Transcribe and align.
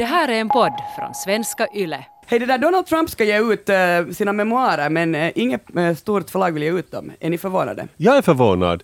Det 0.00 0.06
här 0.06 0.28
är 0.28 0.40
en 0.40 0.48
podd 0.48 0.72
från 0.96 1.14
svenska 1.14 1.66
YLE. 1.74 2.04
Hej, 2.26 2.38
det 2.38 2.46
där 2.46 2.58
Donald 2.58 2.86
Trump 2.86 3.10
ska 3.10 3.24
ge 3.24 3.52
ut 3.52 3.70
uh, 3.70 4.12
sina 4.12 4.32
memoarer, 4.32 4.90
men 4.90 5.14
uh, 5.14 5.30
inget 5.34 5.76
uh, 5.76 5.94
stort 5.94 6.30
förlag 6.30 6.52
vill 6.52 6.62
ge 6.62 6.70
ut 6.70 6.92
dem. 6.92 7.12
Är 7.20 7.30
ni 7.30 7.38
förvånade? 7.38 7.88
Jag 7.96 8.16
är 8.16 8.22
förvånad. 8.22 8.82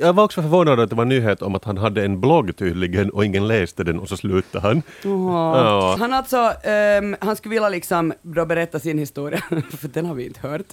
Jag 0.00 0.12
var 0.12 0.24
också 0.24 0.42
förvånad 0.42 0.80
att 0.80 0.90
det 0.90 0.96
var 0.96 1.04
nyhet 1.04 1.42
om 1.42 1.54
att 1.54 1.64
han 1.64 1.78
hade 1.78 2.04
en 2.04 2.20
blogg 2.20 2.56
tydligen 2.56 3.10
och 3.10 3.24
ingen 3.24 3.48
läste 3.48 3.84
den 3.84 3.98
och 3.98 4.08
så 4.08 4.16
slutade 4.16 4.68
han. 4.68 4.82
Oh. 5.04 5.32
Ja. 5.32 5.96
Han 5.98 6.12
alltså, 6.12 6.52
um, 7.00 7.16
han 7.20 7.36
skulle 7.36 7.54
vilja 7.54 7.68
liksom 7.68 8.12
berätta 8.22 8.78
sin 8.78 8.98
historia, 8.98 9.40
för 9.78 9.88
den 9.88 10.06
har 10.06 10.14
vi 10.14 10.26
inte 10.26 10.48
hört. 10.48 10.66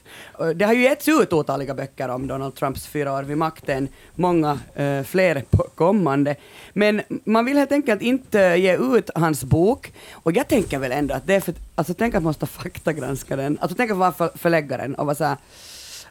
Det 0.56 0.66
har 0.66 0.74
ju 0.74 0.82
getts 0.82 1.08
ut 1.08 1.34
otaliga 1.34 1.74
böcker 1.74 2.10
om 2.10 2.28
Donald 2.28 2.56
Trumps 2.56 2.88
fyra 2.88 3.14
år 3.14 3.24
vid 3.24 3.38
makten, 3.38 3.88
många 4.16 4.60
uh, 4.80 5.04
fler 5.04 5.44
kommande. 5.76 6.36
Men 6.74 7.02
man 7.26 7.46
vill 7.46 7.58
helt 7.58 7.72
enkelt 7.72 8.02
inte 8.02 8.40
ge 8.40 8.78
ut 8.78 9.10
hans 9.16 9.44
bok, 9.44 9.94
och 10.14 10.32
jag 10.32 10.48
tänker 10.48 10.80
väl 10.80 10.92
ändå 10.92 11.16
att 11.16 11.28
det 11.28 11.36
är 11.36 11.40
för, 11.40 11.54
alltså 11.76 11.94
tänk 11.94 12.16
att 12.16 12.24
man 12.24 12.30
måste 12.30 12.46
faktagranska 12.46 13.36
den, 13.36 13.58
alltså 13.62 13.78
tänk 13.78 13.92
att 13.92 13.98
vara 13.98 14.12
för, 14.12 14.32
förläggaren 14.36 14.96
och 14.96 15.06
vara 15.06 15.16
såhär 15.16 15.38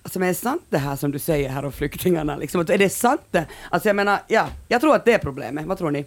Alltså 0.02 0.19
men 0.19 0.29
är 0.29 0.33
det 0.33 0.38
sant 0.38 0.62
det 0.70 0.79
här 0.79 0.97
som 0.97 1.12
du 1.12 1.19
säger 1.19 1.48
här 1.48 1.65
om 1.65 1.73
flyktingarna? 1.73 2.37
Liksom, 2.37 2.60
är 2.60 2.79
det 2.79 2.88
sant 2.88 3.20
det? 3.30 3.47
Alltså 3.70 3.88
jag 3.88 3.97
menar, 3.97 4.19
ja, 4.29 4.47
jag 4.69 4.80
tror 4.80 4.95
att 4.95 5.05
det 5.05 5.12
är 5.12 5.19
problemet. 5.19 5.66
Vad 5.66 5.79
tror 5.79 5.91
ni? 5.91 6.05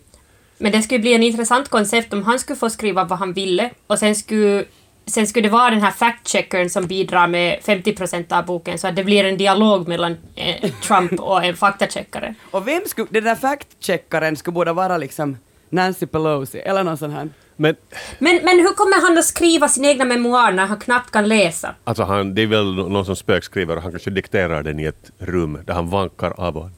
Men 0.57 0.71
det 0.71 0.81
skulle 0.81 0.99
bli 0.99 1.13
en 1.13 1.23
intressant 1.23 1.69
koncept 1.69 2.13
om 2.13 2.23
han 2.23 2.39
skulle 2.39 2.57
få 2.57 2.69
skriva 2.69 3.03
vad 3.03 3.19
han 3.19 3.33
ville 3.33 3.69
och 3.87 3.99
sen 3.99 4.15
skulle 4.15 4.65
Sen 5.07 5.27
skulle 5.27 5.47
det 5.47 5.51
vara 5.51 5.69
den 5.69 5.81
här 5.81 5.91
fact-checkern 5.91 6.69
som 6.69 6.87
bidrar 6.87 7.27
med 7.27 7.59
50% 7.63 8.37
av 8.37 8.45
boken, 8.45 8.79
så 8.79 8.87
att 8.87 8.95
det 8.95 9.03
blir 9.03 9.23
en 9.23 9.37
dialog 9.37 9.87
mellan 9.87 10.17
eh, 10.35 10.71
Trump 10.71 11.11
och 11.19 11.43
en 11.43 11.55
faktacheckare. 11.55 12.35
och 12.51 12.67
vem 12.67 12.81
skulle, 12.85 13.07
den 13.11 13.23
där 13.23 13.35
fact-checkaren 13.35 14.35
skulle 14.35 14.53
borde 14.53 14.73
vara 14.73 14.97
liksom 14.97 15.37
Nancy 15.69 16.05
Pelosi, 16.05 16.59
eller 16.59 16.83
någon 16.83 16.97
sån 16.97 17.11
här. 17.11 17.29
Men, 17.57 17.75
men, 18.19 18.35
men 18.43 18.59
hur 18.59 18.73
kommer 18.73 19.07
han 19.07 19.17
att 19.17 19.25
skriva 19.25 19.67
sin 19.67 19.85
egna 19.85 20.05
memoar 20.05 20.51
när 20.51 20.65
han 20.65 20.79
knappt 20.79 21.11
kan 21.11 21.27
läsa? 21.27 21.75
Alltså 21.83 22.03
han, 22.03 22.35
det 22.35 22.41
är 22.41 22.47
väl 22.47 22.75
någon 22.75 23.05
som 23.05 23.15
spökskriver 23.15 23.75
och 23.75 23.81
han 23.81 23.91
kanske 23.91 24.09
dikterar 24.09 24.63
den 24.63 24.79
i 24.79 24.83
ett 24.83 25.11
rum 25.17 25.59
där 25.65 25.73
han 25.73 25.89
vankar 25.89 26.33
av 26.37 26.57
och 26.57 26.69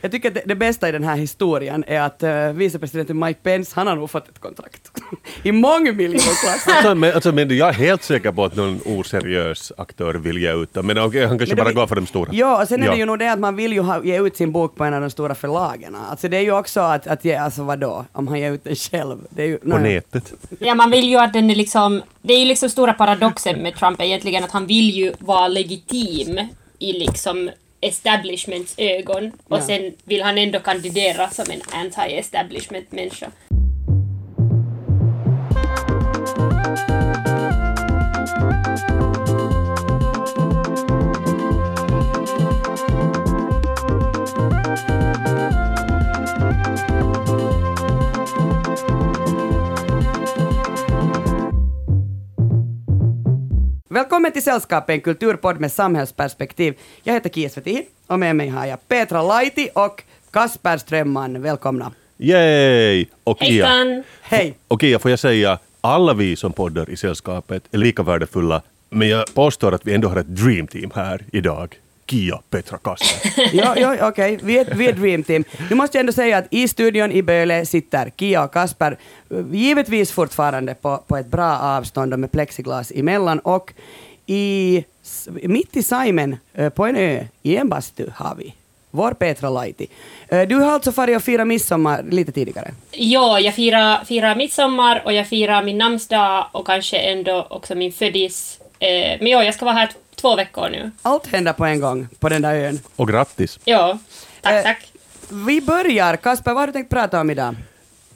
jag 0.00 0.10
tycker 0.10 0.28
att 0.28 0.34
det, 0.34 0.42
det, 0.46 0.54
bästa 0.54 0.88
i 0.88 0.92
den 0.92 1.04
här 1.04 1.16
historien 1.16 1.84
är 1.86 2.00
att 2.00 2.22
uh, 2.22 2.58
vicepresidenten 2.58 3.18
Mike 3.18 3.40
Pence, 3.42 3.72
han 3.74 3.86
har 3.86 3.96
nog 3.96 4.10
fått 4.10 4.28
ett 4.28 4.38
kontrakt. 4.38 4.90
I 5.42 5.52
mångmiljonklassen. 5.52 6.72
alltså, 6.74 6.94
men, 6.94 7.14
alltså, 7.14 7.32
men 7.32 7.56
jag 7.56 7.68
är 7.68 7.72
helt 7.72 8.02
säker 8.02 8.32
på 8.32 8.44
att 8.44 8.56
någon 8.56 8.80
oseriös 8.84 9.72
aktör 9.76 10.14
vill 10.14 10.38
ge 10.38 10.52
ut 10.52 10.74
men 10.74 10.98
okay, 10.98 11.24
han 11.24 11.38
kanske 11.38 11.56
men 11.56 11.64
bara 11.64 11.72
går 11.72 11.86
för 11.86 11.94
de 11.94 12.06
stora. 12.06 12.30
Ja, 12.32 12.62
och 12.62 12.68
sen 12.68 12.82
är 12.82 12.86
ja. 12.86 12.92
det 12.92 12.98
ju 12.98 13.06
nog 13.06 13.18
det 13.18 13.32
att 13.32 13.38
man 13.38 13.56
vill 13.56 13.72
ju 13.72 13.80
ha, 13.80 14.04
ge 14.04 14.20
ut 14.20 14.36
sin 14.36 14.52
bok 14.52 14.76
på 14.76 14.84
en 14.84 14.94
av 14.94 15.00
de 15.00 15.10
stora 15.10 15.34
förlagen. 15.34 15.96
Alltså 16.10 16.28
det 16.28 16.36
är 16.36 16.42
ju 16.42 16.52
också 16.52 16.80
att, 16.80 17.06
att 17.06 17.24
ge, 17.24 17.34
alltså 17.34 17.62
vadå, 17.62 18.04
om 18.12 18.28
han 18.28 18.40
ger 18.40 18.52
ut 18.52 18.64
den 18.64 18.76
själv. 18.76 19.18
Det 19.30 19.42
är 19.42 19.46
ju, 19.46 19.58
på 19.58 19.78
nej. 19.78 19.94
nätet. 19.94 20.32
Ja, 20.58 20.74
man 20.74 20.90
vill 20.90 21.08
ju 21.08 21.16
att 21.16 21.32
den 21.32 21.50
är 21.50 21.54
liksom, 21.54 22.02
det 22.22 22.34
är 22.34 22.38
ju 22.38 22.44
liksom 22.44 22.68
stora 22.68 22.92
paradoxen 22.92 23.62
med 23.62 23.74
Trump 23.74 24.00
egentligen 24.00 24.44
att 24.44 24.50
han 24.50 24.66
vill 24.66 24.90
ju 24.90 25.12
vara 25.18 25.48
legitim 25.48 26.40
i 26.78 26.92
liksom 26.92 27.50
establishments 27.80 28.74
ögon 28.78 29.32
och 29.44 29.58
ja. 29.58 29.62
sen 29.62 29.94
vill 30.04 30.22
han 30.22 30.38
ändå 30.38 30.60
kandidera 30.60 31.30
som 31.30 31.44
en 31.50 31.60
anti-establishment 31.60 32.86
Välkommen 53.96 54.32
till 54.32 54.42
Sällskapet, 54.42 54.94
en 54.94 55.00
kulturpodd 55.00 55.60
med 55.60 55.72
samhällsperspektiv. 55.72 56.74
Jag 57.02 57.14
heter 57.14 57.30
Kia 57.30 57.48
Svetihin 57.48 57.84
och 58.06 58.18
med 58.18 58.36
mig 58.36 58.48
har 58.48 58.66
jag 58.66 58.88
Petra 58.88 59.22
Laiti 59.22 59.68
och 59.74 60.02
Kasper 60.30 60.78
Strömman. 60.78 61.42
Välkomna. 61.42 61.92
Yay! 62.18 63.06
Och 63.24 63.38
Kia. 63.38 64.02
Hej! 64.22 64.54
Och 64.68 64.80
Kia, 64.80 64.98
får 64.98 65.10
jag 65.10 65.20
säga, 65.20 65.58
alla 65.80 66.14
vi 66.14 66.36
som 66.36 66.52
poddar 66.52 66.90
i 66.90 66.96
Sällskapet 66.96 67.62
är 67.70 67.78
lika 67.78 68.02
värdefulla, 68.02 68.62
men 68.90 69.08
jag 69.08 69.34
påstår 69.34 69.74
att 69.74 69.86
vi 69.86 69.94
ändå 69.94 70.08
har 70.08 70.16
ett 70.16 70.36
dreamteam 70.36 70.90
här 70.94 71.24
idag. 71.32 71.78
Kia, 72.06 72.40
Petra, 72.50 72.78
Kasper. 72.78 73.50
ja, 73.52 73.76
ja, 73.76 73.94
okej, 73.94 74.34
okay. 74.34 74.38
vi, 74.42 74.58
är, 74.58 74.74
vi 74.74 74.86
är 74.86 74.92
Dream 74.92 75.22
Team. 75.22 75.44
Nu 75.70 75.76
måste 75.76 75.98
jag 75.98 76.00
ändå 76.00 76.12
säga 76.12 76.38
att 76.38 76.46
i 76.50 76.68
studion 76.68 77.12
i 77.12 77.22
Böle 77.22 77.66
sitter 77.66 78.12
Kia 78.16 78.44
och 78.44 78.52
Kasper, 78.52 78.96
givetvis 79.52 80.12
fortfarande 80.12 80.74
på, 80.74 80.96
på 81.06 81.16
ett 81.16 81.26
bra 81.26 81.58
avstånd 81.58 82.12
och 82.12 82.18
med 82.18 82.32
plexiglas 82.32 82.92
emellan 82.94 83.38
och 83.38 83.72
i, 84.26 84.84
mitt 85.42 85.76
i 85.76 85.82
Simon, 85.82 86.36
eh, 86.54 86.68
på 86.68 86.86
en 86.86 86.96
ö, 86.96 87.24
i 87.42 87.56
en 87.56 87.68
bastu, 87.68 88.06
har 88.14 88.34
vi 88.34 88.54
vår 88.90 89.12
Petra 89.12 89.50
Laiti. 89.50 89.86
Eh, 90.28 90.48
du 90.48 90.56
har 90.56 90.72
alltså 90.72 90.92
farit 90.92 91.16
och 91.16 91.22
firat 91.22 91.46
midsommar 91.46 92.02
lite 92.10 92.32
tidigare? 92.32 92.74
Ja, 92.90 93.40
jag 93.40 93.54
firar, 93.54 94.04
firar 94.04 94.36
midsommar 94.36 95.02
och 95.04 95.12
jag 95.12 95.28
firar 95.28 95.62
min 95.62 95.78
namnsdag 95.78 96.46
och 96.52 96.66
kanske 96.66 96.96
ändå 96.96 97.46
också 97.50 97.74
min 97.74 97.92
födis. 97.92 98.60
Eh, 98.78 99.18
men 99.20 99.26
ja, 99.26 99.44
jag 99.44 99.54
ska 99.54 99.64
vara 99.64 99.74
här 99.74 99.90
två 100.16 100.36
veckor 100.36 100.68
nu. 100.68 100.90
Allt 101.02 101.26
händer 101.26 101.52
på 101.52 101.64
en 101.64 101.80
gång 101.80 102.08
på 102.18 102.28
den 102.28 102.42
där 102.42 102.54
ön. 102.54 102.80
Och 102.96 103.08
grattis! 103.08 103.58
Ja, 103.64 103.98
tack, 104.40 104.52
eh, 104.54 104.62
tack. 104.62 104.92
Vi 105.28 105.60
börjar. 105.60 106.16
Kasper, 106.16 106.50
vad 106.50 106.62
har 106.62 106.66
du 106.66 106.72
tänkt 106.72 106.90
prata 106.90 107.20
om 107.20 107.30
idag? 107.30 107.54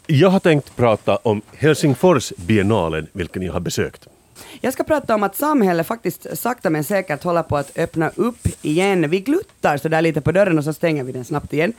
Jag 0.07 0.31
har 0.31 0.41
tänkt 0.41 0.77
prata 0.77 1.17
om 1.17 1.43
Helsingfors 1.57 2.33
biennalen, 2.37 3.07
vilken 3.13 3.43
jag 3.43 3.53
har 3.53 3.61
besökt. 3.61 4.07
Jag 4.61 4.73
ska 4.73 4.85
prata 4.85 5.15
om 5.15 5.23
att 5.23 5.37
samhället 5.37 5.87
faktiskt 5.87 6.27
sakta 6.39 6.71
men 6.71 6.85
säkert 6.85 7.23
håller 7.23 7.43
på 7.43 7.57
att 7.57 7.79
öppna 7.79 8.11
upp 8.17 8.47
igen. 8.63 9.11
Vi 9.11 9.21
gluttar 9.21 9.77
så 9.77 9.89
där 9.89 10.03
lite 10.03 10.21
på 10.21 10.33
dörren 10.33 10.59
och 10.59 10.65
så 10.65 10.73
stänger 10.73 11.05
vi 11.05 11.13
den 11.13 11.25
snabbt 11.25 11.53
igen. 11.53 11.73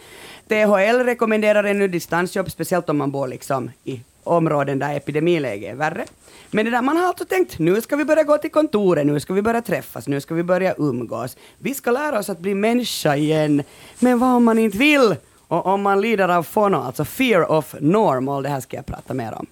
THL 0.48 1.04
rekommenderar 1.06 1.64
ännu 1.64 1.88
distansjobb, 1.88 2.52
speciellt 2.52 2.90
om 2.90 2.98
man 2.98 3.12
bor 3.12 3.28
liksom 3.28 3.72
i 3.84 4.02
områden 4.24 4.80
där 4.80 4.96
epidemiläget 4.96 5.72
är 5.72 5.76
värre. 5.76 6.06
Men 6.51 6.66
det 6.66 6.72
där, 6.72 6.81
man 6.81 6.97
har 6.97 7.07
alltså 7.07 7.25
tänkt, 7.25 7.59
nu 7.59 7.81
ska 7.81 7.95
vi 7.95 8.06
börja 8.06 8.23
gå 8.23 8.38
till 8.38 8.51
kontoret, 8.51 9.06
nu 9.06 9.19
ska 9.19 9.34
vi 9.34 9.41
börja 9.41 9.62
träffas, 9.62 10.07
nu 10.07 10.22
ska 10.22 10.34
vi 10.34 10.44
börja 10.44 10.75
umgås. 10.78 11.38
Vi 11.57 11.73
ska 11.73 11.91
lära 11.91 12.19
oss 12.19 12.29
att 12.29 12.39
bli 12.39 12.56
människa 12.56 13.16
igen. 13.16 13.63
Men 14.00 14.19
vad 14.19 14.29
om 14.29 14.44
man 14.44 14.59
inte 14.59 14.78
vill? 14.78 15.16
Och 15.47 15.66
om 15.66 15.81
man 15.81 16.01
lider 16.01 16.29
av 16.29 16.44
FONO, 16.44 16.78
alltså 16.78 17.06
fear 17.06 17.51
of 17.51 17.75
normal, 17.79 18.44
det 18.44 18.50
här 18.50 18.59
ska 18.59 18.78
jag 18.78 18.85
prata 18.85 19.13
mer 19.13 19.34
om. 19.34 19.45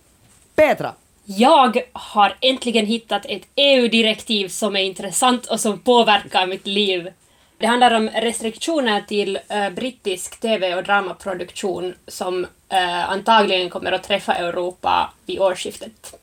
Petra! 0.55 0.93
Jag 1.25 1.81
har 1.93 2.35
äntligen 2.41 2.85
hittat 2.85 3.25
ett 3.25 3.47
EU-direktiv 3.55 4.47
som 4.47 4.75
är 4.75 4.83
intressant 4.83 5.45
och 5.45 5.59
som 5.59 5.79
påverkar 5.79 6.47
mitt 6.47 6.67
liv. 6.67 7.09
Det 7.57 7.65
handlar 7.65 7.93
om 7.93 8.09
restriktioner 8.09 9.01
till 9.01 9.39
uh, 9.51 9.69
brittisk 9.69 10.39
TV 10.39 10.75
och 10.75 10.83
dramaproduktion 10.83 11.93
som 12.07 12.43
uh, 12.43 13.11
antagligen 13.11 13.69
kommer 13.69 13.91
att 13.91 14.03
träffa 14.03 14.33
Europa 14.33 15.13
vid 15.25 15.39
årsskiftet. 15.39 16.19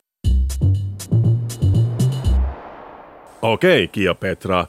Okej, 3.39 3.89
Kia 3.93 4.13
Petra. 4.13 4.67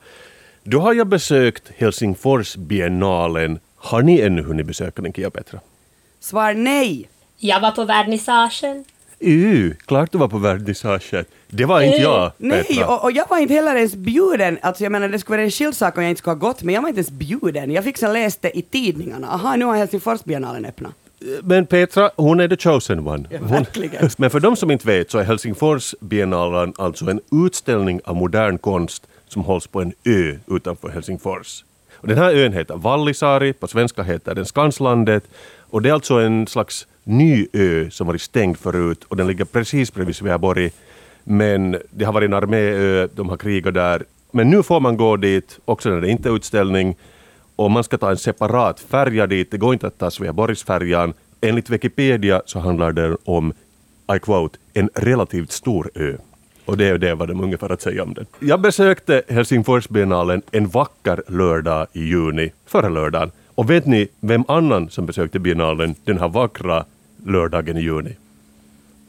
Då 0.63 0.81
har 0.81 0.95
jag 0.95 1.07
besökt 1.07 1.73
Helsingfors 1.77 2.57
biennalen. 2.57 3.59
Har 3.77 4.03
ni 4.03 4.21
ännu 4.21 4.43
hunnit 4.43 4.67
besöka 4.67 5.03
den, 5.03 5.13
Kia 5.13 5.31
Petra? 5.31 5.61
Svar 6.21 6.55
nej. 6.55 7.09
Jag 7.39 7.61
var 7.61 7.71
på 7.71 7.85
vernissagen. 7.85 8.85
Uh, 9.27 9.75
klart 9.87 10.13
du 10.13 10.19
var 10.19 10.29
på 10.29 10.39
vernissagen. 10.39 11.25
Det 11.49 11.65
var 11.65 11.81
inte 11.81 11.99
jag, 11.99 12.33
Nej, 12.39 12.85
och, 12.85 13.05
och, 13.05 13.13
jag 13.13 13.29
var 13.29 13.39
inte 13.39 13.55
heller 13.55 13.77
ens 13.77 13.95
bjuden. 13.95 14.59
Alltså 14.63 14.83
jag 14.83 14.93
menar, 14.93 15.09
det 15.09 15.19
skulle 15.19 15.37
vara 15.37 15.45
en 15.45 15.51
skild 15.51 15.77
sak 15.77 15.97
om 15.97 16.03
jag 16.03 16.11
inte 16.11 16.19
skulle 16.19 16.35
ha 16.35 16.39
gått, 16.39 16.63
men 16.63 16.75
jag 16.75 16.83
var 16.83 16.89
inte 16.89 16.99
ens 16.99 17.11
bjuden. 17.11 17.71
Jag 17.71 17.85
fick 17.85 17.99
sen 17.99 18.13
läst 18.13 18.43
det 18.43 18.59
i 18.59 18.63
tidningarna. 18.63 19.29
Aha, 19.29 19.57
nu 19.57 19.65
har 19.65 19.77
Helsingforsbiennalen 19.77 20.65
öppnat. 20.65 20.95
Men 21.43 21.67
Petra, 21.67 22.11
hon 22.17 22.41
är 22.41 22.49
the 22.49 22.57
chosen 22.57 23.07
one. 23.07 23.25
Ja, 23.31 23.39
verkligen. 23.43 24.11
men 24.19 24.31
för 24.31 24.41
de 24.41 24.57
som 24.57 24.71
inte 24.71 24.87
vet 24.87 25.11
så 25.11 25.19
är 25.19 25.25
Helsingforsbiennalen 25.25 26.73
alltså 26.77 27.11
en 27.11 27.21
utställning 27.47 28.01
av 28.05 28.17
modern 28.17 28.59
konst 28.59 29.07
som 29.29 29.45
hålls 29.45 29.67
på 29.67 29.81
en 29.81 29.93
ö 30.05 30.37
utanför 30.47 30.89
Helsingfors. 30.89 31.65
Och 31.95 32.09
den 32.09 32.19
här 32.19 32.35
ön 32.35 32.53
heter 32.53 32.77
Vallisaari, 32.77 33.53
på 33.53 33.67
svenska 33.67 34.03
heter 34.03 34.35
den 34.35 34.47
Skanslandet 34.47 35.25
och 35.71 35.83
det 35.83 35.89
är 35.89 35.93
alltså 35.93 36.15
en 36.15 36.47
slags 36.47 36.87
ny 37.05 37.47
ö 37.53 37.91
som 37.91 38.07
varit 38.07 38.23
stängd 38.23 38.59
förut 38.59 39.05
och 39.09 39.17
den 39.17 39.27
ligger 39.27 39.45
precis 39.45 39.95
bredvid 39.95 40.17
Sveaborg. 40.17 40.71
Men 41.25 41.77
det 41.91 42.05
har 42.05 42.13
varit 42.13 42.29
en 42.29 42.35
arméö, 42.35 43.09
de 43.15 43.29
har 43.29 43.37
krigat 43.37 43.75
där. 43.75 44.05
Men 44.31 44.51
nu 44.51 44.63
får 44.63 44.81
man 44.81 44.97
gå 44.97 45.17
dit 45.17 45.59
också 45.65 45.91
när 45.91 46.01
det 46.01 46.09
inte 46.11 46.29
är 46.29 46.37
utställning 46.37 46.97
och 47.59 47.71
man 47.71 47.85
ska 47.85 47.99
ta 47.99 48.11
en 48.11 48.17
separat 48.17 48.81
färja 48.81 49.27
dit. 49.27 49.51
Det 49.51 49.59
går 49.59 49.73
inte 49.73 49.87
att 49.87 49.99
ta 49.99 50.11
Sveaborgsfärjan. 50.11 51.15
Enligt 51.41 51.71
Wikipedia 51.71 52.43
så 52.47 52.59
handlar 52.59 52.93
det 52.93 53.17
om, 53.25 53.53
I 54.17 54.19
quote, 54.19 54.59
en 54.75 54.91
relativt 54.95 55.53
stor 55.53 55.91
ö. 55.95 56.17
Och 56.65 56.77
det 56.77 56.89
är 56.89 56.99
det 56.99 57.15
vad 57.15 57.29
de 57.29 57.41
ungefär 57.41 57.73
att 57.73 57.83
säga 57.83 58.03
om 58.03 58.15
den. 58.15 58.27
Jag 58.39 58.61
besökte 58.61 59.23
Helsingforsbiennalen 59.29 60.43
en 60.51 60.69
vacker 60.69 61.23
lördag 61.29 61.87
i 61.93 62.01
juni, 62.01 62.53
förra 62.67 62.89
lördagen. 62.89 63.31
Och 63.55 63.71
vet 63.71 63.87
ni 63.87 64.09
vem 64.21 64.45
annan 64.49 64.91
som 64.91 65.07
besökte 65.07 65.39
biennalen 65.39 65.95
den 66.05 66.19
här 66.19 66.29
vackra 66.29 66.85
lördagen 67.25 67.77
i 67.77 67.81
juni? 67.81 68.17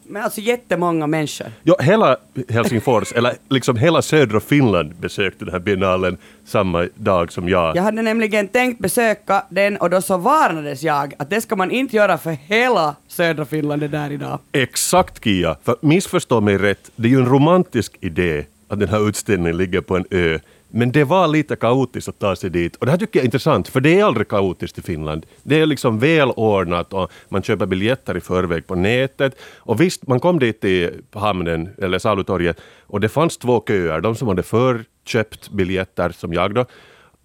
Men 0.09 0.23
alltså 0.23 0.41
jättemånga 0.41 1.07
människor. 1.07 1.47
Ja, 1.63 1.75
hela 1.79 2.17
Helsingfors, 2.49 3.13
eller 3.13 3.33
liksom 3.49 3.77
hela 3.77 4.01
södra 4.01 4.39
Finland 4.39 4.95
besökte 4.95 5.45
den 5.45 5.51
här 5.51 5.59
biennalen 5.59 6.17
samma 6.45 6.87
dag 6.95 7.31
som 7.31 7.49
jag. 7.49 7.75
Jag 7.75 7.83
hade 7.83 8.01
nämligen 8.01 8.47
tänkt 8.47 8.79
besöka 8.79 9.45
den 9.49 9.77
och 9.77 9.89
då 9.89 10.01
så 10.01 10.17
varnades 10.17 10.83
jag 10.83 11.13
att 11.19 11.29
det 11.29 11.41
ska 11.41 11.55
man 11.55 11.71
inte 11.71 11.95
göra 11.95 12.17
för 12.17 12.31
hela 12.31 12.95
södra 13.07 13.45
Finland 13.45 13.83
är 13.83 13.87
där 13.87 14.11
idag. 14.11 14.39
Exakt 14.51 15.23
Kia, 15.23 15.55
för 15.63 15.75
missförstå 15.81 16.41
mig 16.41 16.57
rätt, 16.57 16.91
det 16.95 17.07
är 17.07 17.11
ju 17.11 17.19
en 17.19 17.29
romantisk 17.29 17.97
idé 17.99 18.45
att 18.67 18.79
den 18.79 18.89
här 18.89 19.09
utställningen 19.09 19.57
ligger 19.57 19.81
på 19.81 19.95
en 19.95 20.05
ö. 20.09 20.39
Men 20.71 20.91
det 20.91 21.03
var 21.03 21.27
lite 21.27 21.55
kaotiskt 21.55 22.09
att 22.09 22.19
ta 22.19 22.35
sig 22.35 22.49
dit. 22.49 22.75
Och 22.75 22.85
det 22.85 22.91
här 22.91 22.99
tycker 22.99 23.19
jag 23.19 23.23
är 23.23 23.27
intressant, 23.27 23.67
för 23.67 23.79
det 23.81 23.99
är 23.99 24.03
aldrig 24.03 24.27
kaotiskt 24.27 24.77
i 24.77 24.81
Finland. 24.81 25.25
Det 25.43 25.59
är 25.59 25.65
liksom 25.65 25.99
välordnat 25.99 26.93
och 26.93 27.11
man 27.29 27.43
köper 27.43 27.65
biljetter 27.65 28.17
i 28.17 28.21
förväg 28.21 28.67
på 28.67 28.75
nätet. 28.75 29.35
Och 29.57 29.81
visst, 29.81 30.07
man 30.07 30.19
kom 30.19 30.39
dit 30.39 30.61
till 30.61 31.01
hamnen, 31.13 31.69
eller 31.77 31.99
salutorget, 31.99 32.61
och 32.87 32.99
det 32.99 33.09
fanns 33.09 33.37
två 33.37 33.63
köer. 33.67 34.01
De 34.01 34.15
som 34.15 34.27
hade 34.27 34.43
förköpt 34.43 35.49
biljetter, 35.49 36.09
som 36.09 36.33
jag 36.33 36.53
då, 36.53 36.65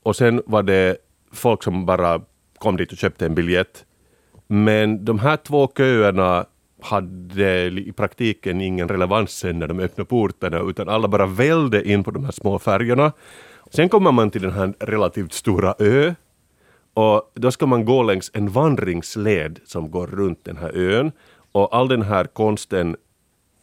och 0.03 0.17
sen 0.17 0.43
var 0.47 0.63
det 0.63 0.97
folk 1.33 1.63
som 1.63 1.87
bara 1.87 2.21
kom 2.59 2.77
dit 2.77 2.93
och 2.93 2.99
köpte 2.99 3.27
en 3.27 3.35
biljett. 3.35 3.85
Men 4.47 5.05
de 5.05 5.19
här 5.19 5.37
två 5.37 5.73
köerna 5.77 6.47
hade 6.85 7.67
i 7.67 7.93
praktiken 7.97 8.61
ingen 8.61 8.89
relevans 8.89 9.31
sen 9.31 9.59
när 9.59 9.69
de 9.69 9.81
öppnade 9.81 10.09
portarna, 10.09 10.61
utan 10.61 10.89
alla 10.89 11.09
bara 11.09 11.27
välde 11.27 11.89
in 11.89 12.05
på 12.05 12.11
de 12.11 12.25
här 12.25 12.33
små 12.33 12.59
färjorna. 12.59 13.13
Sen 13.71 13.89
kommer 13.89 14.13
man 14.13 14.31
till 14.31 14.43
den 14.43 14.53
här 14.53 14.75
relativt 14.81 15.33
stora 15.33 15.75
ö, 15.79 16.15
och 16.95 17.33
då 17.35 17.51
ska 17.51 17.67
man 17.67 17.85
gå 17.85 18.03
längs 18.03 18.31
en 18.35 18.49
vandringsled 18.49 19.61
som 19.65 19.91
går 19.91 20.07
runt 20.07 20.45
den 20.45 20.57
här 20.57 20.77
ön. 20.77 21.13
Och 21.53 21.77
all 21.77 21.89
den 21.89 22.03
här 22.03 22.25
konsten 22.25 22.97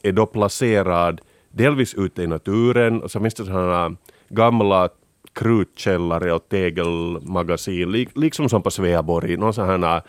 är 0.03 0.11
då 0.11 0.25
placerad 0.25 1.21
delvis 1.51 1.93
ute 1.93 2.23
i 2.23 2.27
naturen, 2.27 3.01
och 3.01 3.11
så 3.11 3.19
finns 3.19 3.33
det 3.33 3.45
sådana 3.45 3.95
gamla 4.29 4.89
krutkällare 5.33 6.33
och 6.33 6.49
tegelmagasin, 6.49 7.91
liksom 8.15 8.49
som 8.49 8.61
på 8.61 8.71
Sveaborg, 8.71 9.37
någon 9.37 9.53
sån 9.53 9.69
här 9.69 10.01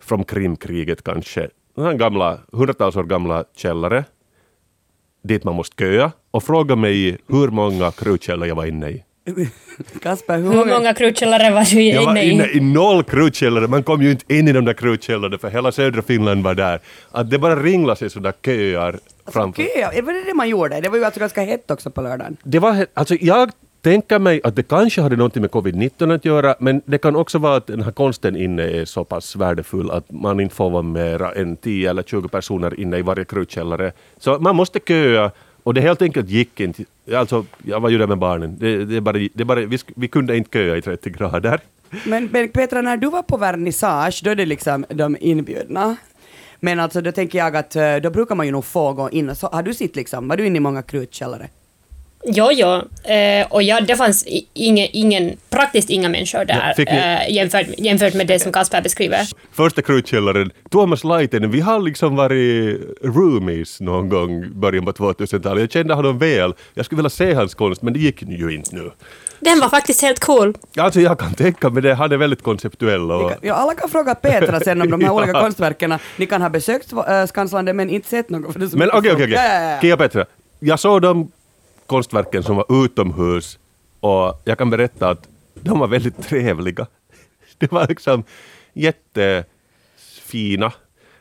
från 0.00 0.24
Krimkriget 0.24 1.02
kanske. 1.02 1.48
Några 1.76 1.94
gamla, 1.94 2.38
hundratals 2.52 2.96
år 2.96 3.04
gamla 3.04 3.44
källare 3.56 4.04
dit 5.22 5.44
man 5.44 5.54
måste 5.54 5.76
köa 5.84 6.12
och 6.30 6.42
fråga 6.42 6.76
mig 6.76 7.18
hur 7.28 7.48
många 7.48 7.90
krutkällor 7.90 8.46
jag 8.48 8.54
var 8.54 8.66
inne 8.66 8.88
i. 8.90 9.02
Kasper, 10.02 10.38
hur 10.38 10.52
Hur 10.52 10.64
många... 10.64 10.94
krutkällare 10.94 11.50
var 11.54 11.64
du 11.74 11.82
Jag 11.82 12.04
var 12.04 12.10
inne 12.16 12.24
inne 12.24 12.46
i? 12.46 12.56
i 12.56 12.60
noll 12.60 13.02
krutkällare, 13.04 13.66
man 13.66 13.82
kom 13.82 14.02
ju 14.02 14.10
inte 14.10 14.34
in 14.34 14.48
i 14.48 14.52
de 14.52 14.64
där 14.64 14.72
krutkällorna 14.74 15.38
för 15.38 15.48
hela 15.50 15.72
södra 15.72 16.02
Finland 16.02 16.44
var 16.44 16.54
där. 16.54 16.80
Att 17.10 17.30
det 17.30 17.38
bara 17.38 17.56
ringlade 17.62 17.98
sig 17.98 18.10
sådana 18.10 18.32
köar 18.44 18.98
framför. 19.26 19.62
Okej, 19.62 20.02
var 20.02 20.12
det 20.12 20.24
det 20.24 20.34
man 20.34 20.48
gjorde? 20.48 20.80
Det 20.80 20.88
var 20.88 20.98
ju 20.98 21.04
alltså 21.04 21.20
ganska 21.20 21.42
hett 21.42 21.70
också 21.70 21.90
på 21.90 22.00
lördagen. 22.02 22.36
Det 22.42 22.58
var, 22.58 22.86
alltså 22.94 23.14
jag 23.14 23.50
tänker 23.86 24.18
mig 24.18 24.40
att 24.44 24.56
det 24.56 24.62
kanske 24.62 25.02
hade 25.02 25.16
någonting 25.16 25.42
med 25.42 25.50
covid-19 25.50 26.14
att 26.14 26.24
göra, 26.24 26.54
men 26.58 26.82
det 26.84 26.98
kan 26.98 27.16
också 27.16 27.38
vara 27.38 27.56
att 27.56 27.66
den 27.66 27.82
här 27.82 27.92
konsten 27.92 28.36
inne 28.36 28.62
är 28.62 28.84
så 28.84 29.04
pass 29.04 29.36
värdefull 29.36 29.90
att 29.90 30.10
man 30.10 30.40
inte 30.40 30.54
får 30.54 30.70
vara 30.70 30.82
mer 30.82 31.22
än 31.22 31.56
10 31.56 31.90
eller 31.90 32.02
20 32.02 32.28
personer 32.28 32.80
inne 32.80 32.98
i 32.98 33.02
varje 33.02 33.24
krutkällare. 33.24 33.92
Så 34.18 34.38
man 34.38 34.56
måste 34.56 34.80
köa 34.80 35.30
och 35.62 35.74
det 35.74 35.80
helt 35.80 36.02
enkelt 36.02 36.28
gick 36.28 36.60
inte. 36.60 36.84
Alltså, 37.14 37.44
jag 37.64 37.80
var 37.80 37.90
ju 37.90 37.98
där 37.98 38.06
med 38.06 38.18
barnen. 38.18 38.56
Det, 38.58 38.84
det, 38.84 39.00
bara, 39.00 39.18
det 39.34 39.44
bara, 39.44 39.60
vi, 39.60 39.78
vi 39.96 40.08
kunde 40.08 40.36
inte 40.36 40.50
köa 40.58 40.76
i 40.76 40.82
30 40.82 41.10
grader. 41.10 41.60
Men, 42.04 42.28
men 42.32 42.48
Petra, 42.48 42.82
när 42.82 42.96
du 42.96 43.10
var 43.10 43.22
på 43.22 43.36
vernissage, 43.36 44.20
då 44.24 44.30
är 44.30 44.34
det 44.34 44.46
liksom 44.46 44.84
de 44.88 45.16
inbjudna. 45.20 45.96
Men 46.60 46.80
alltså 46.80 47.00
då 47.00 47.12
tänker 47.12 47.38
jag 47.38 47.56
att 47.56 47.76
eh, 47.76 47.96
då 47.96 48.10
brukar 48.10 48.34
man 48.34 48.46
ju 48.46 48.52
nog 48.52 48.64
få 48.64 48.92
gå 48.92 49.10
in 49.10 49.34
så, 49.36 49.46
har 49.46 49.62
du 49.62 49.74
sett 49.74 49.96
liksom, 49.96 50.28
var 50.28 50.36
du 50.36 50.46
inne 50.46 50.56
i 50.56 50.60
många 50.60 50.82
krutkällare? 50.82 51.48
Jo, 52.28 52.48
jo. 52.52 52.82
Eh, 53.12 53.46
och 53.50 53.62
ja, 53.62 53.80
det 53.80 53.96
fanns 53.96 54.24
ingen, 54.54 54.88
ingen, 54.92 55.36
praktiskt 55.50 55.90
inga 55.90 56.08
människor 56.08 56.44
där 56.44 56.74
Ja, 56.76 56.84
eh, 56.84 57.34
jämfört, 57.34 57.66
jämfört 57.78 58.14
med 58.14 58.26
det 58.26 58.38
som 58.38 58.52
Kasper 58.52 58.82
beskriver. 58.82 59.20
Första 59.52 59.82
krutkällaren, 59.82 60.50
Tuomas 60.70 61.04
Laitinen, 61.04 61.50
vi 61.50 61.60
har 61.60 61.80
liksom 61.80 62.16
varit 62.16 62.80
roomies 63.04 63.80
någon 63.80 64.08
gång 64.08 64.44
i 64.44 64.48
början 64.48 64.84
på 64.84 64.92
2000-talet. 64.92 65.60
Jag 65.60 65.70
kände 65.72 65.94
honom 65.94 66.18
väl. 66.18 66.54
Jag 66.74 66.84
skulle 66.84 66.96
vilja 66.96 67.10
se 67.10 67.34
hans 67.34 67.54
konst, 67.54 67.82
men 67.82 67.92
det 67.92 67.98
gick 68.00 68.22
ju 68.22 68.54
inte 68.54 68.74
nu. 68.76 68.90
Den 69.40 69.60
var 69.60 69.68
faktiskt 69.68 70.02
helt 70.02 70.20
cool. 70.20 70.54
Alltså 70.76 71.00
jag 71.00 71.18
kan 71.18 71.34
tänka 71.34 71.70
mig 71.70 71.82
det, 71.82 71.94
han 71.94 72.12
är 72.12 72.16
väldigt 72.16 72.42
konceptuell. 72.42 73.10
Och, 73.10 73.30
kan- 73.30 73.38
Ja, 73.42 73.54
alla 73.54 73.74
kan 73.74 73.88
fråga 73.88 74.14
Petra 74.14 74.60
sen 74.60 74.82
om 74.82 74.90
de 74.90 75.00
här 75.00 75.08
Ja. 75.12 75.12
olika 75.14 75.32
konstverken. 75.40 75.94
Ni 76.16 76.26
kan 76.26 76.42
ha 76.42 76.48
besökt 76.50 76.92
äh, 76.92 77.26
Skanslandet 77.26 77.76
men 77.76 77.90
inte 77.90 78.08
sett 78.08 78.30
något. 78.30 78.52
För 78.52 78.60
det 78.60 78.72
men 78.74 78.90
okej, 78.92 79.12
okej, 79.12 79.30
Ja, 79.30 79.42
ja, 79.42 79.48
okej. 79.58 79.70
ja. 79.74 79.80
Kia 79.80 79.96
Petra, 79.96 80.24
jag 80.60 80.80
såg 80.80 81.02
de 81.02 81.30
konstverken 81.86 82.42
som 82.42 82.56
var 82.56 82.84
utomhus 82.84 83.58
och 84.00 84.42
jag 84.44 84.58
kan 84.58 84.70
berätta 84.70 85.08
att 85.08 85.28
de 85.54 85.78
var 85.78 85.88
väldigt 85.88 86.22
trevliga. 86.22 86.86
Det 87.58 87.72
var 87.72 87.86
liksom 87.88 88.24
jättefina. 88.72 90.72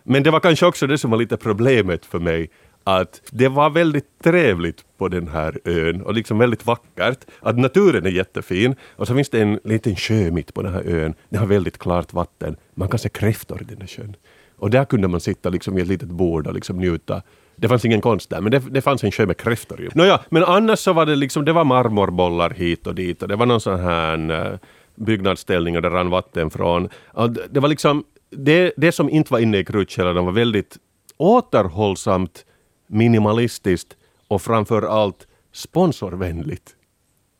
Men 0.04 0.24
det 0.24 0.32
var 0.32 0.40
kanske 0.40 0.66
också 0.66 0.88
det 0.88 0.98
som 0.98 1.12
var 1.12 1.18
lite 1.18 1.38
problemet 1.38 2.06
för 2.06 2.20
mig 2.20 2.50
att 2.84 3.22
det 3.32 3.48
var 3.48 3.70
väldigt 3.70 4.20
trevligt 4.24 4.86
på 4.98 5.08
den 5.08 5.28
här 5.28 5.60
ön 5.66 6.02
och 6.02 6.14
liksom 6.14 6.38
väldigt 6.38 6.66
vackert. 6.66 7.26
Att 7.40 7.58
naturen 7.58 8.06
är 8.06 8.10
jättefin 8.10 8.76
och 8.96 9.08
så 9.08 9.16
finns 9.16 9.30
det 9.30 9.42
en 9.42 9.60
liten 9.64 9.96
sjö 9.96 10.32
mitt 10.32 10.54
på 10.54 10.62
den 10.62 10.74
här 10.74 10.88
ön. 10.88 11.14
Den 11.30 11.40
har 11.40 11.48
väldigt 11.48 11.78
klart 11.78 12.14
vatten. 12.14 12.56
Man 12.74 12.90
kan 12.90 13.00
se 13.00 13.10
kräftor 13.10 13.62
i 13.62 13.66
den 13.66 13.82
här 13.82 13.88
sjön. 13.88 14.16
Och 14.58 14.70
där 14.70 14.86
kunde 14.86 15.08
man 15.08 15.20
sitta 15.20 15.50
liksom 15.50 15.76
vid 15.76 15.82
ett 15.82 15.90
litet 15.90 16.10
bord 16.10 16.48
och 16.48 16.54
liksom 16.54 16.78
njuta. 16.78 17.22
Det 17.56 17.68
fanns 17.68 17.86
ingen 17.86 18.02
konst 18.02 18.30
där, 18.30 18.42
men 18.42 18.52
det, 18.52 18.60
det 18.60 18.82
fanns 18.82 19.04
en 19.04 19.12
sjö 19.12 19.26
med 19.26 19.38
kräftor 19.38 19.82
ju. 19.82 19.90
Nåja, 19.94 20.20
men 20.30 20.44
annars 20.44 20.80
så 20.80 20.94
var 20.94 21.06
det 21.06 21.16
liksom, 21.16 21.46
det 21.46 21.54
var 21.54 21.64
marmorbollar 21.64 22.50
hit 22.50 22.88
och 22.88 22.96
dit 22.96 23.22
och 23.22 23.28
det 23.28 23.36
var 23.36 23.46
någon 23.46 23.62
sån 23.62 23.80
här 23.80 24.32
eh, 24.32 24.60
byggnadsställning 24.96 25.76
och 25.76 25.82
det 25.82 25.90
rann 25.90 26.10
vatten 26.10 26.50
från. 26.50 26.90
Och 27.06 27.32
det, 27.32 27.48
det 27.50 27.60
var 27.60 27.70
liksom, 27.70 28.04
det, 28.30 28.74
det 28.78 28.92
som 28.92 29.10
inte 29.10 29.34
var 29.34 29.40
inne 29.40 29.58
i 29.58 29.66
krutkällaren 29.66 30.26
var 30.26 30.32
väldigt 30.32 30.78
återhållsamt, 31.18 32.46
minimalistiskt 32.88 33.96
och 34.28 34.42
framför 34.42 34.82
allt 34.82 35.28
sponsorvänligt. 35.54 36.76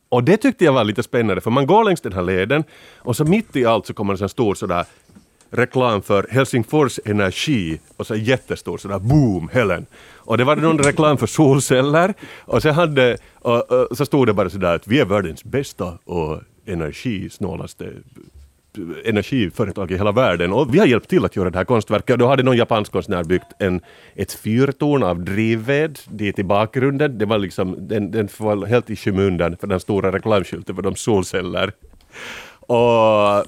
Och 0.08 0.24
det 0.24 0.36
tyckte 0.36 0.64
jag 0.64 0.72
var 0.72 0.84
lite 0.84 1.02
spännande, 1.02 1.40
för 1.40 1.50
man 1.50 1.66
går 1.66 1.84
längs 1.84 2.00
den 2.00 2.12
här 2.12 2.22
leden 2.22 2.64
och 2.96 3.16
så 3.16 3.24
mitt 3.24 3.56
i 3.56 3.64
allt 3.64 3.86
så 3.86 3.94
kommer 3.94 4.12
en 4.12 4.18
sån 4.18 4.28
stor 4.28 4.54
sådär 4.54 4.84
reklam 5.50 6.02
för 6.02 6.26
Helsingfors 6.30 7.00
Energi 7.04 7.80
och 7.96 8.06
så 8.06 8.14
jättestor 8.14 8.78
sådär 8.78 8.98
boom 8.98 9.48
Helen. 9.52 9.86
Och 10.14 10.38
det 10.38 10.44
var 10.44 10.56
någon 10.56 10.78
reklam 10.78 11.18
för 11.18 11.26
solceller 11.26 12.14
och 12.38 12.62
så, 12.62 12.70
hade, 12.70 13.16
och, 13.34 13.72
och, 13.72 13.96
så 13.96 14.06
stod 14.06 14.26
det 14.26 14.34
bara 14.34 14.50
sådär 14.50 14.74
att 14.74 14.86
vi 14.86 15.00
är 15.00 15.04
världens 15.04 15.44
bästa 15.44 15.98
och 16.04 16.40
energisnålaste 16.66 17.92
energiföretag 19.04 19.90
i 19.90 19.96
hela 19.96 20.12
världen 20.12 20.52
och 20.52 20.74
vi 20.74 20.78
har 20.78 20.86
hjälpt 20.86 21.10
till 21.10 21.24
att 21.24 21.36
göra 21.36 21.50
det 21.50 21.58
här 21.58 21.64
konstverket 21.64 22.10
och 22.10 22.18
då 22.18 22.26
hade 22.26 22.42
någon 22.42 22.56
japansk 22.56 22.92
konstnär 22.92 23.24
byggt 23.24 23.46
en, 23.58 23.80
ett 24.14 24.32
fyrtorn 24.32 25.02
av 25.02 25.24
drivved 25.24 25.98
dit 26.10 26.38
i 26.38 26.44
bakgrunden. 26.44 27.18
Det 27.18 27.26
var 27.26 27.38
liksom, 27.38 27.88
den, 27.88 28.10
den 28.10 28.28
var 28.38 28.66
helt 28.66 28.90
i 28.90 28.96
skymundan 28.96 29.56
för 29.56 29.66
den 29.66 29.80
stora 29.80 30.12
reklamskylten 30.12 30.76
för 30.76 30.82
de 30.82 30.96
solceller. 30.96 31.72
Och 32.66 33.44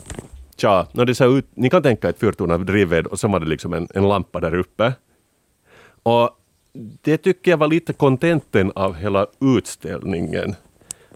tja, 0.60 0.86
när 0.92 1.04
det 1.04 1.14
ser 1.14 1.38
ut, 1.38 1.46
ni 1.54 1.70
kan 1.70 1.82
tänka 1.82 2.08
ett 2.08 2.18
fyrtorn 2.18 2.50
av 2.50 2.64
drivved 2.64 3.06
och 3.06 3.20
så 3.20 3.28
var 3.28 3.40
det 3.40 3.46
liksom 3.46 3.72
en, 3.72 3.88
en 3.94 4.08
lampa 4.08 4.40
där 4.40 4.54
uppe. 4.54 4.92
Och 6.02 6.30
det 7.02 7.16
tycker 7.16 7.50
jag 7.50 7.58
var 7.58 7.68
lite 7.68 7.92
kontenten 7.92 8.72
av 8.74 8.94
hela 8.94 9.26
utställningen. 9.40 10.54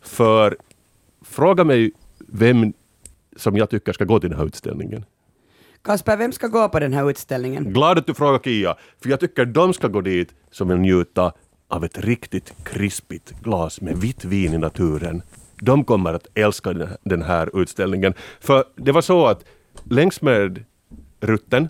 För 0.03 0.57
fråga 1.25 1.65
mig 1.65 1.93
vem 2.19 2.73
som 3.37 3.57
jag 3.57 3.71
tycker 3.71 3.93
ska 3.93 4.05
gå 4.05 4.21
till 4.21 4.31
den 4.31 4.39
här 4.39 4.47
utställningen. 4.47 5.05
Kasper, 5.83 6.17
vem 6.17 6.33
ska 6.33 6.47
gå 6.47 6.69
på 6.69 6.81
den 6.81 6.93
här 6.93 7.11
utställningen? 7.11 7.73
Glad 7.73 7.99
att 7.99 8.07
du 8.07 8.15
frågar 8.15 8.39
Kia, 8.39 8.77
för 9.03 9.11
jag 9.11 9.21
tycker 9.21 9.45
de 9.45 9.75
ska 9.75 9.89
gå 9.89 10.01
dit 10.01 10.35
som 10.51 10.69
vill 10.69 10.79
njuta 10.79 11.33
av 11.69 11.85
ett 11.85 11.99
riktigt 11.99 12.55
krispigt 12.65 13.33
glas 13.43 13.81
med 13.81 13.97
vitt 13.97 14.25
vin 14.25 14.55
i 14.55 14.59
naturen. 14.59 15.23
De 15.65 15.85
kommer 15.85 16.15
att 16.15 16.27
älska 16.35 16.73
den- 17.03 17.23
här 17.23 17.61
utställningen. 17.61 18.15
För 18.41 18.65
det 18.77 18.93
var 18.93 19.01
så 19.01 19.27
att 19.27 19.45
längs 19.85 20.23
med 20.23 20.65
rutten, 21.21 21.69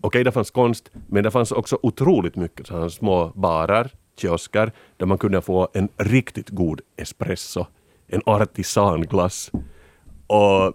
okej 0.00 0.24
det 0.24 0.32
fanns 0.32 0.50
konst, 0.50 0.90
men 1.06 1.24
det 1.24 1.30
fanns 1.30 1.52
också 1.52 1.78
otroligt 1.82 2.36
mycket 2.36 2.66
sådana 2.66 2.90
små 2.90 3.32
barer, 3.34 3.90
kiosker, 4.20 4.72
där 4.96 5.06
man 5.06 5.18
kunde 5.18 5.40
få 5.42 5.68
en 5.74 5.88
riktigt 5.96 6.48
god 6.50 6.80
espresso, 6.96 7.66
en 8.08 8.22
artisanglass 8.26 9.50
och 10.26 10.72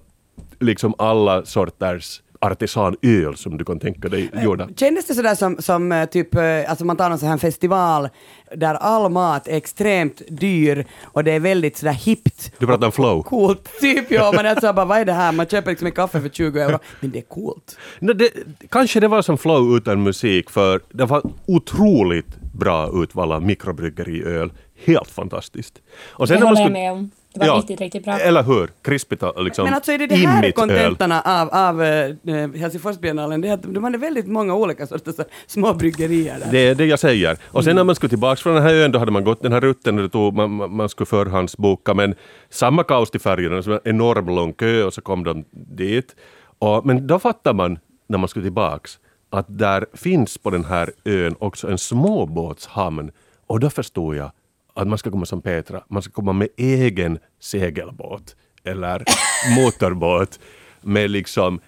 liksom 0.60 0.94
alla 0.98 1.46
sorters 1.46 2.22
artisanöl 2.40 3.36
som 3.36 3.58
du 3.58 3.66
kan 3.66 3.80
tänka 3.80 4.10
dig 4.10 4.30
gjorda. 4.44 4.70
Kändes 4.76 5.06
det 5.06 5.14
sådär 5.14 5.36
som, 5.36 5.58
som 5.60 5.92
eh, 5.92 6.06
typ, 6.06 6.36
eh, 6.36 6.70
alltså 6.70 6.86
man 6.86 6.98
tar 6.98 7.10
någon 7.10 7.20
sån 7.20 7.30
här 7.30 7.38
festival 7.38 8.10
där 8.56 8.76
all 8.76 9.12
mat 9.12 9.48
är 9.48 9.58
extremt 9.58 10.22
dyr 10.28 10.86
och 11.04 11.24
det 11.24 11.32
är 11.32 11.40
väldigt 11.40 11.78
sådär 11.78 11.94
hippt. 11.94 12.52
Du 12.60 12.66
pratar 12.66 12.86
om 12.86 12.92
flow. 12.92 13.24
Coolt, 13.24 13.70
typ 13.82 14.12
ja, 14.12 14.32
man 14.36 14.46
är 14.46 14.56
så 14.56 14.74
bara 14.74 14.86
vad 14.86 14.98
är 14.98 15.06
det 15.06 15.14
här? 15.14 15.32
Man 15.32 15.46
köper 15.46 15.72
liksom 15.72 15.88
en 15.88 15.94
kaffe 15.94 16.22
för 16.22 16.30
20 16.30 16.60
euro, 16.60 16.80
men 17.00 17.12
det 17.12 17.20
är 17.20 17.24
coolt. 17.24 17.78
No, 18.00 18.14
det, 18.14 18.32
kanske 18.70 19.00
det 19.00 19.08
var 19.08 19.22
som 19.22 19.38
flow 19.38 19.78
utan 19.78 20.04
musik 20.04 20.50
för 20.50 20.82
det 20.90 21.06
var 21.06 21.22
otroligt 21.48 22.42
bra 22.54 23.04
utval 23.04 23.32
av 23.32 23.42
mikrobryggeriöl. 23.42 24.52
Helt 24.86 25.12
fantastiskt. 25.12 25.82
Och 26.10 26.28
Det 26.28 26.34
när 26.34 26.42
man 26.42 26.48
håller 26.48 26.62
jag 26.62 26.72
med 26.72 26.92
om. 26.92 27.12
Det 27.40 27.48
var 27.48 27.54
Ja, 27.56 27.60
riktigt, 27.60 27.82
riktigt 27.82 28.04
bra. 28.04 28.20
Eller 28.20 28.44
hur? 28.44 28.70
Krispigt 28.82 29.24
och 29.24 29.44
liksom 29.44 29.66
Men 29.66 29.74
alltså 29.74 29.92
är 29.92 29.98
det 29.98 30.08
det 30.08 30.16
här 30.16 30.52
kontentarna 30.52 31.22
av, 31.22 31.50
av 31.50 31.84
eh, 31.84 32.52
Helsingforsbiennalen? 32.56 33.42
Det 33.42 33.48
är 33.48 33.54
att 33.54 33.64
de 33.64 33.84
hade 33.84 33.98
väldigt 33.98 34.28
många 34.28 34.56
olika 34.56 34.88
sorters 34.88 35.16
små 35.48 35.74
bryggerier 35.74 36.40
där. 36.40 36.52
Det 36.52 36.60
är 36.68 36.76
det 36.76 36.86
jag 36.86 37.00
säger. 37.00 37.32
Och 37.44 37.56
Mm. 37.56 37.64
sen 37.64 37.76
när 37.76 37.84
man 37.84 37.96
skulle 37.96 38.10
tillbaka 38.10 38.36
från 38.36 38.54
den 38.54 38.64
här 38.64 38.74
ön, 38.74 38.92
då 38.92 39.00
hade 39.00 39.12
man 39.12 39.24
gått 39.24 39.42
den 39.42 39.52
här 39.54 39.62
rutten 39.62 40.00
och 40.00 40.12
tog, 40.12 40.34
man, 40.34 40.76
man- 40.76 40.90
skulle 40.90 41.06
förhandsboka, 41.06 41.94
men 41.94 42.16
samma 42.50 42.84
kaos 42.84 43.12
till 43.12 43.22
färjorna, 43.22 43.62
som 43.64 43.74
en 43.74 43.80
enorm 43.84 44.26
lång 44.36 44.54
kö 44.54 44.84
och 44.84 44.94
så 44.94 45.02
kom 45.02 45.24
de 45.24 45.46
dit. 45.52 46.16
Och, 46.60 46.86
men 46.86 47.08
då 47.08 47.20
fattar 47.20 47.54
man, 47.54 47.80
när 48.10 48.18
man 48.18 48.28
skulle 48.30 48.44
tillbaks, 48.44 49.00
att 49.30 49.46
där 49.50 49.86
finns 49.94 50.38
på 50.38 50.50
den 50.50 50.66
här 50.66 50.92
ön 51.06 51.36
också 51.40 51.68
en 51.72 51.78
småbåtshamn. 51.78 53.12
Och 53.48 53.60
då 53.60 53.70
förstod 53.70 54.16
jag 54.16 54.32
att 54.78 54.88
man 54.88 54.98
ska 54.98 55.12
komma 55.12 55.26
som 55.26 55.42
Petra, 55.42 55.84
man 55.88 56.02
ska 56.02 56.12
komma 56.12 56.34
med 56.34 56.48
egen 56.58 57.20
segelbåt 57.40 58.36
eller 58.64 59.04
motorbåt 59.56 60.40
med 60.82 61.12
liksom 61.12 61.60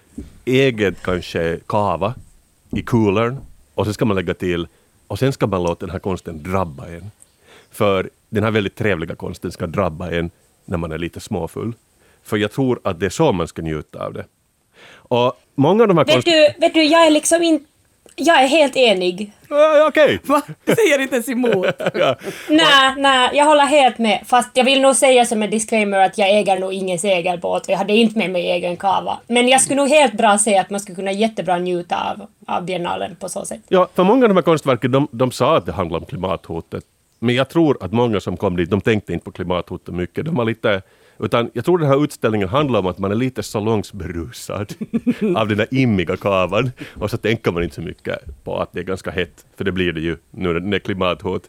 eget 0.44 1.02
kanske 1.02 1.60
kava 1.66 2.14
i 2.70 2.82
coolern 2.82 3.36
och 3.74 3.86
så 3.86 3.92
ska 3.92 4.04
man 4.04 4.16
lägga 4.16 4.34
till 4.34 4.68
och 5.06 5.18
sen 5.18 5.32
ska 5.32 5.46
man 5.46 5.62
låta 5.62 5.86
den 5.86 5.90
här 5.92 5.98
konsten 5.98 6.42
drabba 6.42 6.88
en. 6.88 7.10
För 7.70 8.10
den 8.28 8.44
här 8.44 8.50
väldigt 8.50 8.76
trevliga 8.76 9.14
konsten 9.14 9.52
ska 9.52 9.66
drabba 9.66 10.10
en 10.10 10.30
när 10.64 10.78
man 10.78 10.92
är 10.92 10.98
lite 10.98 11.20
småfull. 11.20 11.72
För 12.22 12.36
jag 12.36 12.52
tror 12.52 12.80
att 12.84 13.00
det 13.00 13.06
är 13.06 13.10
så 13.10 13.32
man 13.32 13.48
ska 13.48 13.62
njuta 13.62 14.06
av 14.06 14.12
det. 14.12 14.24
Och 14.92 15.32
många 15.54 15.82
av 15.82 15.88
de 15.88 15.98
här 15.98 16.04
Vet 16.04 16.14
konst... 16.14 16.26
du, 16.26 16.48
vet 16.60 16.74
du, 16.74 16.82
jag 16.82 17.06
är 17.06 17.10
liksom 17.10 17.42
inte... 17.42 17.69
Jag 18.16 18.42
är 18.42 18.46
helt 18.46 18.76
enig. 18.76 19.32
Ja, 19.48 19.86
Okej! 19.88 20.18
Va? 20.24 20.42
Jag 20.64 20.76
säger 20.76 20.98
inte 20.98 21.14
ens 21.14 21.28
emot. 21.28 21.66
Ja. 21.94 22.16
Nej, 22.48 22.94
nej, 22.96 23.30
jag 23.32 23.44
håller 23.44 23.64
helt 23.64 23.98
med. 23.98 24.22
Fast 24.26 24.50
jag 24.54 24.64
vill 24.64 24.80
nog 24.80 24.96
säga 24.96 25.24
som 25.24 25.42
en 25.42 25.50
disclaimer 25.50 25.98
att 25.98 26.18
jag 26.18 26.30
äger 26.30 26.58
nog 26.58 26.72
ingen 26.72 26.98
segelbåt 26.98 27.66
och 27.66 27.72
jag 27.72 27.78
hade 27.78 27.92
inte 27.92 28.18
med 28.18 28.30
mig 28.30 28.50
egen 28.50 28.76
kava. 28.76 29.18
Men 29.26 29.48
jag 29.48 29.60
skulle 29.60 29.76
nog 29.76 29.88
helt 29.88 30.12
bra 30.12 30.38
säga 30.38 30.60
att 30.60 30.70
man 30.70 30.80
skulle 30.80 30.96
kunna 30.96 31.12
jättebra 31.12 31.58
njuta 31.58 31.96
av, 32.10 32.26
av 32.56 32.64
biennalen 32.64 33.16
på 33.16 33.28
så 33.28 33.44
sätt. 33.44 33.60
Ja, 33.68 33.88
för 33.94 34.04
många 34.04 34.24
av 34.24 34.28
de 34.28 34.36
här 34.36 34.42
konstverken, 34.42 34.92
de, 34.92 35.08
de 35.10 35.32
sa 35.32 35.56
att 35.56 35.66
det 35.66 35.72
handlade 35.72 36.04
om 36.04 36.06
klimathotet. 36.06 36.84
Men 37.18 37.34
jag 37.34 37.48
tror 37.48 37.78
att 37.80 37.92
många 37.92 38.20
som 38.20 38.36
kom 38.36 38.56
dit, 38.56 38.70
de 38.70 38.80
tänkte 38.80 39.12
inte 39.12 39.24
på 39.24 39.32
klimathotet 39.32 39.94
mycket. 39.94 40.24
De 40.24 40.34
var 40.34 40.44
lite, 40.44 40.82
utan 41.20 41.50
jag 41.52 41.64
tror 41.64 41.78
den 41.78 41.88
här 41.88 42.04
utställningen 42.04 42.48
handlar 42.48 42.80
om 42.80 42.86
att 42.86 42.98
man 42.98 43.10
är 43.10 43.14
lite 43.14 43.42
salongsberusad 43.42 44.74
av 45.36 45.48
den 45.48 45.58
där 45.58 45.66
immiga 45.70 46.16
kavan. 46.16 46.70
Och 46.94 47.10
så 47.10 47.16
tänker 47.16 47.52
man 47.52 47.62
inte 47.62 47.74
så 47.74 47.82
mycket 47.82 48.44
på 48.44 48.58
att 48.58 48.72
det 48.72 48.80
är 48.80 48.84
ganska 48.84 49.10
hett, 49.10 49.46
för 49.56 49.64
det 49.64 49.72
blir 49.72 49.92
det 49.92 50.00
ju 50.00 50.16
nu 50.30 50.52
när 50.52 50.60
det 50.60 50.76
är 50.76 50.80
klimathot. 50.80 51.48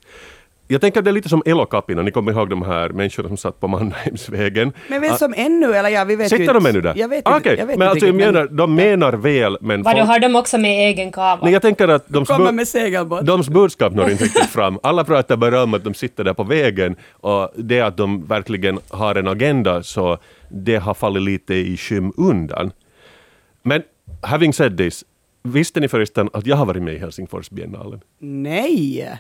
Jag 0.72 0.82
tänker 0.82 1.00
att 1.00 1.06
det 1.06 1.12
är 1.12 1.14
lite 1.14 1.30
som 1.30 1.44
Elokapina, 1.46 2.02
ni 2.02 2.12
kommer 2.12 2.32
ihåg 2.32 2.50
de 2.50 2.62
här 2.62 2.90
människorna 2.90 3.28
som 3.28 3.38
satt 3.38 3.60
på 3.60 3.68
Mannheimsvägen. 3.68 4.74
Men 4.88 5.02
vem 5.02 5.16
som 5.16 5.34
ännu, 5.38 5.74
eller 5.74 5.90
ja, 5.90 6.04
vi 6.04 6.16
vet 6.16 6.34
ju 6.34 6.38
Sitter 6.38 6.54
de 6.54 6.66
ännu 6.66 6.82
där? 6.82 6.94
Jag 6.98 7.08
vet 7.08 7.28
Ah, 7.28 7.36
inte. 7.38 7.50
Okej, 7.50 7.60
jag 7.60 7.66
vet 7.66 7.78
men 7.78 7.86
inte 7.88 7.92
alltså 7.92 8.06
jag 8.06 8.16
menar, 8.16 8.48
de 8.48 8.76
menar 8.76 9.14
väl, 9.14 9.58
men 9.62 9.84
Vadå, 9.84 9.98
folk- 10.00 10.08
har 10.10 10.20
de 10.20 10.36
också 10.36 10.58
med 10.58 10.72
egen 10.90 11.12
kava? 11.12 11.40
Nej, 11.44 11.54
jag 11.54 11.62
tänker 11.62 11.88
att 11.88 12.04
de 12.08 12.26
Komma 12.26 12.52
med 12.52 12.68
segelbåt. 12.68 13.26
Doms 13.26 13.50
budskap 13.50 13.94
når 13.94 14.10
inte 14.12 14.24
riktigt 14.24 14.46
fram. 14.50 14.80
Alla 14.84 15.04
pratar 15.04 15.38
bara 15.38 15.64
om 15.64 15.74
att 15.74 15.84
de 15.84 15.94
sitter 15.94 16.24
där 16.24 16.34
på 16.34 16.44
vägen 16.44 16.96
och 17.12 17.52
det 17.56 17.82
att 17.82 17.98
de 17.98 18.26
verkligen 18.26 18.80
har 18.90 19.16
en 19.16 19.28
agenda 19.28 19.84
så 19.84 20.18
det 20.50 20.76
har 20.76 20.94
fallit 20.94 21.24
lite 21.24 21.54
i 21.54 21.78
skymundan. 21.78 22.72
Men 23.64 23.82
having 24.22 24.54
said 24.54 24.78
this, 24.78 25.04
visste 25.44 25.80
ni 25.80 25.88
förresten 25.88 26.30
att 26.34 26.46
jag 26.48 26.56
har 26.56 26.66
varit 26.66 26.84
med 26.84 26.94
i 26.94 26.98
Helsingforsbiennalen? 26.98 28.02
Nej! 28.20 29.20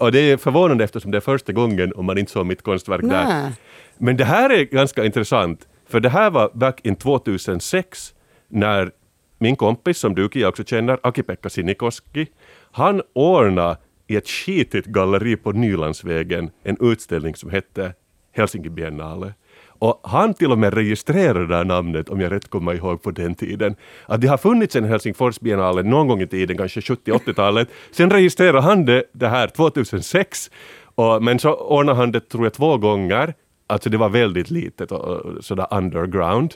Och 0.00 0.12
det 0.12 0.18
är 0.20 0.36
förvånande 0.36 0.84
eftersom 0.84 1.10
det 1.10 1.18
är 1.18 1.20
första 1.20 1.52
gången 1.52 1.92
om 1.96 2.04
man 2.06 2.18
inte 2.18 2.32
såg 2.32 2.46
mitt 2.46 2.62
konstverk 2.62 3.02
där. 3.02 3.24
Nej. 3.24 3.52
Men 3.98 4.16
det 4.16 4.24
här 4.24 4.50
är 4.50 4.64
ganska 4.64 5.04
intressant, 5.04 5.68
för 5.88 6.00
det 6.00 6.08
här 6.08 6.30
var 6.30 6.50
back 6.54 6.80
in 6.86 6.96
2006 6.96 8.14
när 8.48 8.90
min 9.38 9.56
kompis, 9.56 9.98
som 9.98 10.14
du 10.14 10.28
jag 10.32 10.48
också 10.48 10.64
känner, 10.64 10.98
Aki-Pekka 11.02 11.48
Sinikoski, 11.48 12.26
han 12.72 13.02
ordnade 13.12 13.76
i 14.06 14.16
ett 14.16 14.28
skitigt 14.28 14.86
galleri 14.86 15.36
på 15.36 15.52
Nylandsvägen 15.52 16.50
en 16.62 16.76
utställning 16.80 17.34
som 17.34 17.50
hette 17.50 17.94
Helsinki 18.32 18.70
Biennale. 18.70 19.34
Och 19.78 20.00
han 20.02 20.34
till 20.34 20.52
och 20.52 20.58
med 20.58 20.74
registrerade 20.74 21.46
det 21.46 21.56
här 21.56 21.64
namnet, 21.64 22.08
om 22.08 22.20
jag 22.20 22.32
rätt 22.32 22.50
kommer 22.50 22.74
ihåg 22.74 23.02
på 23.02 23.10
den 23.10 23.34
tiden. 23.34 23.76
Att 24.06 24.20
det 24.20 24.26
har 24.28 24.36
funnits 24.36 24.76
en 24.76 24.84
Helsingfors 24.84 25.40
Biennale 25.40 25.82
någon 25.82 26.08
gång 26.08 26.20
i 26.22 26.26
tiden, 26.26 26.56
kanske 26.56 26.80
70-80-talet. 26.80 27.68
Sen 27.90 28.10
registrerade 28.10 28.60
han 28.60 28.84
det, 28.84 29.04
det 29.12 29.28
här 29.28 29.46
2006. 29.46 30.50
Och, 30.94 31.22
men 31.22 31.38
så 31.38 31.54
ordnade 31.54 31.98
han 31.98 32.12
det, 32.12 32.20
tror 32.20 32.44
jag, 32.44 32.52
två 32.52 32.76
gånger. 32.76 33.34
Alltså 33.66 33.90
det 33.90 33.96
var 33.96 34.08
väldigt 34.08 34.50
litet 34.50 34.92
och, 34.92 35.44
sådär 35.44 35.66
underground. 35.70 36.54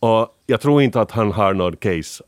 Och 0.00 0.28
jag 0.46 0.60
tror 0.60 0.82
inte 0.82 1.00
att 1.00 1.10
han 1.10 1.32
har 1.32 1.54
någon 1.54 1.76
case 1.76 2.24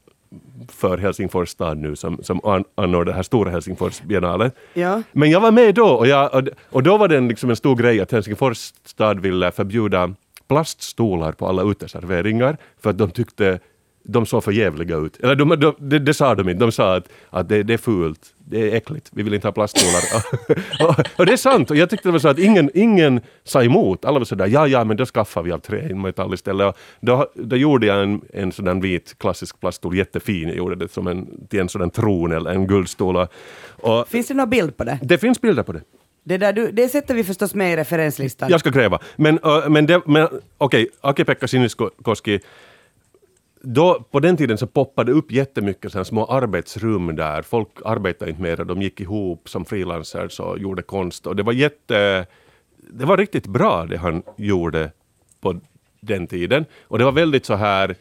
för 0.68 0.98
Helsingfors 0.98 1.48
stad 1.48 1.78
nu 1.78 1.96
som, 1.96 2.22
som 2.22 2.40
an- 2.44 2.64
anordnar 2.74 3.04
det 3.04 3.12
här 3.12 3.22
stora 3.22 3.50
Helsingfors 3.50 4.02
biennalen. 4.02 4.50
Ja. 4.74 5.02
Men 5.12 5.30
jag 5.30 5.40
var 5.40 5.50
med 5.50 5.74
då 5.74 5.86
och, 5.88 6.06
jag, 6.06 6.48
och, 6.70 6.82
då 6.82 6.96
var 6.96 7.08
det 7.08 7.16
en, 7.16 7.28
liksom 7.28 7.50
en 7.50 7.56
stor 7.56 7.76
grej 7.76 8.00
att 8.00 8.12
Helsingfors 8.12 8.72
stad 8.84 9.20
ville 9.20 9.50
förbjuda 9.50 10.14
plaststolar 10.48 11.32
på 11.32 11.46
alla 11.46 11.62
uteserveringar 11.62 12.56
för 12.80 12.90
att 12.90 12.98
de 12.98 13.10
tyckte 13.10 13.58
de 14.10 14.26
såg 14.26 14.44
för 14.44 14.52
jävliga 14.52 14.96
ut. 14.96 15.16
Eller 15.16 15.34
de, 15.34 15.48
de, 15.48 15.74
det, 15.78 15.98
det 15.98 16.14
sa 16.14 16.34
de 16.34 16.48
inte, 16.48 16.64
de 16.64 16.72
sa 16.72 16.96
att, 16.96 17.08
att 17.30 17.48
det, 17.48 17.62
det 17.62 17.74
är 17.74 17.78
fult, 17.78 18.34
det 18.38 18.70
är 18.70 18.76
äckligt, 18.76 19.10
vi 19.12 19.22
vill 19.22 19.34
inte 19.34 19.46
ha 19.46 19.52
plaststolar. 19.52 20.02
och, 20.88 21.18
och 21.18 21.26
det 21.26 21.32
är 21.32 21.36
sant, 21.36 21.70
och 21.70 21.76
jag 21.76 21.90
tyckte 21.90 22.08
det 22.08 22.12
var 22.12 22.18
så 22.18 22.28
att 22.28 22.38
ingen, 22.38 22.70
ingen 22.74 23.20
sa 23.44 23.62
emot. 23.62 24.04
Alla 24.04 24.18
var 24.18 24.24
sådär, 24.24 24.46
ja 24.46 24.66
ja 24.66 24.84
men 24.84 24.96
då 24.96 25.06
skaffar 25.06 25.42
vi 25.42 25.52
av 25.52 25.58
trä, 25.58 25.94
metall 25.94 26.34
istället. 26.34 26.66
Och 26.66 26.76
då, 27.00 27.30
då 27.34 27.56
gjorde 27.56 27.86
jag 27.86 28.02
en, 28.02 28.20
en 28.32 28.52
sådan 28.52 28.80
vit 28.80 29.18
klassisk 29.18 29.60
plaststol, 29.60 29.96
jättefin, 29.96 30.48
jag 30.48 30.56
gjorde 30.56 30.76
det 30.76 30.92
som 30.92 31.06
en, 31.06 31.46
till 31.48 31.60
en 31.60 31.68
sådan 31.68 31.90
tron 31.90 32.32
eller 32.32 32.50
en 32.50 32.66
guldstol. 32.66 33.16
Och, 33.16 33.28
och 33.66 34.08
Finns 34.08 34.28
det 34.28 34.34
någon 34.34 34.50
bild 34.50 34.76
på 34.76 34.84
det? 34.84 34.98
det 35.02 35.18
finns 35.18 35.40
bilder 35.40 35.62
på 35.62 35.72
det. 35.72 35.82
Det, 36.28 36.38
där 36.38 36.52
du, 36.52 36.70
det 36.72 36.88
sätter 36.88 37.14
vi 37.14 37.24
förstås 37.24 37.54
med 37.54 37.72
i 37.72 37.76
referenslistan. 37.76 38.50
Jag 38.50 38.60
ska 38.60 38.72
kräva. 38.72 38.98
Men, 39.16 39.38
uh, 39.38 39.68
men, 39.68 39.86
det- 39.86 40.02
men 40.06 40.28
okej, 40.58 40.88
Aki-Pekka 41.00 41.46
Siniskoski, 41.48 42.40
då, 43.60 44.02
på 44.10 44.20
den 44.20 44.36
tiden 44.36 44.58
så 44.58 44.66
poppade 44.66 45.12
det 45.12 45.18
upp 45.18 45.32
jättemycket 45.32 45.92
såna 45.92 46.04
små 46.04 46.24
arbetsrum 46.26 47.16
där. 47.16 47.42
Folk 47.42 47.68
arbetade 47.84 48.30
inte 48.30 48.42
mer, 48.42 48.56
de 48.56 48.82
gick 48.82 49.00
ihop 49.00 49.48
som 49.48 49.64
frilansers 49.64 50.40
och 50.40 50.58
gjorde 50.58 50.82
konst. 50.82 51.26
Och 51.26 51.36
det 51.36 51.42
var 51.42 51.52
jätte... 51.52 52.26
Det 52.90 53.04
var 53.04 53.16
riktigt 53.16 53.46
bra 53.46 53.86
det 53.86 53.96
han 53.96 54.22
gjorde 54.36 54.90
på 55.40 55.60
den 56.00 56.26
tiden. 56.26 56.64
Och 56.82 56.98
det 56.98 57.04
var 57.04 57.12
väldigt 57.12 57.46
så 57.46 57.54
här... 57.54 57.94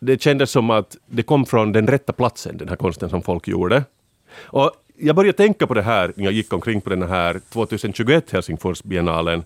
Det 0.00 0.22
kändes 0.22 0.50
som 0.50 0.70
att 0.70 0.96
det 1.06 1.22
kom 1.22 1.46
från 1.46 1.72
den 1.72 1.86
rätta 1.86 2.12
platsen, 2.12 2.56
den 2.56 2.68
här 2.68 2.76
konsten 2.76 3.10
som 3.10 3.22
folk 3.22 3.48
gjorde. 3.48 3.84
Och 4.40 4.72
jag 5.00 5.16
började 5.16 5.36
tänka 5.36 5.66
på 5.66 5.74
det 5.74 5.82
här 5.82 6.12
när 6.16 6.24
jag 6.24 6.32
gick 6.32 6.52
omkring 6.52 6.80
på 6.80 6.90
den 6.90 7.02
här 7.02 7.40
2021 7.48 8.30
Helsingforsbiennalen. 8.30 9.44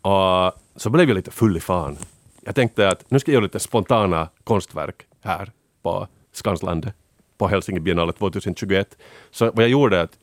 Och 0.00 0.52
så 0.76 0.90
blev 0.90 1.08
jag 1.08 1.14
lite 1.14 1.30
full 1.30 1.56
i 1.56 1.60
fan. 1.60 1.96
Jag 2.40 2.54
tänkte 2.54 2.88
att 2.88 3.10
nu 3.10 3.18
ska 3.18 3.30
jag 3.30 3.34
göra 3.34 3.42
lite 3.42 3.60
spontana 3.60 4.28
konstverk 4.44 5.06
här 5.20 5.52
på 5.82 6.08
Skanslandet 6.32 6.94
på 7.38 7.48
Helsingbiennalen 7.48 8.14
2021. 8.14 8.98
Så 9.30 9.44
vad 9.44 9.64
jag 9.64 9.70
gjorde 9.70 9.98
är 9.98 10.04
att 10.04 10.18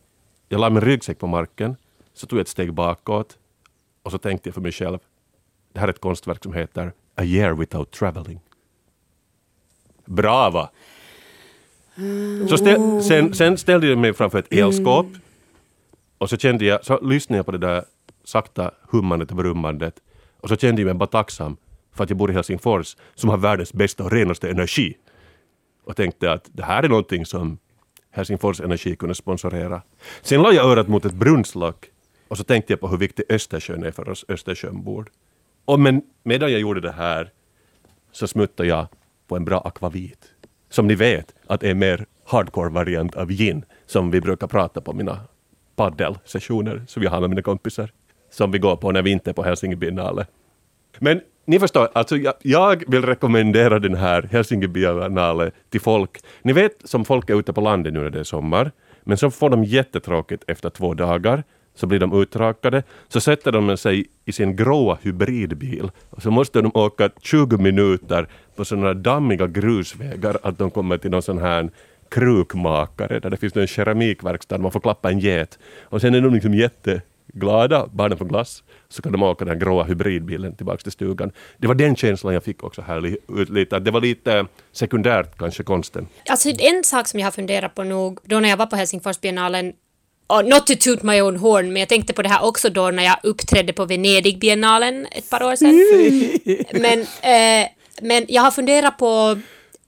jag 0.49 0.59
la 0.59 0.69
min 0.69 0.81
ryggsäck 0.81 1.19
på 1.19 1.27
marken, 1.27 1.75
så 2.13 2.27
tog 2.27 2.39
jag 2.39 2.41
ett 2.41 2.47
steg 2.47 2.73
bakåt 2.73 3.37
och 4.03 4.11
så 4.11 4.17
tänkte 4.17 4.49
jag 4.49 4.53
för 4.53 4.61
mig 4.61 4.71
själv, 4.71 4.99
det 5.73 5.79
här 5.79 5.87
är 5.87 5.91
ett 5.91 6.01
konstverk 6.01 6.43
som 6.43 6.53
heter 6.53 6.93
A 7.15 7.23
year 7.23 7.53
without 7.53 7.91
traveling. 7.91 8.39
Brava! 10.05 10.69
Så 12.49 12.57
ställ, 12.57 13.03
sen, 13.03 13.33
sen 13.33 13.57
ställde 13.57 13.87
jag 13.87 13.97
mig 13.97 14.13
framför 14.13 14.39
ett 14.39 14.53
elskåp 14.53 15.07
och 16.17 16.29
så 16.29 16.37
kände 16.37 16.65
jag, 16.65 16.85
så 16.85 16.99
lyssnade 17.01 17.37
jag 17.37 17.45
på 17.45 17.51
det 17.51 17.57
där 17.57 17.83
sakta 18.23 18.71
hummandet 18.89 19.31
och 19.31 19.37
brummandet 19.37 19.95
och 20.41 20.49
så 20.49 20.55
kände 20.55 20.81
jag 20.81 20.85
mig 20.85 20.95
bara 20.95 21.07
tacksam 21.07 21.57
för 21.93 22.03
att 22.03 22.09
jag 22.09 22.17
bor 22.17 22.31
i 22.31 22.33
Helsingfors 22.33 22.95
som 23.15 23.29
har 23.29 23.37
världens 23.37 23.73
bästa 23.73 24.03
och 24.03 24.11
renaste 24.11 24.49
energi. 24.49 24.97
Och 25.83 25.95
tänkte 25.95 26.31
att 26.31 26.49
det 26.53 26.63
här 26.63 26.83
är 26.83 26.89
någonting 26.89 27.25
som 27.25 27.57
Helsingfors 28.11 28.61
Energi 28.61 28.95
kunde 28.95 29.15
sponsorera. 29.15 29.81
Sen 30.21 30.41
la 30.41 30.53
jag 30.53 30.65
örat 30.65 30.87
mot 30.87 31.05
ett 31.05 31.13
brunnslock 31.13 31.85
och 32.27 32.37
så 32.37 32.43
tänkte 32.43 32.73
jag 32.73 32.79
på 32.79 32.87
hur 32.87 32.97
viktig 32.97 33.25
Östersjön 33.29 33.83
är 33.83 33.91
för 33.91 34.09
oss 34.09 34.25
Östersjönbor. 34.27 35.11
Och 35.65 35.79
men 35.79 36.01
medan 36.23 36.51
jag 36.51 36.61
gjorde 36.61 36.81
det 36.81 36.91
här 36.91 37.31
så 38.11 38.27
smuttade 38.27 38.69
jag 38.69 38.87
på 39.27 39.35
en 39.35 39.45
bra 39.45 39.61
akvavit 39.61 40.33
som 40.69 40.87
ni 40.87 40.95
vet 40.95 41.35
att 41.47 41.63
är 41.63 41.73
mer 41.73 42.05
hardcore-variant 42.25 43.15
av 43.15 43.31
gin, 43.31 43.65
som 43.85 44.11
vi 44.11 44.21
brukar 44.21 44.47
prata 44.47 44.81
på 44.81 44.93
mina 44.93 45.19
paddelsessioner 45.75 46.83
som 46.87 47.03
jag 47.03 47.11
har 47.11 47.21
med 47.21 47.29
mina 47.29 47.41
kompisar, 47.41 47.91
som 48.31 48.51
vi 48.51 48.59
går 48.59 48.75
på 48.75 48.91
när 48.91 49.01
vi 49.01 49.11
inte 49.11 49.29
är 49.29 49.33
på 49.33 49.43
Helsingebiennale. 49.43 50.25
Men 50.99 51.21
ni 51.45 51.59
förstår, 51.59 51.89
alltså 51.93 52.17
jag, 52.17 52.33
jag 52.41 52.83
vill 52.87 53.05
rekommendera 53.05 53.79
den 53.79 53.95
här 53.95 54.29
Helsingebiennale 54.31 55.51
till 55.69 55.81
folk. 55.81 56.19
Ni 56.41 56.53
vet 56.53 56.81
som 56.83 57.05
folk 57.05 57.29
är 57.29 57.39
ute 57.39 57.53
på 57.53 57.61
landet 57.61 57.93
nu 57.93 57.99
när 57.99 58.09
det 58.09 58.19
är 58.19 58.23
sommar, 58.23 58.71
men 59.03 59.17
så 59.17 59.31
får 59.31 59.49
de 59.49 59.63
jättetråkigt 59.63 60.43
efter 60.47 60.69
två 60.69 60.93
dagar 60.93 61.43
så 61.75 61.87
blir 61.87 61.99
de 61.99 62.21
utrakade, 62.21 62.83
så 63.07 63.21
sätter 63.21 63.51
de 63.51 63.77
sig 63.77 64.05
i 64.25 64.31
sin 64.31 64.55
gråa 64.55 64.97
hybridbil 65.01 65.91
och 66.09 66.21
så 66.21 66.31
måste 66.31 66.61
de 66.61 66.71
åka 66.73 67.09
20 67.21 67.57
minuter 67.57 68.27
på 68.57 68.65
sådana 68.65 68.93
dammiga 68.93 69.47
grusvägar 69.47 70.37
att 70.43 70.57
de 70.57 70.71
kommer 70.71 70.97
till 70.97 71.11
någon 71.11 71.21
sån 71.21 71.37
här 71.37 71.69
krukmakare 72.09 73.19
där 73.19 73.29
det 73.29 73.37
finns 73.37 73.55
en 73.55 73.67
keramikverkstad 73.67 74.57
där 74.57 74.61
man 74.61 74.71
får 74.71 74.79
klappa 74.79 75.11
en 75.11 75.19
get. 75.19 75.59
Och 75.83 76.01
sen 76.01 76.15
är 76.15 76.21
de 76.21 76.33
liksom 76.33 76.53
jätteglada, 76.53 77.87
barnen 77.87 78.17
får 78.17 78.25
glass, 78.25 78.63
så 78.89 79.01
kan 79.01 79.11
de 79.11 79.23
åka 79.23 79.45
den 79.45 79.53
här 79.53 79.65
gråa 79.65 79.83
hybridbilen 79.83 80.55
tillbaka 80.55 80.77
till 80.77 80.91
stugan. 80.91 81.31
Det 81.57 81.67
var 81.67 81.75
den 81.75 81.95
känslan 81.95 82.33
jag 82.33 82.43
fick 82.43 82.63
också 82.63 82.81
här, 82.81 83.17
lite, 83.53 83.79
det 83.79 83.91
var 83.91 84.01
lite 84.01 84.45
sekundärt 84.71 85.37
kanske 85.37 85.63
konsten. 85.63 86.07
Alltså 86.29 86.49
en 86.49 86.83
sak 86.83 87.07
som 87.07 87.19
jag 87.19 87.27
har 87.27 87.31
funderat 87.31 87.75
på 87.75 87.83
nog, 87.83 88.19
då 88.23 88.39
när 88.39 88.49
jag 88.49 88.57
var 88.57 88.65
på 88.65 88.75
Helsingforsbiennalen 88.75 89.73
och 90.27 90.45
not 90.45 90.67
to 90.67 90.73
toot 90.79 91.03
my 91.03 91.21
own 91.21 91.37
horn, 91.37 91.73
men 91.73 91.79
jag 91.79 91.89
tänkte 91.89 92.13
på 92.13 92.21
det 92.21 92.29
här 92.29 92.43
också 92.43 92.69
då 92.69 92.91
när 92.91 93.03
jag 93.03 93.17
uppträdde 93.23 93.73
på 93.73 93.85
Venedigbiennalen 93.85 95.07
ett 95.11 95.29
par 95.29 95.43
år 95.43 95.55
sedan. 95.55 95.75
men, 96.81 96.99
eh, 97.01 97.69
men 98.01 98.25
jag 98.27 98.41
har 98.41 98.51
funderat 98.51 98.97
på, 98.97 99.39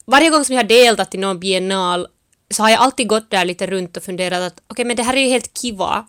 varje 0.05 0.29
gång 0.29 0.45
som 0.45 0.55
jag 0.55 0.63
har 0.63 0.67
deltagit 0.67 1.15
i 1.15 1.17
någon 1.17 1.39
biennal 1.39 2.07
så 2.49 2.63
har 2.63 2.69
jag 2.69 2.79
alltid 2.79 3.07
gått 3.07 3.31
där 3.31 3.45
lite 3.45 3.67
runt 3.67 3.97
och 3.97 4.03
funderat 4.03 4.41
att 4.41 4.53
okej 4.53 4.63
okay, 4.69 4.85
men 4.85 4.95
det 4.95 5.03
här 5.03 5.15
är 5.15 5.21
ju 5.21 5.29
helt 5.29 5.57
kiva. 5.57 6.05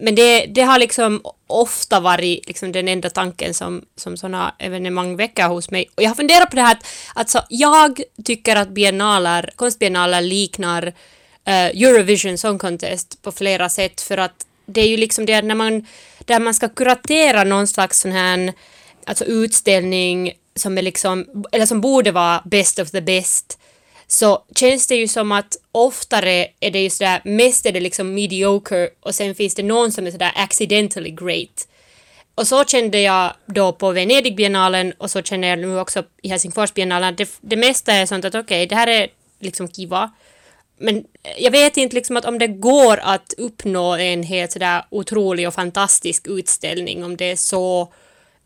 Men 0.00 0.14
det, 0.14 0.46
det 0.46 0.62
har 0.62 0.78
liksom 0.78 1.22
ofta 1.46 2.00
varit 2.00 2.46
liksom 2.46 2.72
den 2.72 2.88
enda 2.88 3.10
tanken 3.10 3.54
som, 3.54 3.84
som 3.96 4.16
sådana 4.16 4.54
evenemang 4.58 5.16
väcker 5.16 5.48
hos 5.48 5.70
mig. 5.70 5.90
Och 5.94 6.02
jag 6.02 6.10
har 6.10 6.14
funderat 6.14 6.50
på 6.50 6.56
det 6.56 6.62
här 6.62 6.72
att 6.72 6.86
alltså, 7.14 7.42
jag 7.48 8.00
tycker 8.24 8.56
att 8.56 8.68
biennaler, 8.68 9.50
konstbiennaler 9.56 10.20
liknar 10.20 10.86
uh, 10.86 10.92
Eurovision 11.82 12.38
Song 12.38 12.58
Contest 12.58 13.22
på 13.22 13.32
flera 13.32 13.68
sätt 13.68 14.00
för 14.00 14.18
att 14.18 14.46
det 14.66 14.80
är 14.80 14.88
ju 14.88 14.96
liksom 14.96 15.26
det 15.26 15.42
när 15.42 15.54
man, 15.54 15.86
där 16.18 16.40
man 16.40 16.54
ska 16.54 16.68
kuratera 16.68 17.44
någon 17.44 17.66
slags 17.66 18.00
sån 18.00 18.12
här 18.12 18.52
alltså 19.04 19.24
utställning 19.24 20.32
som 20.58 20.78
är 20.78 20.82
liksom, 20.82 21.44
eller 21.52 21.66
som 21.66 21.80
borde 21.80 22.12
vara 22.12 22.42
best 22.44 22.78
of 22.78 22.90
the 22.90 23.00
best 23.00 23.58
så 24.10 24.44
känns 24.56 24.86
det 24.86 24.96
ju 24.96 25.08
som 25.08 25.32
att 25.32 25.56
oftare 25.72 26.46
är 26.60 26.70
det 26.70 26.82
ju 26.82 26.90
sådär, 26.90 27.20
mest 27.24 27.66
är 27.66 27.72
det 27.72 27.80
liksom 27.80 28.14
mediocre 28.14 28.88
och 29.00 29.14
sen 29.14 29.34
finns 29.34 29.54
det 29.54 29.62
någon 29.62 29.92
som 29.92 30.06
är 30.06 30.10
sådär 30.10 30.32
accidentally 30.34 31.10
great. 31.10 31.68
Och 32.34 32.46
så 32.46 32.64
kände 32.64 33.00
jag 33.00 33.32
då 33.46 33.72
på 33.72 33.90
Venedigbiennalen 33.90 34.92
och 34.98 35.10
så 35.10 35.22
känner 35.22 35.48
jag 35.48 35.58
nu 35.58 35.80
också 35.80 36.02
i 36.22 36.28
Helsingforsbiennalen 36.28 37.16
det, 37.16 37.30
det 37.40 37.56
mesta 37.56 37.92
är 37.92 38.06
sånt 38.06 38.24
att 38.24 38.34
okej, 38.34 38.42
okay, 38.42 38.66
det 38.66 38.74
här 38.74 38.86
är 38.86 39.08
liksom 39.40 39.68
kiva. 39.68 40.10
Men 40.78 41.04
jag 41.38 41.50
vet 41.50 41.76
inte 41.76 41.94
liksom 41.94 42.16
att 42.16 42.24
om 42.24 42.38
det 42.38 42.46
går 42.46 43.00
att 43.02 43.32
uppnå 43.38 43.96
en 43.96 44.22
helt 44.22 44.52
sådär 44.52 44.84
otrolig 44.90 45.48
och 45.48 45.54
fantastisk 45.54 46.26
utställning, 46.26 47.04
om 47.04 47.16
det 47.16 47.30
är 47.30 47.36
så 47.36 47.92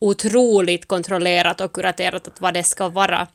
otroligt 0.02 0.88
kontrollerat 0.88 1.60
och 1.60 1.72
kuraterat 1.72 2.26
att 2.26 2.40
vad 2.40 2.54
det 2.54 2.62
ska 2.62 2.88
vara. 2.88 3.26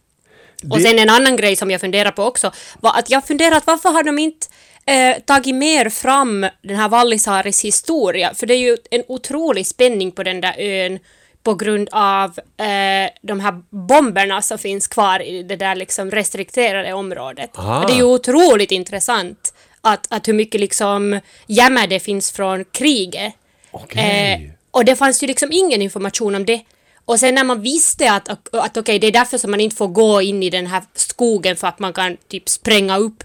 Det... 0.62 0.76
Och 0.76 0.82
sen 0.82 1.00
en 1.00 1.10
annan 1.10 1.36
grej 1.36 1.56
som 1.56 1.72
jag 1.72 1.82
funderar 1.82 2.12
på 2.12 2.24
också 2.24 2.52
var 2.80 3.00
att 3.00 3.10
jag 3.10 3.28
funderar 3.28 3.56
att 3.56 3.68
varför 3.68 3.90
har 3.90 4.04
de 4.04 4.20
inte 4.20 4.48
eh, 4.86 5.18
tagit 5.26 5.56
mer 5.56 5.90
fram 5.90 6.48
den 6.62 6.76
här 6.76 6.90
Vallisaaris 6.90 7.66
historia? 7.66 8.34
För 8.34 8.48
det 8.48 8.54
är 8.54 8.60
ju 8.60 8.78
en 8.92 9.04
otrolig 9.08 9.68
spänning 9.68 10.12
på 10.12 10.24
den 10.24 10.42
där 10.42 10.56
ön 10.58 11.00
på 11.44 11.56
grund 11.56 11.90
av 11.92 12.40
eh, 12.58 13.10
de 13.22 13.40
här 13.40 13.62
bomberna 13.88 14.42
som 14.42 14.58
finns 14.58 14.88
kvar 14.88 15.22
i 15.22 15.44
det 15.44 15.56
där 15.56 15.76
liksom 15.76 16.12
restrikterade 16.12 16.94
området. 16.94 17.52
det 17.88 17.94
är 17.94 17.98
ju 17.98 18.04
otroligt 18.04 18.72
intressant 18.72 19.54
att, 19.82 20.08
att 20.10 20.28
hur 20.28 20.34
mycket 20.34 20.62
liksom 20.62 21.20
jämmer 21.48 21.88
det 21.88 22.00
finns 22.00 22.32
från 22.32 22.66
kriget. 22.66 23.34
Okay. 23.72 24.34
Eh, 24.34 24.57
och 24.78 24.86
det 24.86 24.96
fanns 24.96 25.24
ju 25.24 25.28
liksom 25.28 25.50
ingen 25.52 25.82
information 25.82 26.36
om 26.36 26.46
det. 26.46 26.62
Och 27.06 27.20
sen 27.20 27.36
när 27.36 27.44
man 27.44 27.62
visste 27.62 28.12
att, 28.12 28.30
att, 28.30 28.48
okej, 28.54 28.80
okay, 28.80 29.00
det 29.00 29.08
är 29.08 29.12
därför 29.12 29.38
som 29.38 29.52
man 29.52 29.60
inte 29.60 29.76
får 29.76 29.88
gå 29.88 30.22
in 30.22 30.44
i 30.44 30.50
den 30.50 30.68
här 30.68 30.84
skogen 30.94 31.56
för 31.56 31.68
att 31.68 31.80
man 31.80 31.94
kan 31.94 32.18
typ 32.28 32.50
spränga 32.50 32.98
upp. 32.98 33.24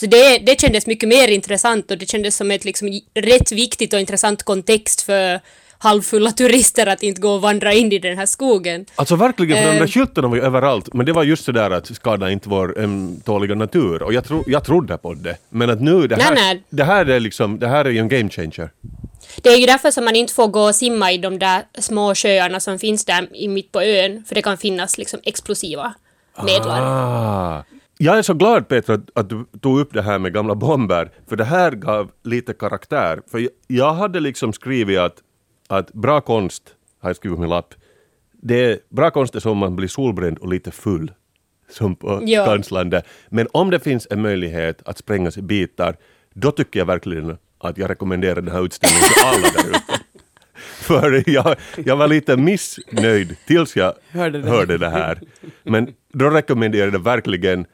Så 0.00 0.06
det, 0.06 0.38
det 0.38 0.60
kändes 0.60 0.86
mycket 0.86 1.08
mer 1.08 1.28
intressant 1.28 1.90
och 1.90 1.98
det 1.98 2.10
kändes 2.10 2.36
som 2.36 2.50
ett 2.50 2.64
liksom 2.64 3.00
rätt 3.14 3.52
viktigt 3.52 3.92
och 3.92 4.00
intressant 4.00 4.42
kontext 4.42 5.02
för 5.02 5.40
halvfulla 5.78 6.30
turister 6.30 6.86
att 6.86 7.02
inte 7.02 7.20
gå 7.20 7.30
och 7.30 7.42
vandra 7.42 7.72
in 7.72 7.92
i 7.92 7.98
den 7.98 8.18
här 8.18 8.26
skogen. 8.26 8.86
Alltså 8.94 9.16
verkligen, 9.16 9.56
för 9.56 9.72
de 9.72 9.78
där 9.78 9.84
eh. 9.84 9.88
skyltarna 9.88 10.28
var 10.28 10.36
ju 10.36 10.42
överallt, 10.42 10.94
men 10.94 11.06
det 11.06 11.12
var 11.12 11.24
just 11.24 11.44
sådär 11.44 11.70
att 11.70 11.96
skada 11.96 12.30
inte 12.30 12.48
vår 12.48 12.78
um, 12.78 13.20
tåliga 13.24 13.54
natur 13.54 14.02
och 14.02 14.12
jag, 14.12 14.24
tro, 14.24 14.44
jag 14.46 14.64
trodde 14.64 14.98
på 14.98 15.14
det. 15.14 15.36
Men 15.48 15.70
att 15.70 15.80
nu, 15.80 16.06
det 16.06 16.22
här, 16.22 16.34
nej, 16.34 16.44
nej. 16.44 16.62
Det 16.70 16.84
här 16.84 17.06
är 17.06 17.20
liksom, 17.20 17.58
det 17.58 17.68
här 17.68 17.84
är 17.84 17.90
ju 17.90 17.98
en 17.98 18.08
game 18.08 18.30
changer. 18.30 18.70
Det 19.42 19.48
är 19.48 19.56
ju 19.56 19.66
därför 19.66 19.90
som 19.90 20.04
man 20.04 20.16
inte 20.16 20.34
får 20.34 20.48
gå 20.48 20.62
och 20.62 20.74
simma 20.74 21.12
i 21.12 21.18
de 21.18 21.38
där 21.38 21.62
små 21.78 22.14
sjöarna 22.14 22.60
som 22.60 22.78
finns 22.78 23.04
där 23.04 23.36
i 23.36 23.48
mitt 23.48 23.72
på 23.72 23.82
ön, 23.82 24.24
för 24.24 24.34
det 24.34 24.42
kan 24.42 24.58
finnas 24.58 24.98
liksom 24.98 25.20
explosiva 25.24 25.94
medlar. 26.44 26.80
Ah. 26.82 27.64
Jag 27.98 28.18
är 28.18 28.22
så 28.22 28.34
glad 28.34 28.68
Petra 28.68 29.00
att, 29.14 29.28
du 29.28 29.44
tog 29.60 29.80
upp 29.80 29.92
det 29.92 30.02
här 30.02 30.18
med 30.18 30.34
gamla 30.34 30.54
bomber, 30.54 31.10
för 31.28 31.36
det 31.36 31.44
här 31.44 31.70
gav 31.70 32.10
lite 32.24 32.52
karaktär. 32.52 33.20
För 33.30 33.38
jag, 33.38 33.50
jag 33.66 33.92
hade 33.94 34.20
liksom 34.20 34.52
skrivit 34.52 34.98
att, 34.98 35.16
att 35.68 35.92
bra 35.92 36.20
konst, 36.20 36.62
har 37.00 37.08
jag 37.08 37.16
skrivit 37.16 37.36
på 37.36 37.40
min 37.40 37.50
lapp, 37.50 37.74
det 38.42 38.64
är, 38.64 38.78
bra 38.88 39.10
konst 39.10 39.34
är 39.34 39.40
som 39.40 39.58
man 39.58 39.76
blir 39.76 39.88
solbränd 39.88 40.38
och 40.38 40.48
lite 40.48 40.70
full, 40.70 41.12
som 41.70 41.96
på 41.96 42.22
ja. 42.26 42.44
Kanslandet. 42.44 43.04
Men 43.28 43.48
om 43.52 43.70
det 43.70 43.80
finns 43.80 44.06
en 44.10 44.22
möjlighet 44.22 44.82
att 44.84 44.98
sprängas 44.98 45.36
i 45.38 45.42
bitar, 45.42 45.96
då 46.34 46.50
tycker 46.50 46.80
jag 46.80 46.86
verkligen 46.86 47.38
att 47.68 47.78
jag 47.78 47.90
rekommenderar 47.90 48.34
den 48.34 48.54
här 48.54 48.64
utställningen 48.64 49.04
till 49.08 49.22
alla 49.24 49.50
där 49.50 49.70
ute. 49.70 50.00
För 50.54 51.30
jag, 51.30 51.56
jag 51.84 51.96
var 51.96 52.08
lite 52.08 52.36
missnöjd 52.36 53.36
tills 53.46 53.76
jag 53.76 53.94
hörde 54.10 54.42
det. 54.42 54.48
hörde 54.50 54.78
det 54.78 54.88
här. 54.90 55.20
Men 55.62 55.94
då 56.12 56.30
rekommenderar 56.30 56.84
jag 56.84 56.92
det 56.92 56.98
verkligen, 56.98 57.66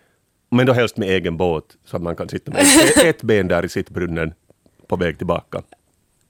men 0.50 0.66
då 0.66 0.72
helst 0.72 0.96
med 0.96 1.08
egen 1.08 1.36
båt, 1.36 1.64
så 1.84 1.96
att 1.96 2.02
man 2.02 2.16
kan 2.16 2.28
sitta 2.28 2.52
med 2.52 2.64
ett 3.04 3.22
ben 3.22 3.48
där 3.48 3.64
i 3.64 3.68
sittbrunnen 3.68 4.34
på 4.88 4.96
väg 4.96 5.18
tillbaka. 5.18 5.62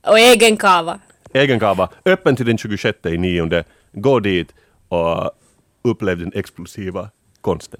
Och 0.07 0.19
egen 0.19 0.57
kava. 0.57 0.99
Egen 1.33 1.59
kava. 1.59 1.89
Öppen 2.05 2.35
till 2.35 2.45
den 2.45 2.57
26 2.57 3.05
i 3.05 3.17
nionde. 3.17 3.63
Gå 3.91 4.19
dit 4.19 4.53
och 4.87 5.31
upplev 5.83 6.19
den 6.19 6.31
explosiva 6.35 7.09
konsten. 7.41 7.79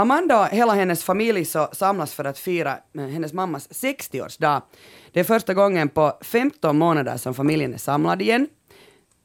Amanda 0.00 0.40
och 0.40 0.46
hela 0.46 0.72
hennes 0.72 1.04
familj 1.04 1.44
så 1.44 1.68
samlas 1.72 2.14
för 2.14 2.24
att 2.24 2.38
fira 2.38 2.78
hennes 2.94 3.32
mammas 3.32 3.68
60-årsdag. 3.68 4.62
Det 5.12 5.20
är 5.20 5.24
första 5.24 5.54
gången 5.54 5.88
på 5.88 6.18
15 6.20 6.78
månader 6.78 7.16
som 7.16 7.34
familjen 7.34 7.74
är 7.74 7.78
samlad 7.78 8.22
igen. 8.22 8.48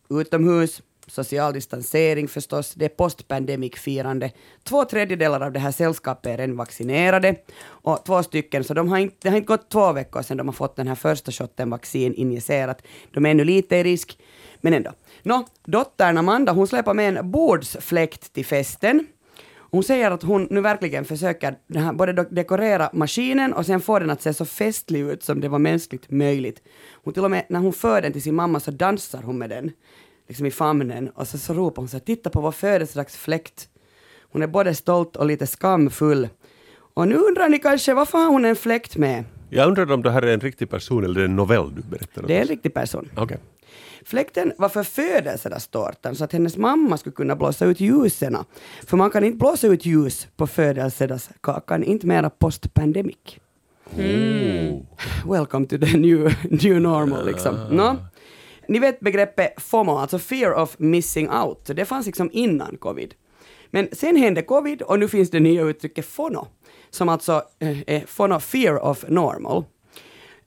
Utomhus, 0.10 0.82
social 1.08 1.54
distansering 1.54 2.28
förstås, 2.28 2.74
det 2.74 2.86
är 2.86 2.90
postpandemic-firande. 2.90 4.32
Två 4.64 4.86
tredjedelar 4.86 5.42
av 5.42 5.52
det 5.52 5.60
här 5.60 5.72
sällskapet 5.72 6.26
är 6.26 6.38
redan 6.38 6.58
vaccinerade 6.58 7.36
och 7.68 8.06
två 8.06 8.24
stycken, 8.24 8.64
så 8.64 8.74
de 8.74 8.90
har 8.90 8.98
inte, 8.98 9.16
det 9.22 9.30
har 9.30 9.38
inte 9.38 9.48
gått 9.48 9.70
två 9.70 9.92
veckor 9.92 10.22
sedan 10.22 10.38
de 10.38 10.48
har 10.48 10.54
fått 10.54 10.76
den 10.76 10.88
här 10.88 10.96
första 10.96 11.32
shotten 11.32 11.70
vaccin 11.70 12.14
injicerat. 12.14 12.82
De 13.14 13.26
är 13.26 13.32
ännu 13.32 13.44
lite 13.44 13.76
i 13.76 13.84
risk, 13.84 14.20
men 14.62 14.74
ändå. 14.74 14.92
Nå, 15.24 15.48
dottern 15.66 16.18
Amanda 16.18 16.52
hon 16.52 16.68
släpar 16.68 16.94
med 16.94 17.18
en 17.18 17.32
bordsfläkt 17.32 18.34
till 18.34 18.46
festen 18.46 19.08
hon 19.76 19.84
säger 19.84 20.12
att 20.12 20.24
hon 20.24 20.48
nu 20.50 20.62
verkligen 20.62 21.06
försöker 21.06 21.56
här, 21.76 21.94
både 21.94 22.14
dekorera 22.14 22.90
maskinen 22.94 23.54
och 23.54 23.66
sen 23.66 23.82
få 23.82 24.00
den 24.00 24.10
att 24.10 24.22
se 24.22 24.34
så 24.34 24.46
festlig 24.46 25.00
ut 25.00 25.24
som 25.24 25.42
det 25.42 25.50
var 25.50 25.60
mänskligt 25.60 26.12
möjligt. 26.12 26.62
Hon 27.04 27.14
till 27.14 27.24
och 27.24 27.32
med, 27.32 27.46
när 27.50 27.60
hon 27.60 27.74
för 27.74 28.02
den 28.02 28.14
till 28.14 28.22
sin 28.22 28.36
mamma 28.36 28.60
så 28.60 28.72
dansar 28.72 29.22
hon 29.22 29.38
med 29.38 29.50
den, 29.50 29.72
liksom 30.28 30.46
i 30.46 30.52
famnen, 30.52 31.10
och 31.10 31.28
så, 31.28 31.38
så 31.38 31.54
ropar 31.54 31.82
hon 31.82 31.90
så 31.90 31.98
här, 31.98 32.06
titta 32.06 32.30
på 32.30 32.42
vår 32.42 32.52
födelsedagsfläkt. 32.52 33.70
Hon 34.32 34.42
är 34.42 34.48
både 34.48 34.76
stolt 34.76 35.16
och 35.16 35.26
lite 35.26 35.48
skamfull. 35.48 36.30
Och 36.94 37.08
nu 37.08 37.16
undrar 37.16 37.50
ni 37.50 37.60
kanske, 37.60 37.94
varför 37.94 38.18
har 38.18 38.28
hon 38.28 38.46
en 38.46 38.56
fläkt 38.56 38.98
med? 38.98 39.24
Jag 39.50 39.68
undrar 39.68 39.92
om 39.92 40.02
det 40.02 40.12
här 40.12 40.22
är 40.22 40.34
en 40.34 40.40
riktig 40.40 40.70
person 40.70 41.04
eller 41.04 41.26
en 41.26 41.36
novell 41.36 41.76
du 41.76 41.82
berättar 41.82 42.22
om. 42.22 42.28
Det 42.28 42.38
är 42.38 42.42
en 42.42 42.48
riktig 42.48 42.74
person. 42.74 43.10
Okay. 43.18 43.38
Fläkten 44.06 44.54
var 44.58 44.70
för 44.70 44.84
födelsedagstårtan 44.84 46.16
så 46.16 46.24
att 46.24 46.34
hennes 46.34 46.58
mamma 46.58 46.98
skulle 46.98 47.16
kunna 47.16 47.36
blåsa 47.36 47.66
ut 47.66 47.80
ljusen. 47.80 48.38
För 48.88 48.98
man 48.98 49.10
kan 49.10 49.24
inte 49.24 49.38
blåsa 49.38 49.68
ut 49.68 49.86
ljus 49.86 50.28
på 50.36 50.48
födelsedagskakan, 50.48 51.84
inte 51.84 52.08
mera 52.08 52.30
post 52.30 52.74
pandemic. 52.74 53.18
Mm. 53.98 54.86
Welcome 55.26 55.66
to 55.66 55.78
the 55.78 55.98
new, 55.98 56.34
new 56.50 56.82
normal 56.82 57.26
liksom. 57.26 57.56
No? 57.56 57.98
Ni 58.68 58.80
vet 58.80 59.00
begreppet 59.00 59.62
FOMO, 59.62 59.98
alltså 59.98 60.20
fear 60.20 60.54
of 60.54 60.76
missing 60.80 61.30
out. 61.30 61.66
Det 61.66 61.86
fanns 61.86 62.06
liksom 62.06 62.30
innan 62.34 62.78
covid. 62.78 63.14
Men 63.72 63.88
sen 63.92 64.16
hände 64.16 64.42
covid 64.42 64.82
och 64.82 65.00
nu 65.00 65.08
finns 65.08 65.30
det 65.30 65.40
nya 65.40 65.64
uttrycket 65.64 66.06
FONO, 66.06 66.48
som 66.90 67.10
alltså 67.10 67.44
eh, 67.60 67.78
är 67.88 68.06
FONO, 68.08 68.40
fear 68.40 68.84
of 68.84 69.06
normal. 69.08 69.64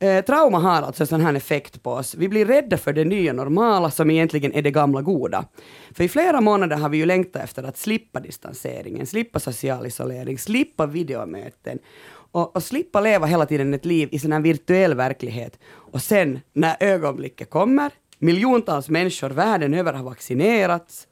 Eh, 0.01 0.25
trauma 0.25 0.59
har 0.59 0.83
alltså 0.83 1.03
en 1.03 1.07
sån 1.07 1.21
här 1.21 1.35
effekt 1.35 1.83
på 1.83 1.93
oss. 1.93 2.15
Vi 2.15 2.29
blir 2.29 2.47
rädda 2.47 2.77
för 2.77 2.93
det 2.93 3.05
nya 3.05 3.33
normala 3.33 3.91
som 3.91 4.11
egentligen 4.11 4.53
är 4.55 4.63
det 4.63 4.71
gamla 4.71 5.03
goda. 5.03 5.45
För 5.93 6.05
i 6.05 6.09
flera 6.09 6.41
månader 6.41 6.77
har 6.77 6.89
vi 6.89 6.99
ju 6.99 7.07
längtat 7.07 7.45
efter 7.45 7.63
att 7.63 7.79
slippa 7.79 8.21
distanseringen, 8.21 9.07
slippa 9.07 9.41
social 9.41 9.87
isolering, 9.87 10.39
slippa 10.39 10.87
videomöten 10.87 11.79
och, 12.11 12.57
och 12.57 12.63
slippa 12.63 13.01
leva 13.01 13.27
hela 13.27 13.47
tiden 13.47 13.75
ett 13.75 13.85
liv 13.85 14.09
i 14.13 14.19
sån 14.19 14.33
här 14.33 14.41
virtuell 14.41 14.95
verklighet. 14.95 15.59
Och 15.71 16.03
sen 16.03 16.41
när 16.53 16.77
ögonblicket 16.81 17.51
kommer, 17.51 17.93
miljontals 18.19 18.89
människor 18.89 19.31
världen 19.31 19.75
över 19.75 19.93
har 19.93 20.05
vaccinerats, 20.05 21.09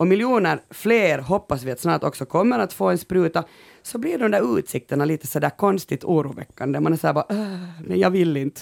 och 0.00 0.06
miljoner 0.06 0.60
fler 0.70 1.18
hoppas 1.18 1.62
vi 1.62 1.70
att 1.70 1.80
snart 1.80 2.04
också 2.04 2.26
kommer 2.26 2.58
att 2.58 2.72
få 2.72 2.88
en 2.88 2.98
spruta, 2.98 3.44
så 3.82 3.98
blir 3.98 4.18
de 4.18 4.30
där 4.30 4.58
utsikterna 4.58 5.04
lite 5.04 5.26
sådär 5.26 5.50
konstigt 5.50 6.04
oroväckande. 6.04 6.80
Man 6.80 6.92
är 6.92 6.96
såhär 6.96 7.14
bara, 7.14 7.26
äh, 7.28 7.58
nej 7.86 7.98
jag 7.98 8.10
vill 8.10 8.36
inte. 8.36 8.60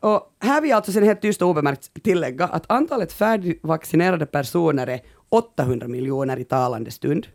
Och 0.00 0.36
här 0.40 0.60
vill 0.60 0.70
jag 0.70 0.76
alltså 0.76 0.92
sen 0.92 1.02
helt 1.02 1.20
tyst 1.20 1.42
och 1.42 1.48
obemärkt 1.48 2.02
tillägga 2.02 2.44
att 2.44 2.64
antalet 2.66 3.12
färdigvaccinerade 3.12 4.26
personer 4.26 4.86
är 4.86 5.00
800 5.28 5.88
miljoner 5.88 6.38
i 6.38 6.44
talande 6.44 6.90
stund 6.90 7.26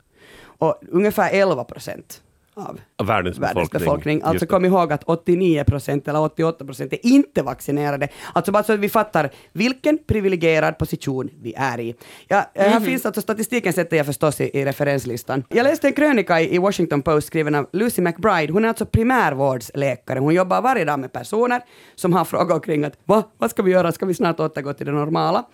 och 0.43 0.81
ungefär 0.91 1.29
11 1.33 1.63
procent 1.63 2.21
av 2.57 2.79
Världens 3.05 3.37
världens 3.37 3.69
befolkning. 3.71 3.79
befolkning. 3.79 4.21
Alltså 4.23 4.45
kom 4.45 4.65
ihåg 4.65 4.93
att 4.93 5.03
89 5.03 5.63
procent 5.63 6.07
eller 6.07 6.21
88 6.21 6.65
procent 6.65 6.93
är 6.93 7.05
inte 7.05 7.41
vaccinerade. 7.43 8.07
Alltså 8.33 8.51
bara 8.51 8.63
så 8.63 8.73
att 8.73 8.79
vi 8.79 8.89
fattar 8.89 9.29
vilken 9.53 9.97
privilegierad 10.07 10.77
position 10.77 11.29
vi 11.41 11.53
är 11.57 11.79
i. 11.79 11.95
Ja, 12.27 12.51
eh, 12.53 12.67
Här 12.69 12.79
finns 12.79 13.05
alltså 13.05 13.21
statistiken 13.21 13.73
sätter 13.73 13.97
jag 13.97 14.05
förstås 14.05 14.41
i, 14.41 14.59
i 14.59 14.65
referenslistan. 14.65 15.43
Jag 15.49 15.63
läste 15.63 15.87
en 15.87 15.93
krönika 15.93 16.41
i, 16.41 16.55
i 16.55 16.57
Washington 16.57 17.01
Post 17.01 17.27
skriven 17.27 17.55
av 17.55 17.69
Lucy 17.73 18.01
McBride. 18.01 18.53
Hon 18.53 18.65
är 18.65 18.69
alltså 18.69 18.85
primärvårdsläkare. 18.85 20.19
Hon 20.19 20.33
jobbar 20.33 20.61
varje 20.61 20.85
dag 20.85 20.99
med 20.99 21.13
personer 21.13 21.61
som 21.95 22.13
har 22.13 22.25
frågor 22.25 22.59
kring 22.59 22.83
att 22.83 22.93
Va, 23.05 23.23
vad 23.37 23.49
ska 23.49 23.63
vi 23.63 23.71
göra, 23.71 23.91
ska 23.91 24.05
vi 24.05 24.13
snart 24.13 24.39
återgå 24.39 24.73
till 24.73 24.85
det 24.85 24.91
normala? 24.91 25.45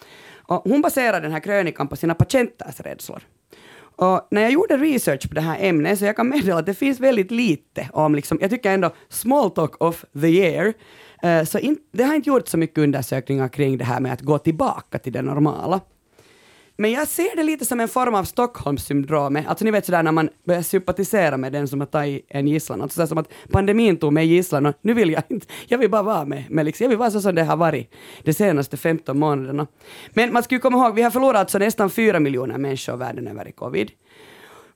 Och 0.45 0.61
hon 0.63 0.81
baserar 0.81 1.21
den 1.21 1.31
här 1.31 1.39
krönikan 1.39 1.87
på 1.87 1.95
sina 1.95 2.15
patienters 2.15 2.79
rädslor. 2.79 3.23
Och 3.95 4.27
när 4.31 4.41
jag 4.41 4.51
gjorde 4.51 4.77
research 4.77 5.29
på 5.29 5.35
det 5.35 5.41
här 5.41 5.57
ämnet 5.59 5.99
så 5.99 6.05
jag 6.05 6.15
kan 6.15 6.29
meddela 6.29 6.59
att 6.59 6.65
det 6.65 6.73
finns 6.73 6.99
väldigt 6.99 7.31
lite 7.31 7.89
om, 7.93 8.15
liksom, 8.15 8.37
jag 8.41 8.49
tycker 8.49 8.71
ändå 8.71 8.91
small 9.09 9.51
talk 9.51 9.81
of 9.81 10.05
the 10.21 10.27
year, 10.27 10.73
eh, 11.23 11.43
så 11.43 11.59
in, 11.59 11.77
det 11.91 12.03
har 12.03 12.15
inte 12.15 12.29
gjorts 12.29 12.51
så 12.51 12.57
mycket 12.57 12.77
undersökningar 12.77 13.47
kring 13.47 13.77
det 13.77 13.85
här 13.85 13.99
med 13.99 14.13
att 14.13 14.21
gå 14.21 14.37
tillbaka 14.37 14.99
till 14.99 15.13
det 15.13 15.21
normala. 15.21 15.81
Men 16.77 16.91
jag 16.91 17.07
ser 17.07 17.35
det 17.35 17.43
lite 17.43 17.65
som 17.65 17.79
en 17.79 17.87
form 17.87 18.15
av 18.15 18.23
Stockholmssyndromet, 18.23 19.47
alltså 19.47 19.65
ni 19.65 19.71
vet 19.71 19.85
sådär 19.85 20.03
när 20.03 20.11
man 20.11 20.29
börjar 20.45 20.61
sympatisera 20.61 21.37
med 21.37 21.51
den 21.53 21.67
som 21.67 21.79
har 21.79 21.87
tagit 21.87 22.25
en 22.29 22.47
gisslan, 22.47 22.81
alltså 22.81 22.95
sådär 22.95 23.07
som 23.07 23.17
att 23.17 23.29
pandemin 23.51 23.97
tog 23.97 24.13
mig 24.13 24.27
gisslan 24.27 24.65
och 24.65 24.75
nu 24.81 24.93
vill 24.93 25.11
jag 25.11 25.23
inte, 25.27 25.47
jag 25.67 25.77
vill 25.77 25.89
bara 25.89 26.03
vara 26.03 26.25
med, 26.25 26.43
med 26.49 26.65
liksom, 26.65 26.83
jag 26.83 26.89
vill 26.89 26.97
vara 26.97 27.11
så 27.11 27.21
som 27.21 27.35
det 27.35 27.43
har 27.43 27.57
varit 27.57 27.93
de 28.23 28.33
senaste 28.33 28.77
15 28.77 29.19
månaderna. 29.19 29.67
Men 30.09 30.33
man 30.33 30.43
ska 30.43 30.55
ju 30.55 30.59
komma 30.59 30.77
ihåg, 30.77 30.95
vi 30.95 31.01
har 31.01 31.11
förlorat 31.11 31.39
alltså 31.39 31.57
nästan 31.57 31.89
4 31.89 32.19
miljoner 32.19 32.57
människor 32.57 32.97
världen 32.97 33.27
över 33.27 33.47
i 33.47 33.51
covid. 33.51 33.91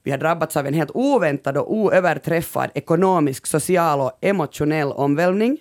Vi 0.03 0.11
har 0.11 0.17
drabbats 0.17 0.57
av 0.57 0.67
en 0.67 0.73
helt 0.73 0.91
oväntad 0.93 1.57
och 1.57 1.73
oöverträffad 1.73 2.69
ekonomisk, 2.75 3.47
social 3.47 3.99
och 3.99 4.11
emotionell 4.21 4.91
omvälvning. 4.91 5.57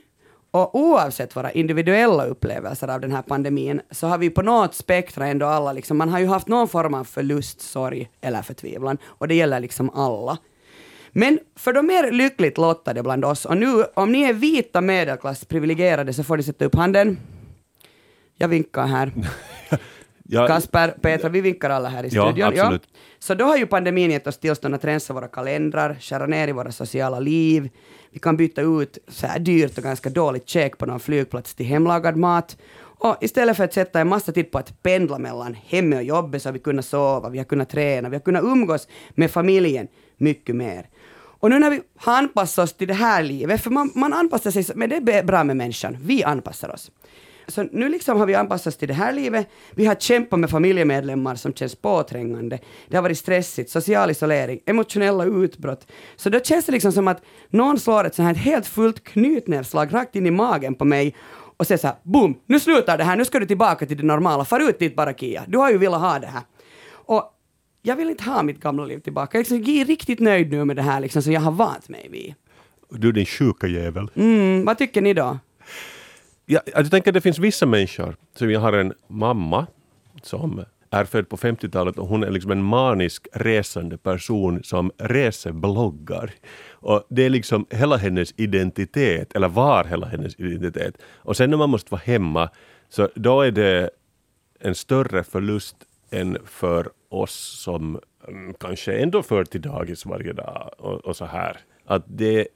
Och 0.56 0.74
oavsett 0.74 1.36
våra 1.36 1.50
individuella 1.52 2.24
upplevelser 2.26 2.88
av 2.88 3.00
den 3.00 3.12
här 3.12 3.22
pandemin 3.22 3.80
så 3.90 4.06
har 4.06 4.18
vi 4.18 4.30
på 4.30 4.42
något 4.42 4.74
spektra 4.74 5.26
ändå 5.26 5.46
alla, 5.46 5.72
liksom, 5.72 5.96
man 5.98 6.08
har 6.08 6.18
ju 6.18 6.26
haft 6.26 6.48
någon 6.48 6.68
form 6.68 6.94
av 6.94 7.04
förlust, 7.04 7.60
sorg 7.60 8.08
eller 8.20 8.42
förtvivlan. 8.42 8.98
Och 9.04 9.28
det 9.28 9.34
gäller 9.34 9.60
liksom 9.60 9.90
alla. 9.90 10.38
Men 11.12 11.38
för 11.56 11.72
de 11.72 11.86
mer 11.86 12.10
lyckligt 12.10 12.58
lottade 12.58 13.02
bland 13.02 13.24
oss, 13.24 13.44
och 13.44 13.56
nu 13.56 13.84
om 13.94 14.12
ni 14.12 14.22
är 14.22 14.32
vita 14.32 14.80
medelklass 14.80 15.44
privilegierade 15.44 16.12
så 16.12 16.24
får 16.24 16.36
ni 16.36 16.42
sätta 16.42 16.64
upp 16.64 16.74
handen. 16.74 17.18
Jag 18.36 18.48
vinkar 18.48 18.86
här. 18.86 19.12
Ja, 20.28 20.46
Kasper, 20.46 20.88
Petra, 20.88 21.28
vi 21.28 21.40
vinkar 21.40 21.70
alla 21.70 21.88
här 21.88 22.04
i 22.04 22.08
Ja, 22.12 22.32
studion. 22.32 22.48
absolut. 22.48 22.82
Så 23.18 23.34
då 23.34 23.44
har 23.44 23.56
ju 23.56 23.66
pandemin 23.66 24.10
gett 24.10 24.26
oss 24.26 24.38
tillstånd 24.38 24.74
att 24.74 24.84
rensa 24.84 25.12
våra 25.14 25.28
kalendrar, 25.28 25.96
skära 26.00 26.26
ner 26.26 26.48
i 26.48 26.52
våra 26.52 26.72
sociala 26.72 27.20
liv. 27.20 27.70
Vi 28.16 28.20
kan 28.20 28.36
byta 28.36 28.62
ut 28.62 28.98
så 29.08 29.26
här 29.26 29.38
dyrt 29.38 29.78
och 29.78 29.84
ganska 29.84 30.10
dåligt 30.10 30.48
käk 30.48 30.78
på 30.78 30.86
någon 30.86 31.00
flygplats 31.00 31.54
till 31.54 31.66
hemlagad 31.66 32.16
mat. 32.16 32.56
Och 32.78 33.16
istället 33.20 33.56
för 33.56 33.64
att 33.64 33.72
sätta 33.72 34.00
en 34.00 34.08
massa 34.08 34.32
tid 34.32 34.50
på 34.50 34.58
att 34.58 34.82
pendla 34.82 35.18
mellan 35.18 35.54
hemmet 35.54 35.96
och 35.96 36.04
jobbet 36.04 36.42
så 36.42 36.48
har 36.48 36.52
vi 36.52 36.58
kunnat 36.58 36.84
sova, 36.84 37.28
vi 37.28 37.38
har 37.38 37.44
kunnat 37.44 37.70
träna, 37.70 38.08
vi 38.08 38.16
har 38.16 38.20
kunnat 38.20 38.44
umgås 38.44 38.88
med 39.14 39.30
familjen 39.30 39.88
mycket 40.16 40.56
mer. 40.56 40.88
Och 41.16 41.50
nu 41.50 41.58
när 41.58 41.70
vi 41.70 41.80
har 41.96 42.18
anpassat 42.18 42.64
oss 42.64 42.72
till 42.72 42.88
det 42.88 42.94
här 42.94 43.22
livet, 43.22 43.62
för 43.62 43.70
man, 43.70 43.92
man 43.94 44.12
anpassar 44.12 44.50
sig, 44.50 44.64
men 44.74 44.90
det 44.90 44.96
är 44.96 45.22
bra 45.22 45.44
med 45.44 45.56
människan, 45.56 45.96
vi 46.00 46.24
anpassar 46.24 46.74
oss. 46.74 46.90
Så 47.48 47.62
nu 47.72 47.88
liksom 47.88 48.18
har 48.18 48.26
vi 48.26 48.34
anpassat 48.34 48.66
oss 48.66 48.76
till 48.76 48.88
det 48.88 48.94
här 48.94 49.12
livet. 49.12 49.48
Vi 49.74 49.86
har 49.86 49.94
kämpat 49.94 50.38
med 50.40 50.50
familjemedlemmar 50.50 51.34
som 51.34 51.54
känns 51.54 51.74
påträngande. 51.74 52.58
Det 52.88 52.96
har 52.96 53.02
varit 53.02 53.18
stressigt, 53.18 53.70
social 53.70 54.10
isolering, 54.10 54.60
emotionella 54.66 55.24
utbrott. 55.24 55.86
Så 56.16 56.30
då 56.30 56.40
känns 56.40 56.66
det 56.66 56.72
liksom 56.72 56.92
som 56.92 57.08
att 57.08 57.22
någon 57.50 57.78
slår 57.78 58.04
ett 58.04 58.14
sånt 58.14 58.26
här 58.26 58.34
helt 58.34 58.66
fullt 58.66 59.04
knytnävsslag 59.04 59.94
rakt 59.94 60.16
in 60.16 60.26
i 60.26 60.30
magen 60.30 60.74
på 60.74 60.84
mig 60.84 61.14
och 61.56 61.66
säger 61.66 61.78
så 61.78 61.86
här, 61.86 61.96
boom, 62.02 62.38
nu 62.46 62.60
slutar 62.60 62.98
det 62.98 63.04
här, 63.04 63.16
nu 63.16 63.24
ska 63.24 63.38
du 63.38 63.46
tillbaka 63.46 63.86
till 63.86 63.96
det 63.96 64.02
normala, 64.02 64.44
far 64.44 64.68
ut 64.68 64.78
dit 64.78 64.96
bara 64.96 65.14
Kia, 65.14 65.44
du 65.48 65.58
har 65.58 65.70
ju 65.70 65.78
velat 65.78 66.00
ha 66.00 66.18
det 66.18 66.26
här. 66.26 66.42
Och 66.92 67.32
jag 67.82 67.96
vill 67.96 68.10
inte 68.10 68.24
ha 68.24 68.42
mitt 68.42 68.60
gamla 68.60 68.84
liv 68.84 68.98
tillbaka, 68.98 69.38
liksom, 69.38 69.56
jag 69.56 69.68
är 69.68 69.84
riktigt 69.84 70.20
nöjd 70.20 70.50
nu 70.50 70.64
med 70.64 70.76
det 70.76 70.82
här 70.82 71.00
liksom, 71.00 71.22
som 71.22 71.32
jag 71.32 71.40
har 71.40 71.52
vant 71.52 71.88
mig 71.88 72.08
vid. 72.10 72.34
Du 72.90 73.12
din 73.12 73.26
sjuka 73.26 73.66
jävel. 73.66 74.10
Mm, 74.14 74.64
vad 74.64 74.78
tycker 74.78 75.02
ni 75.02 75.14
då? 75.14 75.38
Ja, 76.48 76.60
jag 76.66 76.90
tänker 76.90 77.10
att 77.10 77.14
det 77.14 77.20
finns 77.20 77.38
vissa 77.38 77.66
människor. 77.66 78.16
som 78.34 78.50
jag 78.50 78.60
har 78.60 78.72
en 78.72 78.92
mamma 79.08 79.66
som 80.22 80.64
är 80.90 81.04
född 81.04 81.28
på 81.28 81.36
50-talet 81.36 81.98
och 81.98 82.08
hon 82.08 82.22
är 82.22 82.30
liksom 82.30 82.50
en 82.50 82.62
manisk 82.62 83.28
resande 83.32 83.98
person 83.98 84.62
som 84.62 84.92
resebloggar. 84.98 86.30
Och 86.70 87.06
det 87.08 87.22
är 87.22 87.30
liksom 87.30 87.66
hela 87.70 87.96
hennes 87.96 88.34
identitet, 88.36 89.36
eller 89.36 89.48
var 89.48 89.84
hela 89.84 90.06
hennes 90.06 90.40
identitet. 90.40 90.98
Och 91.14 91.36
sen 91.36 91.50
när 91.50 91.56
man 91.56 91.70
måste 91.70 91.90
vara 91.90 92.02
hemma, 92.04 92.50
så 92.88 93.08
då 93.14 93.42
är 93.42 93.50
det 93.50 93.90
en 94.60 94.74
större 94.74 95.24
förlust 95.24 95.76
än 96.10 96.38
för 96.44 96.88
oss 97.08 97.60
som 97.62 98.00
mm, 98.28 98.54
kanske 98.54 98.98
ändå 98.98 99.22
för 99.22 99.44
till 99.44 99.62
dagis 99.62 100.06
varje 100.06 100.32
dag 100.32 100.70
och, 100.78 101.04
och 101.04 101.16
så 101.16 101.24
här. 101.24 101.58
Att 101.84 102.04
det, 102.06 102.48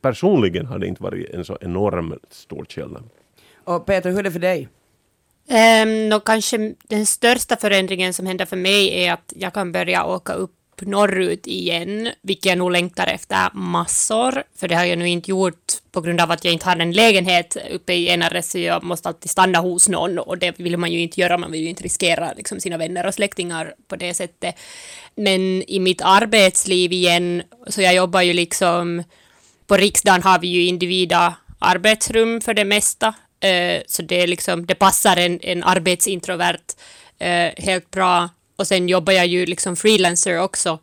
personligen 0.00 0.66
har 0.66 0.78
det 0.78 0.86
inte 0.86 1.02
varit 1.02 1.30
en 1.30 1.44
så 1.44 1.58
enormt 1.60 2.32
stor 2.32 2.64
skillnad. 2.64 3.10
Och 3.68 3.86
Peter, 3.86 4.10
hur 4.10 4.18
är 4.18 4.22
det 4.22 4.32
för 4.32 4.38
dig? 4.38 4.68
Ehm, 5.48 5.88
um, 5.88 6.08
då 6.08 6.20
kanske 6.20 6.74
den 6.88 7.06
största 7.06 7.56
förändringen 7.56 8.14
som 8.14 8.26
händer 8.26 8.46
för 8.46 8.56
mig 8.56 9.04
är 9.04 9.12
att 9.12 9.32
jag 9.36 9.54
kan 9.54 9.72
börja 9.72 10.04
åka 10.04 10.32
upp 10.32 10.54
norrut 10.80 11.46
igen, 11.46 12.10
vilket 12.22 12.44
jag 12.44 12.58
nog 12.58 12.72
längtar 12.72 13.06
efter 13.06 13.50
massor, 13.54 14.42
för 14.56 14.68
det 14.68 14.74
har 14.74 14.84
jag 14.84 14.98
nu 14.98 15.08
inte 15.08 15.30
gjort 15.30 15.64
på 15.92 16.00
grund 16.00 16.20
av 16.20 16.30
att 16.30 16.44
jag 16.44 16.52
inte 16.52 16.66
har 16.66 16.76
en 16.76 16.92
lägenhet 16.92 17.56
uppe 17.70 17.92
i 17.92 18.08
Enare, 18.08 18.42
så 18.42 18.58
jag 18.58 18.82
måste 18.82 19.08
alltid 19.08 19.30
stanna 19.30 19.58
hos 19.58 19.88
någon 19.88 20.18
och 20.18 20.38
det 20.38 20.60
vill 20.60 20.76
man 20.76 20.92
ju 20.92 21.00
inte 21.00 21.20
göra, 21.20 21.38
man 21.38 21.52
vill 21.52 21.60
ju 21.60 21.68
inte 21.68 21.82
riskera 21.82 22.32
liksom, 22.36 22.60
sina 22.60 22.76
vänner 22.76 23.06
och 23.06 23.14
släktingar 23.14 23.74
på 23.88 23.96
det 23.96 24.14
sättet. 24.14 24.54
Men 25.14 25.70
i 25.70 25.80
mitt 25.80 26.02
arbetsliv 26.02 26.92
igen, 26.92 27.42
så 27.66 27.82
jag 27.82 27.94
jobbar 27.94 28.22
ju 28.22 28.32
liksom 28.32 29.02
på 29.66 29.76
riksdagen 29.76 30.22
har 30.22 30.38
vi 30.38 30.48
ju 30.48 30.66
individa 30.66 31.34
arbetsrum 31.58 32.40
för 32.40 32.54
det 32.54 32.64
mesta, 32.64 33.14
eh, 33.40 33.82
så 33.86 34.02
det 34.02 34.22
är 34.22 34.26
liksom, 34.26 34.66
det 34.66 34.74
passar 34.74 35.16
en, 35.16 35.40
en 35.42 35.64
arbetsintrovert 35.64 36.74
eh, 37.18 37.64
helt 37.64 37.90
bra. 37.90 38.28
Och 38.56 38.66
sen 38.66 38.88
jobbar 38.88 39.12
jag 39.12 39.26
ju 39.26 39.46
liksom 39.46 39.76
freelancer 39.76 40.40
också. 40.40 40.78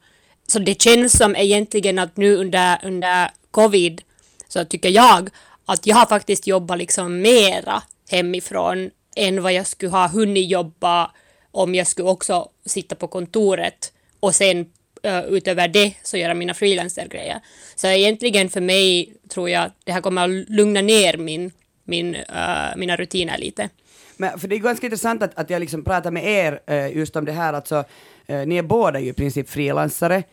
Så 0.48 0.60
det 0.60 0.82
känns 0.82 1.18
som 1.18 1.36
egentligen 1.36 2.00
att 2.00 2.18
nu 2.18 2.36
under, 2.36 2.80
under 2.84 3.32
covid 3.52 4.02
så 4.48 4.66
tycker 4.66 4.90
jag 4.90 5.30
att 5.66 5.88
jag 5.88 5.96
har 5.96 6.06
faktiskt 6.06 6.48
jobbat 6.48 6.78
liksom 6.78 7.22
mera 7.22 7.84
hemifrån 8.10 8.92
än 9.16 9.44
vad 9.44 9.54
jag 9.54 9.68
skulle 9.68 9.92
ha 9.92 10.08
hunnit 10.08 10.50
jobba 10.50 11.12
om 11.52 11.76
jag 11.76 11.88
skulle 11.88 12.10
också 12.10 12.50
sitta 12.66 12.96
på 12.96 13.08
kontoret 13.08 13.94
och 14.20 14.36
sen 14.36 14.66
uh, 15.08 15.26
utöver 15.30 15.68
det 15.68 15.94
så 16.04 16.18
göra 16.18 16.34
mina 16.34 16.54
freelancergrejer. 16.54 17.40
Så 17.76 17.88
egentligen 17.88 18.50
för 18.50 18.62
mig 18.62 19.14
tror 19.30 19.50
jag 19.50 19.64
att 19.64 19.76
det 19.84 19.92
här 19.92 20.02
kommer 20.02 20.24
att 20.24 20.50
lugna 20.50 20.82
ner 20.82 21.18
min, 21.18 21.52
min, 21.86 22.16
uh, 22.16 22.22
mina 22.76 22.96
rutiner 22.96 23.38
lite. 23.38 23.70
Men, 24.18 24.40
för 24.40 24.48
det 24.48 24.56
är 24.56 24.60
ganska 24.60 24.86
intressant 24.86 25.24
att, 25.24 25.38
att 25.38 25.50
jag 25.50 25.60
liksom 25.60 25.84
pratar 25.84 26.12
med 26.12 26.26
er 26.26 26.60
eh, 26.68 26.98
just 26.98 27.16
om 27.16 27.26
det 27.26 27.32
här, 27.32 27.54
alltså, 27.54 27.84
eh, 28.26 28.46
ni 28.46 28.58
är 28.58 28.64
båda 28.64 29.00
ju 29.00 29.10
i 29.10 29.14
princip 29.14 29.50
frilansare. 29.50 30.24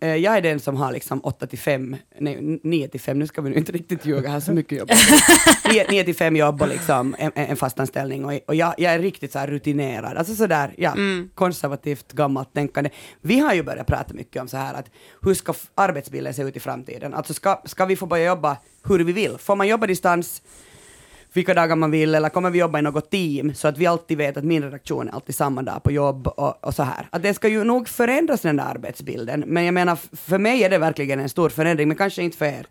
jag 0.00 0.36
är 0.36 0.40
den 0.40 0.60
som 0.60 0.76
har 0.76 0.92
liksom 0.92 1.20
8 1.20 1.46
till 1.46 1.58
5, 1.58 1.96
nej 2.18 2.60
9 2.62 2.88
till 2.88 3.00
5, 3.00 3.18
nu 3.18 3.26
ska 3.26 3.42
vi 3.42 3.50
nu 3.50 3.56
inte 3.56 3.72
riktigt 3.72 4.06
ljuga, 4.06 4.22
jag 4.22 4.30
har 4.30 4.40
så 4.40 4.52
mycket 4.52 4.78
jobb. 4.78 4.90
9, 5.72 5.86
9 5.90 6.04
till 6.04 6.14
5 6.14 6.36
jobb 6.36 6.62
och 6.62 6.68
liksom 6.68 7.16
en, 7.18 7.32
en 7.34 7.56
fast 7.56 7.80
anställning 7.80 8.24
och, 8.24 8.32
och 8.46 8.54
jag, 8.54 8.74
jag 8.78 8.92
är 8.92 8.98
riktigt 8.98 9.32
så 9.32 9.38
rutinerad, 9.38 10.16
alltså 10.16 10.34
sådär, 10.34 10.74
ja, 10.76 10.94
konservativt 11.34 12.12
gammalt 12.12 12.54
tänkande. 12.54 12.90
Vi 13.20 13.38
har 13.38 13.54
ju 13.54 13.62
börjat 13.62 13.86
prata 13.86 14.14
mycket 14.14 14.42
om 14.42 14.48
så 14.48 14.56
här 14.56 14.74
att 14.74 14.90
hur 15.22 15.34
ska 15.34 15.54
arbetsbilden 15.74 16.34
se 16.34 16.42
ut 16.42 16.56
i 16.56 16.60
framtiden? 16.60 17.14
Alltså 17.14 17.34
ska, 17.34 17.62
ska 17.64 17.84
vi 17.84 17.96
få 17.96 18.06
börja 18.06 18.26
jobba 18.26 18.56
hur 18.84 18.98
vi 18.98 19.12
vill? 19.12 19.38
Får 19.38 19.56
man 19.56 19.68
jobba 19.68 19.86
distans 19.86 20.42
vilka 21.32 21.54
dagar 21.54 21.76
man 21.76 21.90
vill 21.90 22.14
eller 22.14 22.28
kommer 22.28 22.50
vi 22.50 22.58
jobba 22.58 22.78
i 22.78 22.82
något 22.82 23.10
team 23.10 23.54
så 23.54 23.68
att 23.68 23.78
vi 23.78 23.86
alltid 23.86 24.18
vet 24.18 24.36
att 24.36 24.44
min 24.44 24.62
redaktion 24.62 25.08
är 25.08 25.12
alltid 25.12 25.34
samma 25.34 25.62
dag 25.62 25.82
på 25.82 25.92
jobb 25.92 26.26
och, 26.26 26.64
och 26.64 26.74
så 26.74 26.82
här. 26.82 27.08
Att 27.10 27.22
det 27.22 27.34
ska 27.34 27.48
ju 27.48 27.64
nog 27.64 27.88
förändras 27.88 28.40
den 28.40 28.56
där 28.56 28.64
arbetsbilden, 28.64 29.44
men 29.46 29.64
jag 29.64 29.74
menar 29.74 29.98
för 30.16 30.38
mig 30.38 30.64
är 30.64 30.70
det 30.70 30.78
verkligen 30.78 31.20
en 31.20 31.28
stor 31.28 31.48
förändring, 31.48 31.88
men 31.88 31.96
kanske 31.96 32.22
inte 32.22 32.36
för 32.36 32.46
er. 32.46 32.66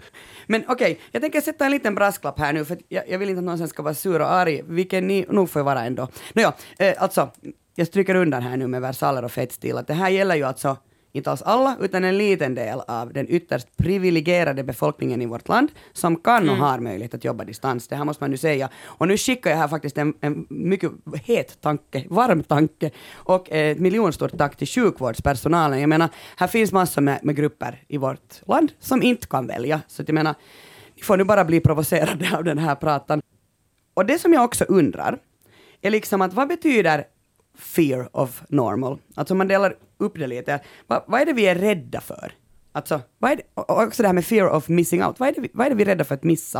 Men 0.48 0.64
okej, 0.68 1.00
jag 1.12 1.22
tänker 1.22 1.42
sätta 1.42 1.66
en 1.66 1.72
liten 1.72 1.96
brasklapp 1.96 2.40
här 2.40 2.54
nu, 2.54 2.66
för 2.66 2.78
jag, 2.88 3.10
jag 3.10 3.20
vill 3.20 3.30
inte 3.30 3.40
att 3.40 3.46
någon 3.46 3.58
sen 3.58 3.68
ska 3.68 3.84
vara 3.84 3.94
sur 3.94 4.22
och 4.22 4.32
arg, 4.32 4.62
vilken 4.68 5.08
ni 5.08 5.26
nog 5.30 5.50
får 5.50 5.64
vara 5.64 5.86
ändå. 5.86 6.08
Nåja, 6.34 6.54
eh, 6.80 6.94
alltså, 6.98 7.30
jag 7.76 7.88
stryker 7.88 8.16
undan 8.16 8.44
här 8.44 8.58
nu 8.58 8.68
med 8.68 8.82
versaler 8.82 9.24
och 9.24 9.32
fettstil, 9.32 9.78
att 9.78 9.88
det 9.88 9.94
här 9.94 10.10
gäller 10.10 10.36
ju 10.36 10.44
alltså 10.44 10.78
inte 11.12 11.32
alls 11.32 11.42
alla, 11.42 11.78
utan 11.82 12.04
en 12.04 12.18
liten 12.18 12.56
del 12.56 12.82
av 12.88 13.14
den 13.14 13.26
ytterst 13.30 13.78
privilegierade 13.78 14.64
befolkningen 14.64 15.22
i 15.22 15.26
vårt 15.26 15.48
land 15.48 15.72
som 15.94 16.16
kan 16.16 16.50
och 16.50 16.56
har 16.56 16.80
möjlighet 16.80 17.14
att 17.14 17.24
jobba 17.24 17.44
distans. 17.44 17.88
Det 17.88 17.96
här 17.96 18.06
måste 18.06 18.24
man 18.24 18.32
nu 18.32 18.38
säga. 18.38 18.70
Och 18.84 19.08
nu 19.08 19.18
skickar 19.18 19.50
jag 19.50 19.58
här 19.58 19.68
faktiskt 19.68 19.98
en, 19.98 20.14
en 20.22 20.46
mycket 20.50 20.92
het 21.24 21.62
tanke, 21.62 22.06
varm 22.10 22.44
tanke 22.44 22.92
och 23.14 23.52
ett 23.52 23.80
miljonstort 23.80 24.38
tack 24.38 24.56
till 24.56 24.68
sjukvårdspersonalen. 24.68 25.80
Jag 25.80 25.90
menar, 25.90 26.10
här 26.38 26.48
finns 26.48 26.72
massor 26.72 27.02
med, 27.02 27.20
med 27.24 27.36
grupper 27.36 27.84
i 27.88 27.98
vårt 27.98 28.48
land 28.48 28.72
som 28.80 29.04
inte 29.04 29.28
kan 29.28 29.48
välja. 29.48 29.82
Så 29.88 30.02
att 30.02 30.08
jag 30.08 30.16
menar, 30.16 30.36
ni 30.96 31.02
får 31.02 31.18
nu 31.18 31.24
bara 31.24 31.46
bli 31.46 31.60
provocerade 31.60 32.38
av 32.38 32.44
den 32.44 32.58
här 32.58 32.76
pratan. 32.76 33.22
Och 33.94 34.06
det 34.06 34.20
som 34.20 34.34
jag 34.34 34.44
också 34.44 34.64
undrar 34.64 35.18
är 35.82 35.90
liksom 35.90 36.22
att 36.22 36.34
vad 36.34 36.48
betyder 36.48 37.06
fear 37.58 38.10
of 38.12 38.42
normal? 38.50 38.98
Alltså 39.16 39.36
man 39.36 39.48
delar 39.48 39.76
upp 40.02 40.20
det 40.20 40.28
lite. 40.28 40.60
Vad, 40.88 41.04
vad 41.08 41.22
är 41.22 41.26
det 41.26 41.34
vi 41.34 41.48
är 41.48 41.56
rädda 41.56 42.02
för? 42.02 42.32
Alltså, 42.72 43.02
vad 43.20 43.32
är 43.32 43.36
det, 43.36 43.44
och 43.54 43.82
också 43.84 44.04
det 44.04 44.08
här 44.08 44.14
med 44.14 44.26
fear 44.26 44.50
of 44.50 44.70
missing 44.70 45.04
out. 45.06 45.20
Vad 45.20 45.30
är 45.30 45.34
det, 45.34 45.42
vi- 45.42 45.52
vad 45.54 45.66
är 45.66 45.70
det 45.70 45.76
vi 45.76 45.84
är 45.84 45.88
rädda 45.88 46.04
för 46.04 46.16
att 46.16 46.24
missa? 46.24 46.60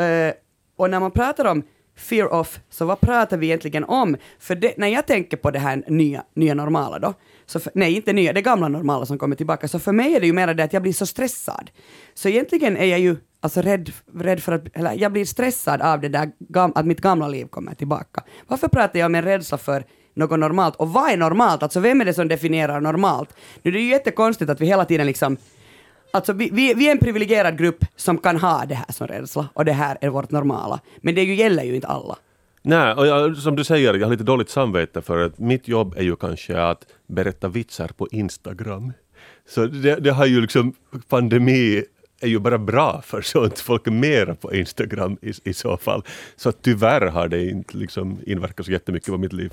Uh, 0.00 0.32
och 0.76 0.90
när 0.90 1.00
man 1.00 1.10
pratar 1.10 1.44
om 1.44 1.62
fear 1.96 2.32
of, 2.32 2.60
så 2.70 2.84
vad 2.84 3.00
pratar 3.00 3.36
vi 3.36 3.46
egentligen 3.46 3.84
om? 3.84 4.16
För 4.38 4.54
det, 4.54 4.74
när 4.76 4.88
jag 4.88 5.06
tänker 5.06 5.36
på 5.36 5.50
det 5.50 5.58
här 5.58 5.84
nya, 5.86 6.24
nya 6.34 6.54
normala 6.54 6.98
då, 6.98 7.14
så 7.46 7.60
för, 7.60 7.72
nej 7.74 7.96
inte 7.96 8.12
nya, 8.12 8.32
det 8.32 8.42
gamla 8.42 8.68
normala 8.68 9.06
som 9.06 9.18
kommer 9.18 9.36
tillbaka, 9.36 9.68
så 9.68 9.78
för 9.78 9.92
mig 9.92 10.14
är 10.16 10.20
det 10.20 10.26
ju 10.26 10.32
mer 10.32 10.54
det 10.54 10.64
att 10.64 10.72
jag 10.72 10.82
blir 10.82 10.92
så 10.92 11.06
stressad. 11.06 11.70
Så 12.14 12.28
egentligen 12.28 12.76
är 12.76 12.84
jag 12.84 13.00
ju 13.00 13.16
alltså 13.40 13.60
rädd, 13.60 13.92
rädd 14.14 14.42
för 14.42 14.52
att, 14.52 14.76
eller 14.76 14.92
jag 14.92 15.12
blir 15.12 15.24
stressad 15.24 15.82
av 15.82 16.00
det 16.00 16.08
där, 16.08 16.30
gam, 16.38 16.72
att 16.74 16.86
mitt 16.86 17.00
gamla 17.00 17.28
liv 17.28 17.46
kommer 17.46 17.74
tillbaka. 17.74 18.24
Varför 18.46 18.68
pratar 18.68 18.98
jag 18.98 19.06
om 19.06 19.14
en 19.14 19.22
rädsla 19.22 19.58
för 19.58 19.84
något 20.14 20.38
normalt? 20.38 20.76
Och 20.76 20.88
vad 20.88 21.10
är 21.10 21.16
normalt? 21.16 21.62
Alltså 21.62 21.80
vem 21.80 22.00
är 22.00 22.04
det 22.04 22.14
som 22.14 22.28
definierar 22.28 22.80
normalt? 22.80 23.34
Nu 23.62 23.70
det 23.70 23.78
är 23.78 23.82
ju 23.82 23.90
jättekonstigt 23.90 24.50
att 24.50 24.60
vi 24.60 24.66
hela 24.66 24.84
tiden 24.84 25.06
liksom 25.06 25.36
Alltså 26.14 26.32
vi, 26.32 26.50
vi, 26.52 26.74
vi 26.74 26.88
är 26.88 26.92
en 26.92 26.98
privilegierad 26.98 27.58
grupp 27.58 27.84
som 27.96 28.18
kan 28.18 28.36
ha 28.36 28.64
det 28.68 28.74
här 28.74 28.92
som 28.92 29.06
rädsla 29.06 29.48
och 29.52 29.64
det 29.64 29.72
här 29.72 29.98
är 30.00 30.08
vårt 30.08 30.30
normala. 30.30 30.80
Men 31.00 31.14
det 31.14 31.22
ju 31.22 31.34
gäller 31.34 31.62
ju 31.62 31.74
inte 31.74 31.86
alla. 31.86 32.16
Nej, 32.62 32.94
och 32.94 33.06
jag, 33.06 33.36
som 33.36 33.56
du 33.56 33.64
säger, 33.64 33.94
jag 33.94 34.06
har 34.06 34.10
lite 34.10 34.24
dåligt 34.24 34.50
samvete 34.50 35.02
för 35.02 35.18
att 35.18 35.38
mitt 35.38 35.68
jobb 35.68 35.94
är 35.96 36.02
ju 36.02 36.16
kanske 36.16 36.62
att 36.62 36.86
berätta 37.06 37.48
vitsar 37.48 37.88
på 37.88 38.08
Instagram. 38.10 38.92
Så 39.48 39.66
det, 39.66 39.94
det 39.94 40.10
har 40.10 40.26
ju 40.26 40.40
liksom, 40.40 40.74
pandemi 41.08 41.84
är 42.20 42.28
ju 42.28 42.38
bara 42.38 42.58
bra 42.58 43.02
för 43.04 43.22
sånt. 43.22 43.58
Folk 43.58 43.86
är 43.86 43.90
mera 43.90 44.34
på 44.34 44.54
Instagram 44.54 45.16
i, 45.22 45.32
i 45.44 45.54
så 45.54 45.76
fall. 45.76 46.02
Så 46.36 46.52
tyvärr 46.52 47.06
har 47.06 47.28
det 47.28 47.50
inte 47.50 47.76
liksom 47.76 48.18
inverkat 48.26 48.66
så 48.66 48.72
jättemycket 48.72 49.08
på 49.08 49.18
mitt 49.18 49.32
liv. 49.32 49.52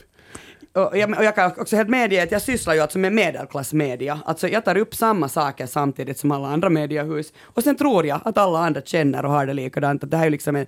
Och 0.86 0.98
jag, 0.98 1.18
och 1.18 1.24
jag 1.24 1.36
kan 1.36 1.52
också 1.58 1.76
helt 1.76 1.90
medge 1.90 2.24
att 2.24 2.32
jag 2.32 2.42
sysslar 2.42 2.74
ju 2.74 2.80
alltså 2.80 3.00
med 3.00 3.14
medelklassmedia. 3.14 4.20
Alltså 4.26 4.48
jag 4.48 4.66
tar 4.66 4.78
upp 4.78 4.96
samma 4.96 5.30
saker 5.30 5.66
samtidigt 5.66 6.18
som 6.18 6.32
alla 6.32 6.48
andra 6.48 6.70
mediehus. 6.70 7.34
Och 7.42 7.64
sen 7.64 7.76
tror 7.76 8.06
jag 8.06 8.22
att 8.26 8.38
alla 8.38 8.60
andra 8.60 8.82
känner 8.82 9.26
och 9.26 9.32
har 9.32 9.46
det 9.46 9.54
likadant. 9.54 10.04
Att 10.04 10.12
det 10.12 10.18
här 10.18 10.26
är 10.26 10.30
liksom 10.30 10.56
en, 10.56 10.66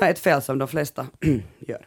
ett 0.00 0.18
fel 0.18 0.42
som 0.42 0.58
de 0.58 0.68
flesta 0.68 1.06
gör. 1.58 1.86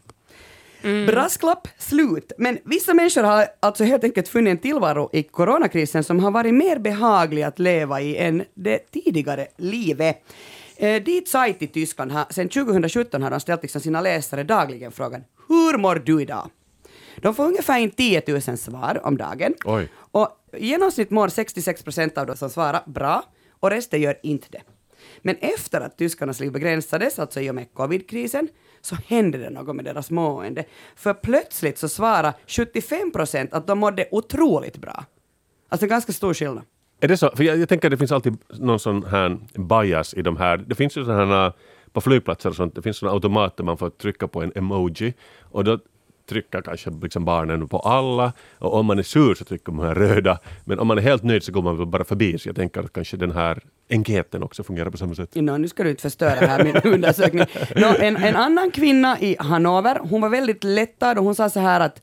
Brasklapp, 1.08 1.68
slut. 1.78 2.32
Men 2.38 2.58
vissa 2.64 2.94
människor 2.94 3.24
har 3.24 3.46
alltså 3.60 3.84
helt 3.84 4.04
enkelt 4.04 4.28
funnit 4.28 4.52
en 4.52 4.58
tillvaro 4.58 5.10
i 5.14 5.24
coronakrisen 5.24 6.04
som 6.04 6.20
har 6.20 6.32
varit 6.32 6.54
mer 6.54 6.80
behaglig 6.80 7.44
att 7.44 7.60
leva 7.60 8.02
i 8.02 8.18
än 8.18 8.44
det 8.54 8.78
tidigare 8.92 9.48
livet. 9.58 10.24
Eh, 10.78 11.04
dit 11.04 11.30
sajt 11.30 11.62
i 11.62 11.68
Tyskland 11.68 12.12
har, 12.12 12.26
sen 12.30 12.50
2017 12.50 13.24
har 13.24 13.32
de 13.32 13.40
ställt 13.40 13.62
liksom 13.62 13.82
sina 13.82 14.02
läsare 14.02 14.44
dagligen 14.44 14.92
frågan 14.92 15.24
Hur 15.48 15.78
mår 15.78 15.96
du 15.96 16.22
idag? 16.22 16.50
De 17.18 17.36
får 17.36 17.44
ungefär 17.44 17.80
in 17.80 17.92
10 17.92 18.24
000 18.28 18.42
svar 18.42 19.02
om 19.04 19.18
dagen. 19.18 19.54
Oj. 19.66 19.90
Och 19.94 20.30
i 20.58 20.68
genomsnitt 20.68 21.10
mår 21.10 21.28
66 21.28 21.84
procent 21.84 22.18
av 22.18 22.26
de 22.26 22.38
som 22.38 22.50
svarar 22.50 22.84
bra 22.86 23.24
och 23.60 23.70
resten 23.70 24.02
gör 24.02 24.16
inte 24.24 24.48
det. 24.52 24.62
Men 25.22 25.36
efter 25.36 25.82
att 25.82 25.98
tyskarnas 25.98 26.40
liv 26.40 26.52
begränsades, 26.52 27.20
alltså 27.20 27.42
i 27.42 27.50
och 27.50 27.56
med 27.56 27.74
covidkrisen, 27.74 28.48
så 28.82 28.96
hände 29.08 29.38
det 29.38 29.50
något 29.50 29.76
med 29.76 29.86
deras 29.86 30.12
mående. 30.12 30.64
För 30.96 31.14
plötsligt 31.14 31.78
så 31.78 31.90
svarar 31.90 32.34
75 32.48 33.12
procent 33.12 33.54
att 33.54 33.68
de 33.68 33.80
mådde 33.80 34.08
otroligt 34.12 34.78
bra. 34.78 35.06
Alltså 35.70 35.88
ganska 35.88 36.14
stor 36.14 36.34
skillnad. 36.34 36.64
Är 37.00 37.08
det 37.08 37.18
så? 37.18 37.32
För 37.36 37.44
jag, 37.44 37.58
jag 37.58 37.70
tänker 37.70 37.88
att 37.88 37.92
det 37.92 37.98
finns 37.98 38.12
alltid 38.12 38.38
någon 38.50 38.80
sån 38.80 39.04
här 39.04 39.38
bias 39.54 40.14
i 40.14 40.22
de 40.22 40.38
här. 40.38 40.58
Det 40.58 40.76
finns 40.76 40.98
ju 40.98 41.06
sådana 41.06 41.54
på 41.94 42.02
flygplatser 42.02 42.50
och 42.50 42.56
sånt, 42.56 42.76
det 42.76 42.82
finns 42.82 42.98
sådana 42.98 43.14
automater 43.14 43.64
man 43.64 43.78
får 43.78 43.90
trycka 43.90 44.28
på 44.28 44.42
en 44.42 44.52
emoji 44.56 45.14
och 45.42 45.64
då 45.64 45.80
trycker 46.26 46.62
kanske 46.62 46.90
liksom 47.02 47.26
barnen 47.26 47.68
på 47.68 47.80
alla 47.80 48.34
och 48.58 48.74
om 48.74 48.86
man 48.86 49.00
är 49.00 49.04
sur 49.04 49.36
så 49.36 49.46
trycker 49.46 49.72
man 49.72 49.96
röda 49.96 50.40
men 50.66 50.80
om 50.80 50.88
man 50.88 50.98
är 50.98 51.02
helt 51.02 51.24
nöjd 51.24 51.44
så 51.44 51.52
går 51.52 51.62
man 51.62 51.90
bara 51.90 52.04
förbi 52.04 52.38
så 52.38 52.50
jag 52.50 52.56
tänker 52.56 52.84
att 52.84 52.94
kanske 52.94 53.18
den 53.18 53.32
här 53.32 53.60
enkäten 53.90 54.44
också 54.44 54.64
fungerar 54.64 54.90
på 54.90 54.98
samma 54.98 55.16
sätt. 55.16 55.36
No, 55.36 55.58
nu 55.58 55.68
ska 55.68 55.84
du 55.84 55.90
inte 55.90 56.02
förstöra 56.02 56.48
här 56.48 56.64
min 56.64 56.78
undersökning. 56.94 57.46
No, 57.76 57.96
en, 58.00 58.16
en 58.18 58.36
annan 58.36 58.72
kvinna 58.72 59.20
i 59.20 59.36
Hannover, 59.40 60.00
hon 60.00 60.22
var 60.22 60.30
väldigt 60.30 60.64
lättad 60.64 61.18
och 61.18 61.24
hon 61.24 61.36
sa 61.36 61.50
så 61.50 61.60
här 61.60 61.80
att 61.80 62.02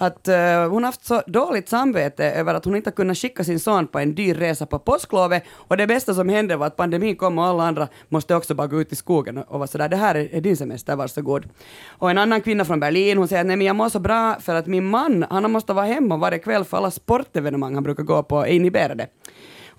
att 0.00 0.28
uh, 0.28 0.34
hon 0.68 0.82
har 0.82 0.88
haft 0.88 1.04
så 1.04 1.22
dåligt 1.26 1.68
samvete 1.68 2.24
över 2.24 2.54
att 2.54 2.64
hon 2.64 2.76
inte 2.76 2.90
har 2.90 2.94
kunnat 2.94 3.18
skicka 3.18 3.44
sin 3.44 3.60
son 3.60 3.86
på 3.86 3.98
en 3.98 4.14
dyr 4.14 4.34
resa 4.34 4.66
på 4.66 4.78
påsklovet 4.78 5.44
och 5.52 5.76
det 5.76 5.86
bästa 5.86 6.14
som 6.14 6.28
hände 6.28 6.56
var 6.56 6.66
att 6.66 6.76
pandemin 6.76 7.16
kom 7.16 7.38
och 7.38 7.44
alla 7.44 7.64
andra 7.64 7.88
måste 8.08 8.34
också 8.34 8.54
bara 8.54 8.66
gå 8.66 8.80
ut 8.80 8.92
i 8.92 8.96
skogen 8.96 9.38
och, 9.38 9.52
och 9.52 9.58
vara 9.58 9.66
sådär, 9.66 9.88
det 9.88 9.96
här 9.96 10.14
är, 10.14 10.34
är 10.34 10.40
din 10.40 10.56
semester, 10.56 10.96
varsågod. 10.96 11.48
Och 11.88 12.10
en 12.10 12.18
annan 12.18 12.40
kvinna 12.40 12.64
från 12.64 12.80
Berlin, 12.80 13.18
hon 13.18 13.28
säger 13.28 13.40
att 13.40 13.46
nej 13.46 13.56
men 13.56 13.66
jag 13.66 13.76
mår 13.76 13.88
så 13.88 13.98
bra 13.98 14.36
för 14.40 14.54
att 14.54 14.66
min 14.66 14.84
man, 14.84 15.26
han 15.30 15.50
måste 15.50 15.72
vara 15.72 15.86
hemma 15.86 16.16
varje 16.16 16.38
kväll 16.38 16.64
för 16.64 16.76
alla 16.76 16.90
sportevenemang 16.90 17.74
han 17.74 17.82
brukar 17.82 18.02
gå 18.02 18.22
på 18.22 18.40
är 18.40 18.46
inhiberade. 18.46 19.06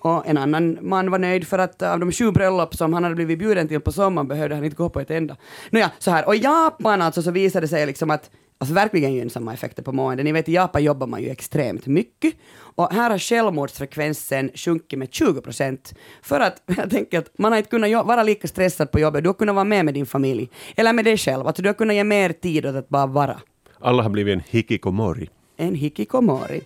Och 0.02 0.26
en 0.26 0.38
annan 0.38 0.78
man 0.80 1.10
var 1.10 1.18
nöjd 1.18 1.46
för 1.46 1.58
att 1.58 1.82
av 1.82 2.00
de 2.00 2.12
sju 2.12 2.30
bröllop 2.30 2.74
som 2.74 2.92
han 2.92 3.02
hade 3.02 3.14
blivit 3.14 3.38
bjuden 3.38 3.68
till 3.68 3.80
på 3.80 3.92
sommaren 3.92 4.28
behövde 4.28 4.54
han 4.54 4.64
inte 4.64 4.76
gå 4.76 4.88
på 4.88 5.00
ett 5.00 5.10
enda. 5.10 5.36
Nåja, 5.70 5.90
så 5.98 6.10
här. 6.10 6.26
Och 6.26 6.34
i 6.34 6.38
Japan 6.38 7.02
alltså 7.02 7.22
så 7.22 7.30
visade 7.30 7.64
det 7.64 7.68
sig 7.68 7.86
liksom 7.86 8.10
att 8.10 8.30
Alltså 8.58 8.74
verkligen 8.74 9.14
gynnsamma 9.14 9.54
effekter 9.54 9.82
på 9.82 9.92
mående. 9.92 10.22
Ni 10.22 10.32
vet 10.32 10.48
i 10.48 10.52
Japan 10.52 10.84
jobbar 10.84 11.06
man 11.06 11.22
ju 11.22 11.30
extremt 11.30 11.86
mycket. 11.86 12.34
Och 12.54 12.92
här 12.92 13.10
har 13.10 13.18
självmordsfrekvensen 13.18 14.50
sjunkit 14.54 14.98
med 14.98 15.14
20 15.14 15.40
procent. 15.40 15.94
För 16.22 16.40
att 16.40 16.62
jag 16.76 16.90
tänker 16.90 17.18
att 17.18 17.38
man 17.38 17.52
har 17.52 17.58
inte 17.58 17.70
kunnat 17.70 18.06
vara 18.06 18.22
lika 18.22 18.48
stressad 18.48 18.90
på 18.90 19.00
jobbet. 19.00 19.22
Du 19.22 19.28
har 19.28 19.34
kunnat 19.34 19.54
vara 19.54 19.64
med 19.64 19.84
med 19.84 19.94
din 19.94 20.06
familj. 20.06 20.48
Eller 20.76 20.92
med 20.92 21.04
dig 21.04 21.18
själv. 21.18 21.46
Att 21.46 21.56
du 21.56 21.68
har 21.68 21.74
kunnat 21.74 21.96
ge 21.96 22.04
mer 22.04 22.32
tid 22.32 22.66
åt 22.66 22.76
att 22.76 22.88
bara 22.88 23.06
vara. 23.06 23.40
Alla 23.80 24.02
har 24.02 24.10
blivit 24.10 24.32
en 24.32 24.42
hikikomori. 24.50 25.28
En 25.56 25.74
hikikomori. 25.74 26.60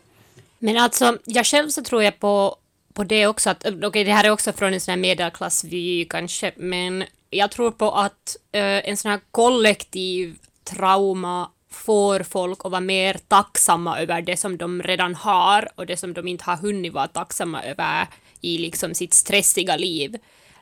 Men 0.58 0.76
alltså, 0.76 1.18
jag 1.24 1.46
själv 1.46 1.68
så 1.68 1.82
tror 1.82 2.02
jag 2.02 2.20
på, 2.20 2.56
på 2.92 3.04
det 3.04 3.26
också 3.26 3.50
att, 3.50 3.66
okej 3.84 4.04
det 4.04 4.12
här 4.12 4.24
är 4.24 4.30
också 4.30 4.52
från 4.52 4.74
en 4.74 4.80
sån 4.80 4.92
här 4.92 4.98
medelklassvy 4.98 6.04
kanske, 6.04 6.52
men 6.56 7.04
jag 7.30 7.50
tror 7.50 7.70
på 7.70 7.90
att 7.90 8.36
eh, 8.52 8.88
en 8.88 8.96
sån 8.96 9.10
här 9.10 9.20
kollektiv 9.30 10.36
trauma 10.64 11.50
får 11.76 12.20
folk 12.20 12.58
att 12.64 12.70
vara 12.70 12.80
mer 12.80 13.16
tacksamma 13.28 14.00
över 14.00 14.22
det 14.22 14.36
som 14.36 14.56
de 14.56 14.82
redan 14.82 15.14
har 15.14 15.68
och 15.74 15.86
det 15.86 15.96
som 15.96 16.12
de 16.12 16.28
inte 16.28 16.44
har 16.44 16.56
hunnit 16.56 16.92
vara 16.92 17.08
tacksamma 17.08 17.62
över 17.62 18.06
i 18.40 18.58
liksom 18.58 18.94
sitt 18.94 19.14
stressiga 19.14 19.76
liv. 19.76 20.16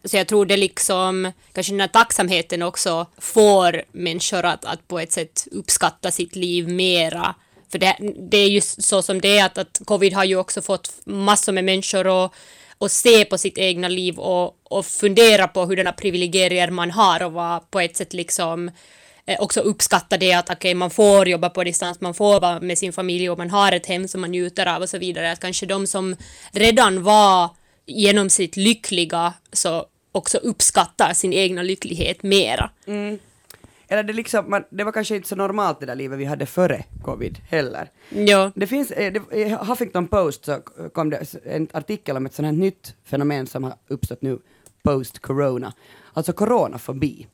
Så 0.04 0.16
jag 0.16 0.28
tror 0.28 0.46
det 0.46 0.56
liksom, 0.56 1.32
kanske 1.52 1.72
den 1.72 1.80
här 1.80 1.88
tacksamheten 1.88 2.62
också 2.62 3.06
får 3.18 3.82
människor 3.92 4.44
att, 4.44 4.64
att 4.64 4.88
på 4.88 4.98
ett 4.98 5.12
sätt 5.12 5.46
uppskatta 5.50 6.10
sitt 6.10 6.36
liv 6.36 6.68
mera. 6.68 7.34
För 7.72 7.78
det, 7.78 7.96
det 8.30 8.36
är 8.36 8.48
ju 8.48 8.60
så 8.60 9.02
som 9.02 9.20
det 9.20 9.38
är 9.38 9.44
att, 9.44 9.58
att 9.58 9.80
covid 9.84 10.14
har 10.14 10.24
ju 10.24 10.36
också 10.36 10.62
fått 10.62 10.92
massor 11.04 11.52
med 11.52 11.64
människor 11.64 12.24
att, 12.24 12.32
att 12.78 12.92
se 12.92 13.24
på 13.24 13.38
sitt 13.38 13.58
egna 13.58 13.88
liv 13.88 14.18
och, 14.18 14.56
och 14.64 14.86
fundera 14.86 15.48
på 15.48 15.64
hurdana 15.64 15.92
privilegier 15.92 16.70
man 16.70 16.90
har 16.90 17.22
och 17.22 17.32
vara 17.32 17.60
på 17.60 17.80
ett 17.80 17.96
sätt 17.96 18.12
liksom 18.12 18.70
eh, 19.26 19.40
också 19.40 19.60
uppskatta 19.60 20.16
det 20.16 20.32
att 20.32 20.50
okay, 20.50 20.74
man 20.74 20.90
får 20.90 21.28
jobba 21.28 21.50
på 21.50 21.64
distans, 21.64 22.00
man 22.00 22.14
får 22.14 22.40
vara 22.40 22.60
med 22.60 22.78
sin 22.78 22.92
familj 22.92 23.30
och 23.30 23.38
man 23.38 23.50
har 23.50 23.72
ett 23.72 23.86
hem 23.86 24.08
som 24.08 24.20
man 24.20 24.30
njuter 24.30 24.66
av 24.66 24.82
och 24.82 24.88
så 24.88 24.98
vidare. 24.98 25.32
Att 25.32 25.40
kanske 25.40 25.66
de 25.66 25.86
som 25.86 26.16
redan 26.52 27.02
var 27.02 27.50
genom 27.86 28.30
sitt 28.30 28.56
lyckliga 28.56 29.32
så 29.52 29.86
också 30.12 30.38
uppskattar 30.38 31.12
sin 31.12 31.32
egna 31.32 31.62
lycklighet 31.62 32.22
mera. 32.22 32.70
Eller 33.88 34.02
det, 34.02 34.12
liksom, 34.12 34.50
man, 34.50 34.64
det 34.70 34.84
var 34.84 34.92
kanske 34.92 35.16
inte 35.16 35.28
så 35.28 35.36
normalt 35.36 35.80
det 35.80 35.86
där 35.86 35.94
livet 35.94 36.18
vi 36.18 36.24
hade 36.24 36.46
före 36.46 36.84
covid 37.02 37.38
heller. 37.48 37.90
Ja. 38.08 38.52
Det 38.54 38.66
finns, 38.66 38.90
eh, 38.90 39.12
det, 39.12 39.36
i 39.36 39.56
Huffington 39.60 40.06
Post 40.06 40.44
så 40.44 40.60
kom 40.92 41.10
det 41.10 41.34
en 41.44 41.68
artikel 41.72 42.16
om 42.16 42.26
ett 42.26 42.34
sånt 42.34 42.46
här 42.46 42.52
nytt 42.52 42.94
fenomen 43.04 43.46
som 43.46 43.64
har 43.64 43.74
uppstått 43.88 44.22
nu 44.22 44.38
post-corona, 44.82 45.72
alltså 46.12 46.32
coronafobi. 46.32 47.26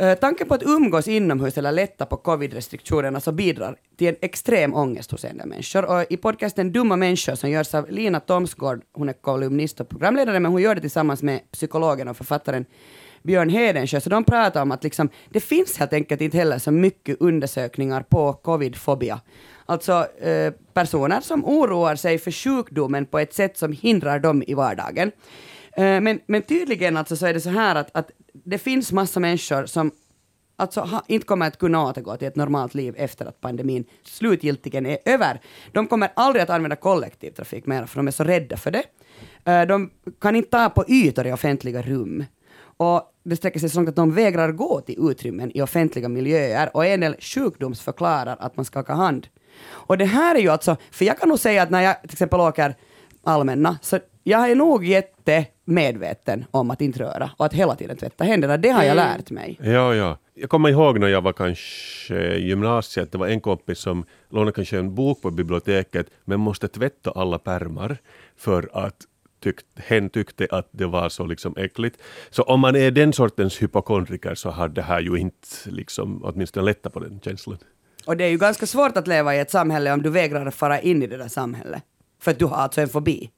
Eh, 0.00 0.14
tanken 0.14 0.48
på 0.48 0.54
att 0.54 0.62
umgås 0.62 1.08
inomhus 1.08 1.58
eller 1.58 1.72
lätta 1.72 2.06
på 2.06 2.16
covid-restriktionerna 2.16 3.20
så 3.20 3.32
bidrar 3.32 3.76
till 3.96 4.08
en 4.08 4.16
extrem 4.20 4.74
ångest 4.74 5.10
hos 5.10 5.24
en 5.24 5.38
del 5.38 5.48
människor. 5.48 5.84
Och 5.84 6.04
I 6.10 6.16
podcasten 6.16 6.72
Dumma 6.72 6.96
människor 6.96 7.34
som 7.34 7.50
görs 7.50 7.74
av 7.74 7.90
Lina 7.90 8.20
Thomsgård, 8.20 8.82
hon 8.92 9.08
är 9.08 9.12
kolumnist 9.12 9.80
och 9.80 9.88
programledare, 9.88 10.40
men 10.40 10.52
hon 10.52 10.62
gör 10.62 10.74
det 10.74 10.80
tillsammans 10.80 11.22
med 11.22 11.40
psykologen 11.52 12.08
och 12.08 12.16
författaren 12.16 12.64
Björn 13.22 13.48
Hedensjö, 13.48 14.00
så 14.00 14.10
de 14.10 14.24
pratar 14.24 14.62
om 14.62 14.72
att 14.72 14.84
liksom, 14.84 15.08
det 15.30 15.40
finns 15.40 15.78
helt 15.78 15.92
enkelt 15.92 16.20
inte 16.20 16.38
heller 16.38 16.58
så 16.58 16.70
mycket 16.70 17.16
undersökningar 17.20 18.02
på 18.02 18.32
covid-fobia. 18.32 19.20
Alltså 19.66 20.06
eh, 20.20 20.52
personer 20.72 21.20
som 21.20 21.44
oroar 21.44 21.96
sig 21.96 22.18
för 22.18 22.30
sjukdomen 22.30 23.06
på 23.06 23.18
ett 23.18 23.34
sätt 23.34 23.58
som 23.58 23.72
hindrar 23.72 24.18
dem 24.18 24.42
i 24.46 24.54
vardagen. 24.54 25.12
Eh, 25.80 26.00
men, 26.00 26.20
men 26.26 26.42
tydligen 26.42 26.96
alltså 26.96 27.16
så 27.16 27.26
är 27.26 27.34
det 27.34 27.40
så 27.40 27.50
här 27.50 27.74
att, 27.74 27.90
att 27.96 28.10
det 28.32 28.58
finns 28.58 28.92
massa 28.92 29.20
människor 29.20 29.66
som 29.66 29.90
alltså 30.56 30.80
ha, 30.80 31.04
inte 31.06 31.26
kommer 31.26 31.46
att 31.46 31.58
kunna 31.58 31.84
återgå 31.84 32.16
till 32.16 32.28
ett 32.28 32.36
normalt 32.36 32.74
liv 32.74 32.94
efter 32.98 33.26
att 33.26 33.40
pandemin 33.40 33.84
slutgiltigen 34.02 34.86
är 34.86 34.98
över. 35.04 35.40
De 35.72 35.86
kommer 35.86 36.12
aldrig 36.16 36.42
att 36.42 36.50
använda 36.50 36.76
kollektivtrafik 36.76 37.66
mer, 37.66 37.86
för 37.86 37.96
de 37.96 38.06
är 38.06 38.10
så 38.10 38.24
rädda 38.24 38.56
för 38.56 38.70
det. 38.70 38.84
Eh, 39.44 39.62
de 39.66 39.90
kan 40.20 40.36
inte 40.36 40.50
ta 40.50 40.68
på 40.68 40.84
ytor 40.88 41.26
i 41.26 41.32
offentliga 41.32 41.82
rum. 41.82 42.24
Och 42.76 43.02
det 43.24 43.36
sträcker 43.36 43.60
sig 43.60 43.68
så 43.68 43.78
långt 43.78 43.88
att 43.88 43.96
de 43.96 44.14
vägrar 44.14 44.52
gå 44.52 44.80
till 44.80 45.10
utrymmen 45.10 45.56
i 45.56 45.62
offentliga 45.62 46.08
miljöer 46.08 46.76
och 46.76 46.86
en 46.86 47.00
del 47.00 47.16
sjukdomsförklarar 47.20 48.36
att 48.40 48.56
man 48.56 48.64
skakar 48.64 48.94
hand. 48.94 49.26
Och 49.68 49.98
det 49.98 50.04
här 50.04 50.34
är 50.34 50.40
ju 50.40 50.48
alltså, 50.48 50.76
för 50.90 51.04
jag 51.04 51.18
kan 51.18 51.28
nog 51.28 51.38
säga 51.38 51.62
att 51.62 51.70
när 51.70 51.80
jag 51.80 52.02
till 52.02 52.12
exempel 52.12 52.40
åker 52.40 52.74
allmänna, 53.24 53.78
så 53.82 53.98
jag 54.22 54.50
är 54.50 54.54
nog 54.54 54.84
jätte 54.84 55.46
jättemedveten 55.70 56.44
om 56.50 56.70
att 56.70 56.80
inte 56.80 56.98
röra 56.98 57.30
och 57.36 57.46
att 57.46 57.52
hela 57.52 57.76
tiden 57.76 57.96
tvätta 57.96 58.24
händerna. 58.24 58.56
Det 58.56 58.68
har 58.70 58.84
jag 58.84 58.96
lärt 58.96 59.30
mig. 59.30 59.58
Ja, 59.62 59.94
ja. 59.94 60.18
Jag 60.34 60.50
kommer 60.50 60.68
ihåg 60.68 60.98
när 60.98 61.08
jag 61.08 61.22
var 61.22 61.32
kanske 61.32 62.34
i 62.34 62.48
gymnasiet, 62.48 63.12
det 63.12 63.18
var 63.18 63.28
en 63.28 63.40
kompis 63.40 63.78
som 63.78 64.04
lånade 64.30 64.52
kanske 64.52 64.78
en 64.78 64.94
bok 64.94 65.22
på 65.22 65.30
biblioteket 65.30 66.06
men 66.24 66.40
måste 66.40 66.68
tvätta 66.68 67.10
alla 67.10 67.38
pärmar 67.38 67.98
för 68.36 68.70
att 68.72 68.96
tyckt, 69.42 69.66
hen 69.76 70.10
tyckte 70.10 70.46
att 70.50 70.68
det 70.72 70.86
var 70.86 71.08
så 71.08 71.26
liksom 71.26 71.54
äckligt. 71.56 72.00
Så 72.30 72.42
om 72.42 72.60
man 72.60 72.76
är 72.76 72.90
den 72.90 73.12
sortens 73.12 73.62
hypokondriker 73.62 74.34
så 74.34 74.50
har 74.50 74.68
det 74.68 74.82
här 74.82 75.00
ju 75.00 75.16
inte 75.16 75.48
liksom 75.66 76.24
åtminstone 76.24 76.66
lättat 76.66 76.92
på 76.92 77.00
den 77.00 77.20
känslan. 77.20 77.58
Och 78.06 78.16
det 78.16 78.24
är 78.24 78.30
ju 78.30 78.38
ganska 78.38 78.66
svårt 78.66 78.96
att 78.96 79.06
leva 79.06 79.34
i 79.34 79.38
ett 79.38 79.50
samhälle 79.50 79.92
om 79.92 80.02
du 80.02 80.10
vägrar 80.10 80.46
att 80.46 80.54
fara 80.54 80.80
in 80.80 81.02
i 81.02 81.06
det 81.06 81.16
där 81.16 81.28
samhället. 81.28 81.82
För 82.22 82.30
att 82.30 82.38
du 82.38 82.44
har 82.44 82.56
alltså 82.56 82.80
en 82.80 82.88
fobi. 82.88 83.30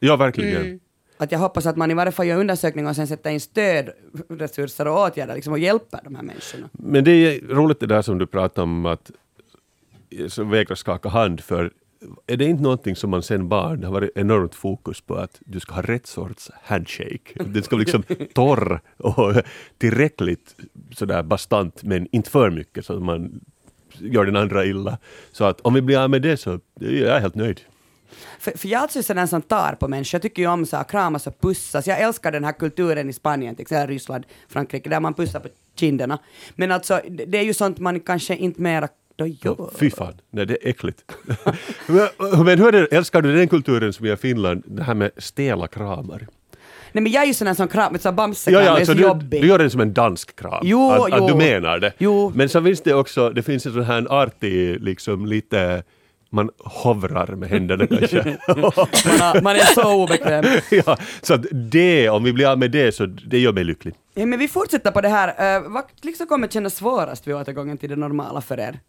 Ja, 0.00 0.16
verkligen. 0.16 0.80
Att 1.16 1.32
jag 1.32 1.38
hoppas 1.38 1.66
att 1.66 1.76
man 1.76 1.90
i 1.90 1.94
varje 1.94 2.12
fall 2.12 2.26
gör 2.26 2.40
undersökningar 2.40 2.90
och 2.90 2.96
sen 2.96 3.06
sätter 3.06 3.30
in 3.30 3.40
stödresurser 3.40 4.88
och 4.88 4.98
åtgärder 4.98 5.34
liksom, 5.34 5.52
och 5.52 5.58
hjälper 5.58 6.00
de 6.04 6.14
här 6.14 6.22
människorna. 6.22 6.68
Men 6.72 7.04
det 7.04 7.10
är 7.10 7.40
roligt 7.40 7.80
det 7.80 7.86
där 7.86 8.02
som 8.02 8.18
du 8.18 8.26
pratar 8.26 8.62
om 8.62 8.86
att 8.86 9.10
vägra 10.38 10.76
skaka 10.76 11.08
hand 11.08 11.40
för 11.40 11.72
är 12.26 12.36
det 12.36 12.44
inte 12.44 12.62
någonting 12.62 12.96
som 12.96 13.10
man 13.10 13.22
sen 13.22 13.48
barn 13.48 13.84
har 13.84 13.92
varit 13.92 14.10
enormt 14.14 14.54
fokus 14.54 15.00
på 15.00 15.14
att 15.14 15.40
du 15.40 15.60
ska 15.60 15.74
ha 15.74 15.82
rätt 15.82 16.06
sorts 16.06 16.50
handshake. 16.62 17.44
Den 17.44 17.62
ska 17.62 17.76
vara 17.76 17.80
liksom 17.80 18.02
torr 18.34 18.80
och 18.96 19.34
tillräckligt 19.78 20.56
sådär 20.92 21.22
bastant 21.22 21.82
men 21.82 22.08
inte 22.12 22.30
för 22.30 22.50
mycket 22.50 22.86
så 22.86 22.96
att 22.96 23.02
man 23.02 23.40
gör 23.98 24.24
den 24.24 24.36
andra 24.36 24.64
illa. 24.64 24.98
Så 25.32 25.44
att 25.44 25.60
om 25.60 25.74
vi 25.74 25.82
blir 25.82 25.98
av 25.98 26.10
med 26.10 26.22
det 26.22 26.36
så 26.36 26.60
är 26.80 27.06
jag 27.06 27.20
helt 27.20 27.34
nöjd. 27.34 27.60
För, 28.38 28.58
för 28.58 28.68
jag 28.68 28.78
är 28.78 28.82
alltså 28.82 29.02
sådär 29.02 29.26
som 29.26 29.42
tar 29.42 29.72
på 29.72 29.88
människor. 29.88 30.14
Jag 30.14 30.22
tycker 30.22 30.42
ju 30.42 30.48
om 30.48 30.66
så 30.66 30.76
här, 30.76 30.84
kramas 30.84 31.26
och 31.26 31.40
pussas. 31.40 31.86
Jag 31.86 32.00
älskar 32.00 32.32
den 32.32 32.44
här 32.44 32.52
kulturen 32.52 33.08
i 33.08 33.12
Spanien, 33.12 33.54
till 33.54 33.62
exempel 33.62 33.88
Ryssland, 33.88 34.26
Frankrike, 34.48 34.90
där 34.90 35.00
man 35.00 35.14
pussar 35.14 35.40
på 35.40 35.48
kinderna. 35.74 36.18
Men 36.54 36.72
alltså, 36.72 37.00
det 37.08 37.24
det 37.24 37.38
är 37.38 37.42
ju 37.42 37.54
sånt 37.54 37.78
man 37.78 38.00
kanske 38.00 38.36
inte 38.36 38.60
mera 38.60 38.88
då 39.16 39.26
gör. 39.26 39.54
Ja, 39.58 39.70
fy 39.74 39.90
fan, 39.90 40.14
nej 40.30 40.46
det 40.46 40.54
är 40.62 40.68
äckligt. 40.68 41.02
men, 41.86 42.08
men 42.44 42.58
hur 42.58 42.74
är 42.74 42.80
det, 42.82 42.96
älskar 42.96 43.22
du 43.22 43.36
den 43.36 43.48
kulturen 43.48 43.92
som 43.92 44.06
är 44.06 44.12
i 44.12 44.16
Finland, 44.16 44.62
det 44.66 44.82
här 44.82 44.94
med 44.94 45.10
stela 45.16 45.68
kramar? 45.68 46.26
Nej 46.92 47.02
men 47.02 47.12
jag 47.12 47.22
är 47.22 47.26
ju 47.26 47.34
sån 47.34 47.46
här 47.46 47.54
som 47.54 47.68
kram, 47.68 47.98
så 47.98 48.08
Ja, 48.08 48.12
bamsekram, 48.12 48.64
ja, 48.64 48.70
är 48.70 48.74
alltså 48.74 48.92
så 48.92 48.98
du, 48.98 49.02
jobbig. 49.02 49.42
du 49.42 49.48
gör 49.48 49.58
den 49.58 49.70
som 49.70 49.80
en 49.80 49.94
dansk 49.94 50.36
kram. 50.36 50.60
Jo, 50.62 50.90
att, 50.90 51.12
att 51.12 51.18
jo. 51.18 51.28
du 51.28 51.34
menar 51.34 51.78
det. 51.78 51.92
Jo. 51.98 52.32
Men 52.34 52.48
så 52.48 52.62
finns 52.62 52.80
det 52.80 52.94
också, 52.94 53.30
det 53.30 53.42
finns 53.42 53.66
en 53.66 53.72
sån 53.72 53.84
här 53.84 54.06
artig, 54.10 54.80
liksom 54.80 55.26
lite, 55.26 55.82
man 56.30 56.50
hovrar 56.58 57.26
med 57.26 57.48
händerna 57.48 57.86
kanske. 57.98 58.36
man, 59.18 59.42
man 59.42 59.56
är 59.56 59.74
så 59.74 60.02
obekväm. 60.02 60.44
ja, 60.86 60.98
så 61.22 61.34
att 61.34 61.44
det, 61.52 62.08
om 62.08 62.24
vi 62.24 62.32
blir 62.32 62.46
av 62.46 62.58
med 62.58 62.70
det, 62.70 62.92
så 62.92 63.06
det 63.06 63.38
gör 63.38 63.52
mig 63.52 63.64
lycklig. 63.64 63.94
Ja, 64.14 64.26
men 64.26 64.38
vi 64.38 64.48
fortsätter 64.48 64.90
på 64.90 65.00
det 65.00 65.08
här. 65.08 65.58
Uh, 65.58 65.68
vad 65.68 65.84
liksom 66.02 66.26
kommer 66.26 66.48
kännas 66.48 66.76
svårast 66.76 67.26
vid 67.26 67.34
återgången 67.34 67.78
till 67.78 67.90
det 67.90 67.96
normala 67.96 68.40
för 68.40 68.60
er? 68.60 68.80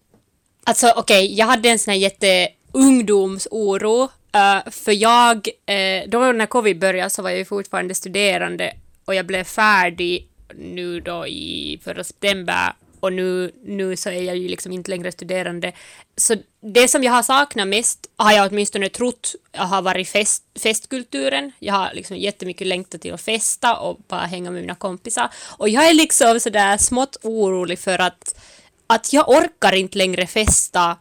Alltså 0.64 0.94
okej, 0.96 1.38
jag 1.38 1.46
hade 1.46 1.70
en 1.70 1.80
sån 1.80 1.92
här 1.92 2.00
jätte 2.00 2.48
ungdomsoro. 2.72 4.04
eh, 4.34 4.72
för 4.72 4.92
jag, 4.92 5.38
uh, 5.38 6.10
då 6.10 6.20
när 6.20 6.46
covid 6.46 6.80
började 6.80 7.10
så 7.10 7.22
var 7.22 7.30
jag 7.30 7.48
fortfarande 7.48 7.96
studerande 7.96 8.74
och 9.06 9.16
jag 9.16 9.26
blev 9.26 9.44
färdig 9.44 10.28
nu 10.56 11.00
då 11.00 11.28
i 11.28 11.80
förra 11.84 12.04
september 12.04 12.74
och 13.08 13.14
nu, 13.14 13.52
nu 13.64 13.96
så 13.96 14.10
är 14.10 14.22
jag 14.22 14.38
ju 14.38 14.48
liksom 14.48 14.72
inte 14.72 14.92
längre 14.92 15.12
studerande. 15.12 15.72
Så 16.18 16.36
det 16.62 16.88
som 16.88 17.04
jag 17.04 17.12
har 17.12 17.24
saknat 17.24 17.68
mest 17.68 18.08
har 18.16 18.32
jag 18.32 18.52
åtminstone 18.52 18.90
trott 18.90 19.36
har 19.54 19.82
varit 19.82 20.10
fest, 20.10 20.44
festkulturen. 20.64 21.52
Jag 21.60 21.74
har 21.74 21.94
liksom 21.94 22.18
jättemycket 22.18 22.68
längtat 22.68 23.02
till 23.02 23.14
att 23.14 23.22
festa 23.22 23.76
och 23.76 24.00
bara 24.08 24.26
hänga 24.26 24.52
med 24.52 24.62
mina 24.62 24.76
kompisar. 24.76 25.30
Och 25.58 25.70
jag 25.70 25.90
är 25.90 25.94
liksom 25.94 26.40
sådär 26.40 26.78
smått 26.78 27.18
orolig 27.24 27.80
för 27.80 28.00
att, 28.00 28.40
att 28.88 29.14
jag 29.14 29.30
orkar 29.30 29.76
inte 29.76 29.98
längre 29.98 30.28
festa 30.28 30.98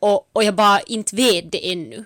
och, 0.00 0.30
och 0.32 0.44
jag 0.44 0.54
bara 0.54 0.80
inte 0.80 1.16
vet 1.16 1.52
det 1.52 1.72
ännu. 1.72 2.04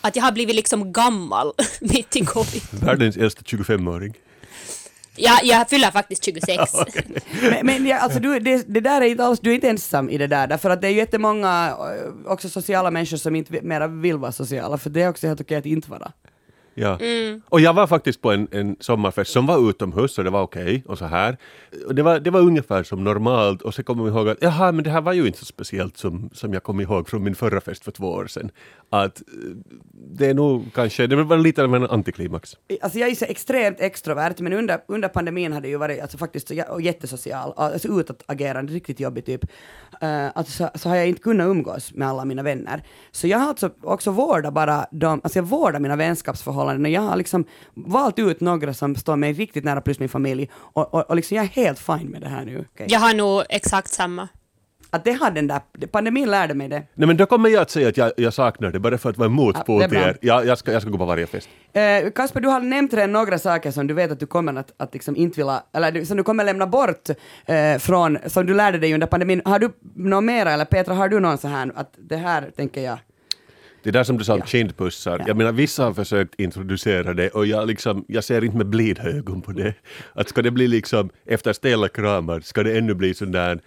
Att 0.00 0.16
jag 0.16 0.22
har 0.22 0.32
blivit 0.32 0.56
liksom 0.56 0.92
gammal 0.92 1.52
mitt 1.80 2.16
i 2.16 2.24
covid. 2.24 2.62
Världens 2.70 3.16
äldsta 3.16 3.42
25-åring. 3.42 4.14
Jag, 5.16 5.44
jag 5.44 5.68
fyller 5.68 5.90
faktiskt 5.90 6.24
26. 6.24 6.72
Men, 7.42 7.66
men 7.66 7.86
ja, 7.86 7.98
alltså 7.98 8.20
du, 8.20 8.38
det, 8.40 8.74
det 8.74 8.80
där 8.80 9.00
är 9.00 9.06
inte 9.06 9.24
alls, 9.24 9.40
du 9.40 9.50
är 9.50 9.54
inte 9.54 9.68
ensam 9.68 10.10
i 10.10 10.18
det 10.18 10.26
där, 10.26 10.46
därför 10.46 10.70
att 10.70 10.80
det 10.80 10.86
är 10.86 10.90
ju 10.90 10.96
jättemånga 10.96 11.76
eh, 11.78 12.32
också 12.32 12.48
sociala 12.48 12.90
människor 12.90 13.16
som 13.16 13.36
inte 13.36 13.60
mera 13.62 13.86
vill 13.86 14.16
vara 14.16 14.32
sociala, 14.32 14.78
för 14.78 14.90
det 14.90 15.02
är 15.02 15.08
också 15.08 15.26
helt 15.26 15.40
okej 15.40 15.56
att 15.56 15.66
inte 15.66 15.90
vara. 15.90 16.12
Ja. 16.78 16.98
Och 17.44 17.60
jag 17.60 17.74
var 17.74 17.86
faktiskt 17.86 18.22
på 18.22 18.32
en, 18.32 18.48
en 18.50 18.76
sommarfest 18.80 19.32
som 19.32 19.46
var 19.46 19.70
utomhus 19.70 20.18
och 20.18 20.24
det 20.24 20.30
var 20.30 20.42
okej 20.42 20.84
och 20.86 20.98
så 20.98 21.04
här. 21.04 21.36
Och 21.86 21.94
det, 21.94 22.02
var, 22.02 22.20
det 22.20 22.30
var 22.30 22.40
ungefär 22.40 22.82
som 22.82 23.04
normalt 23.04 23.62
och 23.62 23.74
så 23.74 23.82
kommer 23.82 24.04
vi 24.04 24.10
ihåg 24.10 24.28
att 24.28 24.38
jaha, 24.40 24.72
men 24.72 24.84
det 24.84 24.90
här 24.90 25.00
var 25.00 25.12
ju 25.12 25.26
inte 25.26 25.38
så 25.38 25.44
speciellt 25.44 25.96
som, 25.96 26.30
som 26.32 26.52
jag 26.52 26.62
kom 26.62 26.80
ihåg 26.80 27.08
från 27.08 27.22
min 27.22 27.34
förra 27.34 27.60
fest 27.60 27.84
för 27.84 27.92
två 27.92 28.06
år 28.06 28.26
sedan. 28.26 28.50
Att 28.90 29.18
eh, 29.20 29.24
det 29.92 30.26
är 30.26 30.34
nog 30.34 30.64
kanske, 30.74 31.06
det 31.06 31.16
var 31.16 31.36
lite 31.36 31.64
av 31.64 31.74
en 31.74 31.86
antiklimax. 31.86 32.56
Alltså 32.80 32.98
jag 32.98 33.10
är 33.10 33.14
så 33.14 33.24
extremt 33.24 33.80
extrovert, 33.80 34.34
men 34.38 34.52
under, 34.52 34.78
under 34.88 35.08
pandemin 35.08 35.52
hade 35.52 35.66
jag 35.66 35.72
ju 35.72 35.78
varit 35.78 36.02
alltså 36.02 36.18
faktiskt 36.18 36.52
jättesocial, 36.80 37.52
alltså 37.56 38.00
utåtagerande, 38.00 38.72
riktigt 38.72 39.00
jobbig 39.00 39.24
typ. 39.24 39.44
Uh, 40.02 40.30
alltså 40.34 40.52
så, 40.52 40.78
så 40.78 40.88
har 40.88 40.96
jag 40.96 41.08
inte 41.08 41.22
kunnat 41.22 41.44
umgås 41.44 41.94
med 41.94 42.08
alla 42.08 42.24
mina 42.24 42.42
vänner. 42.42 42.82
Så 43.10 43.26
jag 43.26 43.38
har 43.38 43.48
alltså 43.48 43.70
också 43.82 44.10
vårdat 44.10 44.54
bara 44.54 44.86
de, 44.90 45.20
alltså 45.24 45.38
jag 45.38 45.44
vårdar 45.44 45.80
mina 45.80 45.96
vänskapsförhållanden 45.96 46.84
och 46.84 46.90
jag 46.90 47.00
har 47.00 47.16
liksom 47.16 47.44
valt 47.74 48.18
ut 48.18 48.40
några 48.40 48.74
som 48.74 48.96
står 48.96 49.16
mig 49.16 49.32
riktigt 49.32 49.64
nära 49.64 49.80
plus 49.80 49.98
min 49.98 50.08
familj 50.08 50.50
och, 50.54 50.94
och, 50.94 51.10
och 51.10 51.16
liksom 51.16 51.36
jag 51.36 51.44
är 51.44 51.48
helt 51.48 51.78
fine 51.78 52.08
med 52.10 52.20
det 52.20 52.28
här 52.28 52.44
nu. 52.44 52.60
Okay. 52.60 52.86
Jag 52.90 53.00
har 53.00 53.14
nog 53.14 53.42
exakt 53.48 53.92
samma. 53.92 54.28
Att 54.90 55.04
det 55.04 55.12
har 55.12 55.30
den 55.30 55.46
där, 55.46 55.60
pandemin 55.92 56.30
lärde 56.30 56.54
mig 56.54 56.68
det. 56.68 56.82
Nej 56.94 57.06
men 57.06 57.16
då 57.16 57.26
kommer 57.26 57.48
jag 57.48 57.62
att 57.62 57.70
säga 57.70 57.88
att 57.88 57.96
jag, 57.96 58.12
jag 58.16 58.32
saknar 58.34 58.70
det 58.70 58.78
bara 58.78 58.98
för 58.98 59.10
att 59.10 59.16
vara 59.18 59.26
en 59.26 59.32
motpol 59.32 59.82
Ja, 59.82 59.88
till 59.88 59.98
er. 59.98 60.16
Jag, 60.20 60.46
jag, 60.46 60.58
ska, 60.58 60.72
jag 60.72 60.82
ska 60.82 60.90
gå 60.90 60.98
på 60.98 61.04
varje 61.04 61.26
fest. 61.26 61.48
Eh, 61.72 62.10
Kasper, 62.14 62.40
du 62.40 62.48
har 62.48 62.60
nämnt 62.60 62.94
redan 62.94 63.12
några 63.12 63.38
saker 63.38 63.70
som 63.70 63.86
du 63.86 63.94
vet 63.94 64.10
att 64.12 64.20
du 64.20 64.26
kommer 64.26 64.54
att, 64.54 64.72
att 64.76 64.94
liksom 64.94 65.16
inte 65.16 65.40
vilja, 65.40 65.62
eller 65.72 66.04
som 66.04 66.16
du 66.16 66.22
kommer 66.22 66.44
lämna 66.44 66.66
bort 66.66 67.08
eh, 67.46 67.78
från, 67.78 68.18
som 68.26 68.46
du 68.46 68.54
lärde 68.54 68.78
dig 68.78 68.94
under 68.94 69.06
pandemin. 69.06 69.42
Har 69.44 69.58
du 69.58 69.70
något 69.96 70.24
mera, 70.24 70.52
eller 70.52 70.64
Petra, 70.64 70.94
har 70.94 71.08
du 71.08 71.20
någon 71.20 71.38
så 71.38 71.48
här 71.48 71.72
att 71.74 71.94
det 71.98 72.16
här 72.16 72.50
tänker 72.56 72.80
jag? 72.80 72.98
Det 73.82 73.90
där 73.90 74.04
som 74.04 74.18
du 74.18 74.24
sa 74.24 74.32
om 74.34 74.38
Ja. 74.38 74.46
kindpussar, 74.46 75.18
Ja. 75.18 75.24
jag 75.26 75.36
menar 75.36 75.52
vissa 75.52 75.84
har 75.84 75.92
försökt 75.94 76.34
introducera 76.40 77.14
det 77.14 77.28
och 77.30 77.46
jag, 77.46 77.66
liksom, 77.66 78.04
jag 78.08 78.24
ser 78.24 78.44
inte 78.44 78.56
med 78.56 78.66
blida 78.66 79.02
ögon 79.02 79.42
på 79.42 79.52
det. 79.52 79.74
Att 80.12 80.28
ska 80.28 80.42
det 80.42 80.50
bli 80.50 80.68
liksom, 80.68 81.10
efter 81.26 81.52
stela 81.52 81.88
kramar, 81.88 82.40
ska 82.40 82.62
det 82.62 82.78
ännu 82.78 82.94
bli 82.94 83.14
sån 83.14 83.32
där 83.32 83.60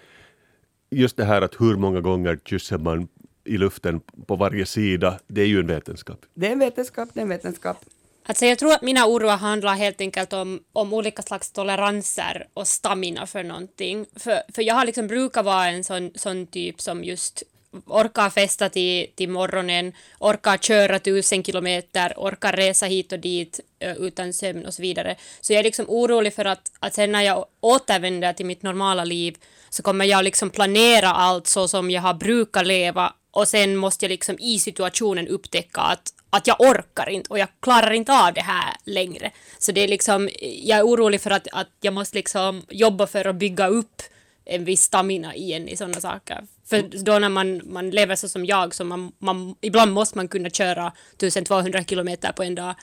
just 0.91 1.17
det 1.17 1.25
här 1.25 1.41
att 1.41 1.61
hur 1.61 1.75
många 1.75 2.01
gånger 2.01 2.39
kysser 2.45 2.77
man 2.77 3.07
i 3.43 3.57
luften 3.57 4.01
på 4.27 4.35
varje 4.35 4.65
sida, 4.65 5.19
det 5.27 5.41
är 5.41 5.45
ju 5.45 5.59
en 5.59 5.67
vetenskap. 5.67 6.25
Det 6.33 6.47
är 6.47 6.51
en 6.51 6.59
vetenskap, 6.59 7.09
det 7.13 7.19
är 7.19 7.23
en 7.23 7.29
vetenskap. 7.29 7.85
Alltså 8.25 8.45
jag 8.45 8.59
tror 8.59 8.73
att 8.73 8.81
mina 8.81 9.05
oroar 9.05 9.37
handlar 9.37 9.75
helt 9.75 10.01
enkelt 10.01 10.33
om, 10.33 10.59
om 10.73 10.93
olika 10.93 11.21
slags 11.21 11.51
toleranser 11.51 12.47
och 12.53 12.67
stamina 12.67 13.25
för 13.25 13.43
någonting. 13.43 14.05
För, 14.15 14.41
för 14.53 14.61
jag 14.61 14.75
har 14.75 14.85
liksom 14.85 15.07
brukat 15.07 15.45
vara 15.45 15.67
en 15.67 15.83
sån, 15.83 16.11
sån 16.15 16.47
typ 16.47 16.81
som 16.81 17.03
just 17.03 17.43
orkar 17.85 18.29
festa 18.29 18.69
till, 18.69 19.07
till 19.15 19.29
morgonen, 19.29 19.93
orkar 20.19 20.57
köra 20.57 20.99
tusen 20.99 21.43
kilometer, 21.43 22.13
orkar 22.17 22.53
resa 22.53 22.85
hit 22.85 23.11
och 23.11 23.19
dit 23.19 23.59
eh, 23.79 23.95
utan 23.97 24.33
sömn 24.33 24.65
och 24.65 24.73
så 24.73 24.81
vidare. 24.81 25.15
Så 25.41 25.53
jag 25.53 25.59
är 25.59 25.63
liksom 25.63 25.85
orolig 25.87 26.33
för 26.33 26.45
att, 26.45 26.71
att 26.79 26.93
sen 26.93 27.11
när 27.11 27.21
jag 27.21 27.45
återvänder 27.59 28.33
till 28.33 28.45
mitt 28.45 28.63
normala 28.63 29.03
liv 29.03 29.37
så 29.69 29.83
kommer 29.83 30.05
jag 30.05 30.23
liksom 30.23 30.49
planera 30.49 31.09
allt 31.09 31.47
så 31.47 31.67
som 31.67 31.91
jag 31.91 32.01
har 32.01 32.13
brukat 32.13 32.67
leva 32.67 33.13
och 33.31 33.47
sen 33.47 33.75
måste 33.75 34.05
jag 34.05 34.09
liksom 34.09 34.39
i 34.39 34.59
situationen 34.59 35.27
upptäcka 35.27 35.81
att, 35.81 36.13
att 36.29 36.47
jag 36.47 36.61
orkar 36.61 37.09
inte 37.09 37.29
och 37.29 37.39
jag 37.39 37.47
klarar 37.59 37.91
inte 37.91 38.13
av 38.13 38.33
det 38.33 38.41
här 38.41 38.75
längre. 38.83 39.31
Så 39.59 39.71
det 39.71 39.81
är 39.81 39.87
liksom, 39.87 40.29
jag 40.41 40.79
är 40.79 40.83
orolig 40.83 41.21
för 41.21 41.31
att, 41.31 41.47
att 41.51 41.69
jag 41.81 41.93
måste 41.93 42.17
liksom 42.17 42.61
jobba 42.69 43.07
för 43.07 43.27
att 43.27 43.35
bygga 43.35 43.67
upp 43.67 44.01
en 44.49 44.65
viss 44.65 44.81
stamina 44.81 45.35
igen 45.35 45.67
i 45.67 45.75
sådana 45.75 46.01
saker. 46.01 46.43
För 46.65 47.03
då 47.05 47.19
när 47.19 47.29
man, 47.29 47.61
man 47.65 47.89
lever 47.89 48.15
så 48.15 48.29
som 48.29 48.45
jag, 48.45 48.75
så 48.75 48.83
man, 48.83 49.11
man, 49.19 49.55
ibland 49.61 49.91
måste 49.91 50.17
man 50.17 50.27
kunna 50.27 50.49
köra 50.49 50.93
1200 51.13 51.83
kilometer 51.83 52.31
på 52.31 52.43
en 52.43 52.55
dag. 52.55 52.75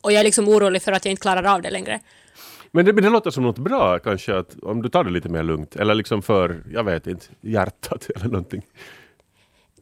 Och 0.00 0.12
jag 0.12 0.20
är 0.20 0.24
liksom 0.24 0.48
orolig 0.48 0.82
för 0.82 0.92
att 0.92 1.04
jag 1.04 1.12
inte 1.12 1.22
klarar 1.22 1.54
av 1.54 1.62
det 1.62 1.70
längre. 1.70 2.00
Men 2.70 2.84
det, 2.84 2.92
men 2.92 3.04
det 3.04 3.10
låter 3.10 3.30
som 3.30 3.42
något 3.42 3.58
bra 3.58 3.98
kanske, 3.98 4.36
att 4.36 4.56
om 4.62 4.82
du 4.82 4.88
tar 4.88 5.04
det 5.04 5.10
lite 5.10 5.28
mer 5.28 5.42
lugnt, 5.42 5.76
eller 5.76 5.94
liksom 5.94 6.22
för, 6.22 6.62
jag 6.72 6.84
vet 6.84 7.06
inte, 7.06 7.26
hjärtat 7.40 8.10
eller 8.16 8.28
någonting. 8.28 8.62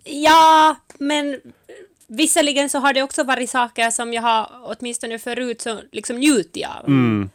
Ja, 0.05 0.77
men 0.99 1.41
visserligen 2.07 2.71
så 2.71 2.79
har 2.79 2.93
det 2.93 3.03
också 3.03 3.25
varit 3.25 3.51
saker 3.51 3.91
som 3.91 4.13
jag 4.13 4.23
har 4.23 4.51
åtminstone 4.65 5.19
förut 5.19 5.61
så 5.61 5.81
liksom 5.93 6.17
njutit 6.17 6.67
av. 6.67 6.87
Mm. 6.87 7.31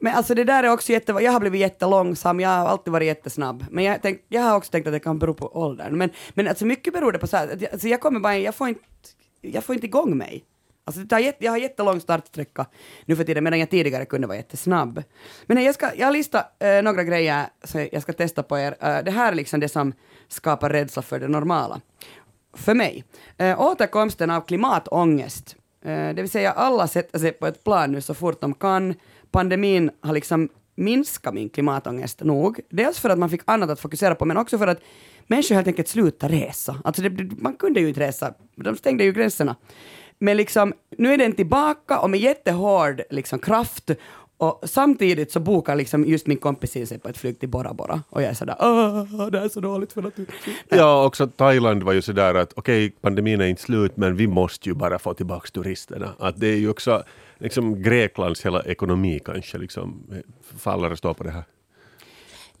Men 0.00 0.14
alltså 0.14 0.34
det 0.34 0.44
där 0.44 0.64
är 0.64 0.72
också 0.72 0.92
jätte... 0.92 1.12
Jag 1.12 1.32
har 1.32 1.40
blivit 1.40 1.60
jättelångsam, 1.60 2.40
jag 2.40 2.48
har 2.48 2.66
alltid 2.66 2.92
varit 2.92 3.06
jättesnabb. 3.06 3.64
Men 3.70 3.84
jag, 3.84 3.98
tänk, 4.02 4.20
jag 4.28 4.42
har 4.42 4.56
också 4.56 4.70
tänkt 4.70 4.86
att 4.86 4.92
det 4.92 5.00
kan 5.00 5.18
bero 5.18 5.34
på 5.34 5.56
åldern. 5.56 5.98
Men, 5.98 6.10
men 6.34 6.48
alltså 6.48 6.66
mycket 6.66 6.92
beror 6.92 7.12
det 7.12 7.18
på 7.18 7.26
så 7.26 7.36
här, 7.36 7.48
att 7.48 7.60
jag, 7.60 7.72
alltså 7.72 7.88
jag 7.88 8.00
kommer 8.00 8.20
bara, 8.20 8.38
jag 8.38 8.54
får 8.54 8.68
inte, 8.68 8.80
jag 9.40 9.64
får 9.64 9.74
inte 9.74 9.86
igång 9.86 10.16
mig. 10.16 10.44
Alltså 10.88 11.02
det 11.02 11.08
tar 11.08 11.18
jätte, 11.18 11.44
jag 11.44 11.52
har 11.52 11.58
jättelång 11.58 12.00
startsträcka 12.00 12.66
nu 13.04 13.16
för 13.16 13.24
tiden, 13.24 13.44
medan 13.44 13.58
jag 13.58 13.70
tidigare 13.70 14.04
kunde 14.04 14.26
vara 14.26 14.36
jättesnabb. 14.36 15.02
Men 15.46 15.64
jag, 15.64 15.74
ska, 15.74 15.90
jag 15.96 16.06
har 16.06 16.12
listat 16.12 16.62
äh, 16.62 16.82
några 16.82 17.04
grejer 17.04 17.46
som 17.64 17.88
jag 17.92 18.02
ska 18.02 18.12
testa 18.12 18.42
på 18.42 18.58
er. 18.58 18.76
Äh, 18.80 19.04
det 19.04 19.10
här 19.10 19.32
är 19.32 19.36
liksom 19.36 19.60
det 19.60 19.68
som 19.68 19.92
skapar 20.28 20.70
rädsla 20.70 21.02
för 21.02 21.20
det 21.20 21.28
normala. 21.28 21.80
För 22.56 22.74
mig. 22.74 23.04
Äh, 23.36 23.60
återkomsten 23.60 24.30
av 24.30 24.40
klimatångest. 24.40 25.56
Äh, 25.84 25.90
det 25.90 26.22
vill 26.22 26.30
säga 26.30 26.52
alla 26.52 26.88
sätter 26.88 27.18
sig 27.18 27.32
på 27.32 27.46
ett 27.46 27.64
plan 27.64 27.92
nu 27.92 28.00
så 28.00 28.14
fort 28.14 28.40
de 28.40 28.54
kan. 28.54 28.94
Pandemin 29.30 29.90
har 30.00 30.12
liksom 30.12 30.48
minskat 30.74 31.34
min 31.34 31.48
klimatångest 31.48 32.20
nog. 32.20 32.60
Dels 32.70 32.98
för 32.98 33.10
att 33.10 33.18
man 33.18 33.30
fick 33.30 33.40
annat 33.44 33.70
att 33.70 33.80
fokusera 33.80 34.14
på, 34.14 34.24
men 34.24 34.36
också 34.36 34.58
för 34.58 34.66
att 34.66 34.80
människor 35.26 35.54
helt 35.54 35.66
enkelt 35.66 35.88
slutade 35.88 36.34
resa. 36.34 36.76
Alltså 36.84 37.02
det, 37.02 37.32
man 37.38 37.56
kunde 37.56 37.80
ju 37.80 37.88
inte 37.88 38.00
resa, 38.00 38.34
de 38.56 38.76
stängde 38.76 39.04
ju 39.04 39.12
gränserna. 39.12 39.56
Men 40.18 40.36
liksom, 40.36 40.74
nu 40.98 41.14
är 41.14 41.18
den 41.18 41.32
tillbaka 41.32 42.00
och 42.00 42.10
med 42.10 42.20
jättehård 42.20 43.02
liksom, 43.10 43.38
kraft 43.38 43.90
och 44.38 44.60
samtidigt 44.62 45.32
så 45.32 45.40
bokar 45.40 45.76
liksom 45.76 46.04
just 46.04 46.26
min 46.26 46.38
kompis 46.38 46.76
in 46.76 46.86
sig 46.86 46.98
på 46.98 47.08
ett 47.08 47.18
flyg 47.18 47.40
till 47.40 47.48
Bora 47.48 47.74
Bora 47.74 48.02
och 48.10 48.22
jag 48.22 48.30
är 48.30 48.34
sådär 48.34 48.56
Åh, 48.60 49.26
det 49.30 49.38
är 49.38 49.48
så 49.48 49.60
dåligt 49.60 49.92
för 49.92 50.02
naturen. 50.02 50.32
Ja, 50.68 51.04
också 51.04 51.26
Thailand 51.26 51.82
var 51.82 51.92
ju 51.92 52.02
sådär 52.02 52.34
att 52.34 52.52
okej, 52.56 52.86
okay, 52.86 52.98
pandemin 53.00 53.40
är 53.40 53.46
inte 53.46 53.62
slut 53.62 53.96
men 53.96 54.16
vi 54.16 54.26
måste 54.26 54.68
ju 54.68 54.74
bara 54.74 54.98
få 54.98 55.14
tillbaka 55.14 55.48
turisterna. 55.48 56.14
Att 56.18 56.40
det 56.40 56.46
är 56.46 56.56
ju 56.56 56.70
också 56.70 57.02
liksom 57.38 57.82
Greklands 57.82 58.46
hela 58.46 58.62
ekonomi 58.62 59.20
kanske 59.24 59.58
liksom 59.58 60.04
faller 60.58 60.92
och 60.92 60.98
står 60.98 61.14
på 61.14 61.24
det 61.24 61.30
här. 61.30 61.44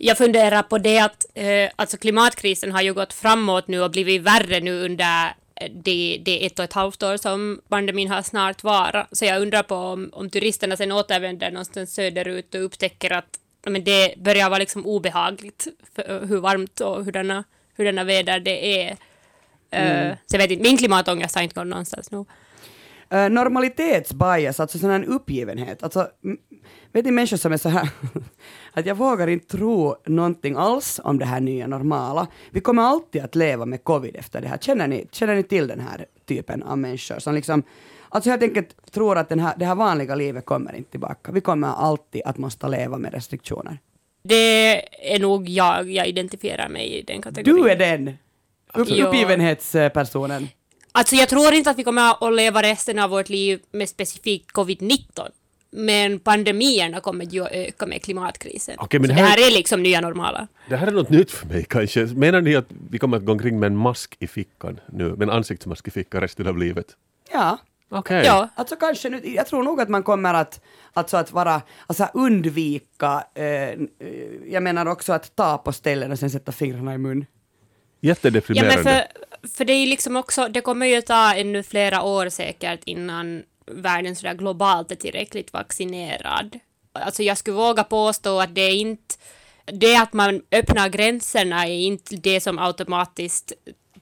Jag 0.00 0.18
funderar 0.18 0.62
på 0.62 0.78
det 0.78 0.98
att 0.98 1.26
eh, 1.34 1.70
alltså 1.76 1.96
klimatkrisen 1.96 2.72
har 2.72 2.82
ju 2.82 2.94
gått 2.94 3.12
framåt 3.12 3.68
nu 3.68 3.82
och 3.82 3.90
blivit 3.90 4.22
värre 4.22 4.60
nu 4.60 4.84
under 4.84 5.34
det, 5.70 6.22
det 6.24 6.46
ett 6.46 6.58
och 6.58 6.64
ett 6.64 6.72
halvt 6.72 7.02
år 7.02 7.16
som 7.16 7.60
pandemin 7.68 8.10
har 8.10 8.22
snart 8.22 8.62
varit. 8.62 9.06
Så 9.12 9.24
jag 9.24 9.42
undrar 9.42 9.62
på 9.62 9.74
om, 9.74 10.10
om 10.12 10.30
turisterna 10.30 10.76
sen 10.76 10.92
återvänder 10.92 11.50
någonstans 11.50 11.94
söderut 11.94 12.54
och 12.54 12.64
upptäcker 12.64 13.12
att 13.12 13.38
men 13.66 13.84
det 13.84 14.14
börjar 14.18 14.50
vara 14.50 14.58
liksom 14.58 14.86
obehagligt 14.86 15.66
för 15.94 16.26
hur 16.26 16.40
varmt 16.40 16.80
och 16.80 17.04
hurdana, 17.04 17.44
hurdana 17.76 18.04
väder 18.04 18.40
det 18.40 18.82
är. 18.82 18.96
Mm. 19.70 20.06
Uh, 20.06 20.16
så 20.26 20.36
jag 20.36 20.38
vet 20.38 20.50
inte, 20.50 20.62
min 20.62 20.76
klimatångest 20.76 21.34
har 21.34 21.42
inte 21.42 21.54
gått 21.54 21.66
någonstans 21.66 22.10
nu. 22.10 22.24
Uh, 23.12 23.28
normalitetsbias, 23.28 24.60
alltså 24.60 24.78
sån 24.78 24.90
här 24.90 25.04
uppgivenhet. 25.08 25.82
Alltså, 25.82 26.08
vet 26.92 27.04
ni 27.04 27.10
människor 27.10 27.36
som 27.36 27.52
är 27.52 27.56
så 27.56 27.68
här 27.68 27.88
att 28.72 28.86
jag 28.86 28.94
vågar 28.94 29.26
inte 29.26 29.46
tro 29.46 29.96
någonting 30.06 30.56
alls 30.56 31.00
om 31.04 31.18
det 31.18 31.24
här 31.24 31.40
nya 31.40 31.66
normala. 31.66 32.26
Vi 32.50 32.60
kommer 32.60 32.82
alltid 32.82 33.22
att 33.22 33.34
leva 33.34 33.66
med 33.66 33.84
covid 33.84 34.16
efter 34.16 34.40
det 34.40 34.48
här. 34.48 34.58
Känner 34.58 34.88
ni, 34.88 35.06
känner 35.12 35.34
ni 35.34 35.42
till 35.42 35.68
den 35.68 35.80
här 35.80 36.06
typen 36.26 36.62
av 36.62 36.78
människor 36.78 37.18
som 37.18 37.34
liksom 37.34 37.62
Alltså 38.08 38.30
helt 38.30 38.42
enkelt 38.42 38.92
tror 38.92 39.18
att 39.18 39.28
den 39.28 39.40
här, 39.40 39.54
det 39.56 39.64
här 39.64 39.74
vanliga 39.74 40.14
livet 40.14 40.44
kommer 40.44 40.76
inte 40.76 40.90
tillbaka. 40.90 41.32
Vi 41.32 41.40
kommer 41.40 41.68
alltid 41.68 42.22
att 42.24 42.38
måste 42.38 42.68
leva 42.68 42.98
med 42.98 43.12
restriktioner. 43.12 43.78
Det 44.22 45.14
är 45.14 45.18
nog 45.18 45.48
jag, 45.48 45.90
jag 45.90 46.06
identifierar 46.06 46.68
mig 46.68 46.98
i 46.98 47.02
den 47.02 47.22
kategorin. 47.22 47.62
Du 47.62 47.70
är 47.70 47.76
den! 47.76 48.08
Upp, 48.74 48.88
uppgivenhetspersonen. 48.90 50.48
Alltså 50.98 51.16
jag 51.16 51.28
tror 51.28 51.54
inte 51.54 51.70
att 51.70 51.78
vi 51.78 51.84
kommer 51.84 52.28
att 52.28 52.34
leva 52.34 52.62
resten 52.62 52.98
av 52.98 53.10
vårt 53.10 53.28
liv 53.28 53.60
med 53.70 53.88
specifikt 53.88 54.52
covid-19. 54.52 55.28
Men 55.70 56.20
pandemierna 56.20 57.00
kommer 57.00 57.24
ju 57.24 57.44
att 57.44 57.52
öka 57.52 57.86
med 57.86 58.02
klimatkrisen. 58.02 58.76
Okej, 58.78 59.00
men 59.00 59.08
det, 59.08 59.14
det, 59.14 59.20
här, 59.20 59.28
här, 59.28 59.46
är 59.46 59.50
liksom 59.50 59.82
nya 59.82 60.00
normala. 60.00 60.48
Det 60.68 60.76
här 60.76 60.86
är 60.86 60.90
något 60.90 61.10
nytt 61.10 61.30
för 61.30 61.46
mig 61.46 61.64
kanske. 61.68 62.00
Menar 62.00 62.40
ni 62.40 62.56
att 62.56 62.66
vi 62.90 62.98
kommer 62.98 63.16
att 63.16 63.24
gå 63.24 63.32
omkring 63.32 63.60
med 63.60 63.66
en 63.66 63.76
mask 63.76 64.16
i 64.18 64.26
fickan 64.26 64.80
nu, 64.92 65.08
med 65.08 65.22
en 65.22 65.30
ansiktsmask 65.30 65.88
i 65.88 65.90
fickan 65.90 66.20
resten 66.20 66.46
av 66.46 66.58
livet? 66.58 66.86
Ja. 67.32 67.58
Okej. 67.88 68.22
Ja. 68.26 68.48
Alltså 68.54 68.76
kanske 68.76 69.08
nu, 69.08 69.20
jag 69.24 69.46
tror 69.46 69.62
nog 69.62 69.80
att 69.80 69.88
man 69.88 70.02
kommer 70.02 70.34
att, 70.34 70.60
alltså 70.92 71.16
att 71.16 71.32
vara, 71.32 71.62
alltså 71.86 72.08
undvika, 72.14 73.24
eh, 73.34 73.44
jag 74.46 74.62
menar 74.62 74.86
också 74.86 75.12
att 75.12 75.36
ta 75.36 75.58
på 75.58 75.72
ställen 75.72 76.12
och 76.12 76.18
sen 76.18 76.30
sätta 76.30 76.52
fingrarna 76.52 76.94
i 76.94 76.98
mun. 76.98 77.26
Ja, 78.00 78.08
Jättedeprimerande. 78.08 78.82
men 78.84 79.02
för, 79.56 79.64
det 79.64 79.72
är 79.72 79.80
ju 79.80 79.86
liksom 79.86 80.16
också, 80.16 80.48
det 80.48 80.60
kommer 80.60 80.86
ju 80.86 81.02
ta 81.02 81.34
ännu 81.34 81.62
flera 81.62 82.02
år 82.02 82.28
säkert 82.28 82.80
innan 82.84 83.42
världen 83.66 84.16
sådär 84.16 84.34
globalt 84.34 84.90
är 84.92 84.96
tillräckligt 84.96 85.52
vaccinerad. 85.52 86.58
Alltså 86.92 87.22
jag 87.22 87.38
skulle 87.38 87.56
våga 87.56 87.84
påstå 87.84 88.40
att 88.40 88.54
det 88.54 88.60
är 88.60 88.74
inte 88.74 89.14
det 89.72 89.96
att 89.96 90.12
man 90.12 90.42
öppnar 90.52 90.88
gränserna 90.88 91.66
är 91.66 91.78
inte 91.80 92.16
det 92.16 92.40
som 92.40 92.58
automatiskt 92.58 93.52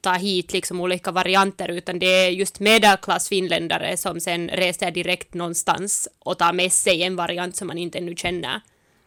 tar 0.01 0.19
hit 0.19 0.53
liksom 0.53 0.81
olika 0.81 1.11
varianter 1.11 1.69
utan 1.69 1.99
det 1.99 2.07
är 2.07 2.31
just 2.31 2.61
medelklassfinländare 2.61 3.97
som 3.97 4.21
sen 4.21 4.49
reser 4.49 4.91
direkt 4.91 5.35
någonstans 5.35 6.09
och 6.19 6.39
tar 6.39 6.53
med 6.53 6.73
sig 6.73 7.03
en 7.03 7.17
variant 7.17 7.57
som 7.57 7.69
man 7.69 7.79
inte 7.79 7.99
ännu 7.99 8.17
känner. 8.17 8.61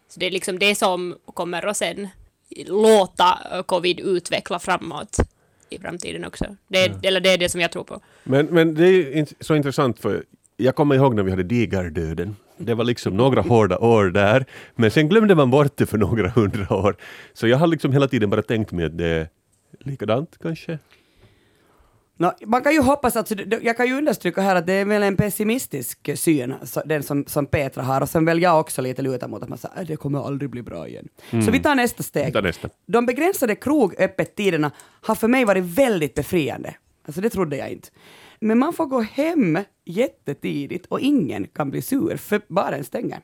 Så 0.10 0.20
det 0.20 0.26
är 0.26 0.32
liksom 0.32 0.60
det 0.60 0.76
som 0.76 1.18
kommer 1.34 1.66
att 1.66 1.78
sen 1.78 2.08
låta 2.66 3.64
covid 3.66 4.00
utveckla 4.00 4.60
framåt 4.60 5.18
i 5.70 5.80
framtiden 5.80 6.26
också. 6.26 6.56
Det 6.68 6.86
är, 6.86 6.90
ja. 6.90 6.96
Eller 7.04 7.20
det 7.20 7.30
är 7.30 7.38
det 7.38 7.50
som 7.50 7.62
jag 7.62 7.72
tror 7.72 7.84
på. 7.84 8.02
Men, 8.24 8.46
men 8.46 8.76
det 8.76 8.88
är 8.88 9.28
så 9.44 9.56
intressant 9.56 10.00
för 10.00 10.24
jag 10.58 10.76
kommer 10.76 10.96
ihåg 10.96 11.16
när 11.16 11.24
vi 11.24 11.32
hade 11.32 11.44
digardöden. 11.44 12.36
Det 12.58 12.74
var 12.74 12.84
liksom 12.84 13.18
några 13.18 13.42
hårda 13.42 13.78
år 13.78 14.06
där, 14.06 14.46
men 14.76 14.92
sen 14.92 15.10
glömde 15.10 15.36
man 15.36 15.52
bort 15.52 15.78
det 15.78 15.86
för 15.86 15.98
några 15.98 16.30
hundra 16.30 16.76
år. 16.76 16.96
Så 17.34 17.48
jag 17.48 17.58
har 17.58 17.68
liksom 17.68 17.94
hela 17.94 18.08
tiden 18.08 18.30
bara 18.30 18.42
tänkt 18.42 18.72
mig 18.72 18.86
att 18.86 18.98
det 18.98 19.06
är 19.06 19.28
likadant 19.80 20.38
kanske. 20.42 20.80
No, 22.20 22.32
man 22.46 22.64
kan 22.64 22.74
ju 22.74 22.82
hoppas, 22.82 23.16
alltså, 23.16 23.36
jag 23.62 23.78
kan 23.78 23.88
ju 23.88 23.98
understryka 23.98 24.42
här 24.42 24.56
att 24.56 24.68
det 24.68 24.74
är 24.74 24.86
väl 24.86 25.04
en 25.04 25.18
pessimistisk 25.18 26.10
syn, 26.20 26.54
den 26.86 27.04
som, 27.04 27.26
som 27.28 27.46
Petra 27.46 27.84
har, 27.84 28.02
och 28.02 28.10
sen 28.10 28.26
väl 28.26 28.42
jag 28.42 28.60
också 28.60 28.82
lite 28.82 29.02
lutar 29.02 29.28
mot 29.28 29.44
att 29.44 29.50
man 29.50 29.58
säger 29.58 29.82
att 29.82 29.88
det 29.88 29.96
kommer 29.96 30.26
aldrig 30.26 30.52
bli 30.52 30.62
bra 30.62 30.88
igen. 30.88 31.08
Mm. 31.30 31.46
Så 31.46 31.52
vi 31.52 31.60
tar 31.60 31.76
nästa 31.76 32.04
steg. 32.04 32.34
tar 32.34 32.42
nästa. 32.42 32.70
De 32.86 33.06
begränsade 33.06 33.56
krogöppettiderna 33.56 34.72
har 35.02 35.16
för 35.16 35.28
mig 35.28 35.46
varit 35.46 35.64
väldigt 35.64 36.14
befriande. 36.14 36.76
Alltså 37.06 37.22
det 37.22 37.30
trodde 37.30 37.58
jag 37.58 37.70
inte. 37.70 37.90
Men 38.40 38.58
man 38.58 38.74
får 38.74 38.86
gå 38.86 39.02
hem 39.02 39.60
jättetidigt 39.86 40.86
och 40.86 41.00
ingen 41.00 41.48
kan 41.48 41.72
bli 41.72 41.82
sur 41.82 42.18
för 42.18 42.42
baren 42.48 42.84
stänger. 42.84 43.20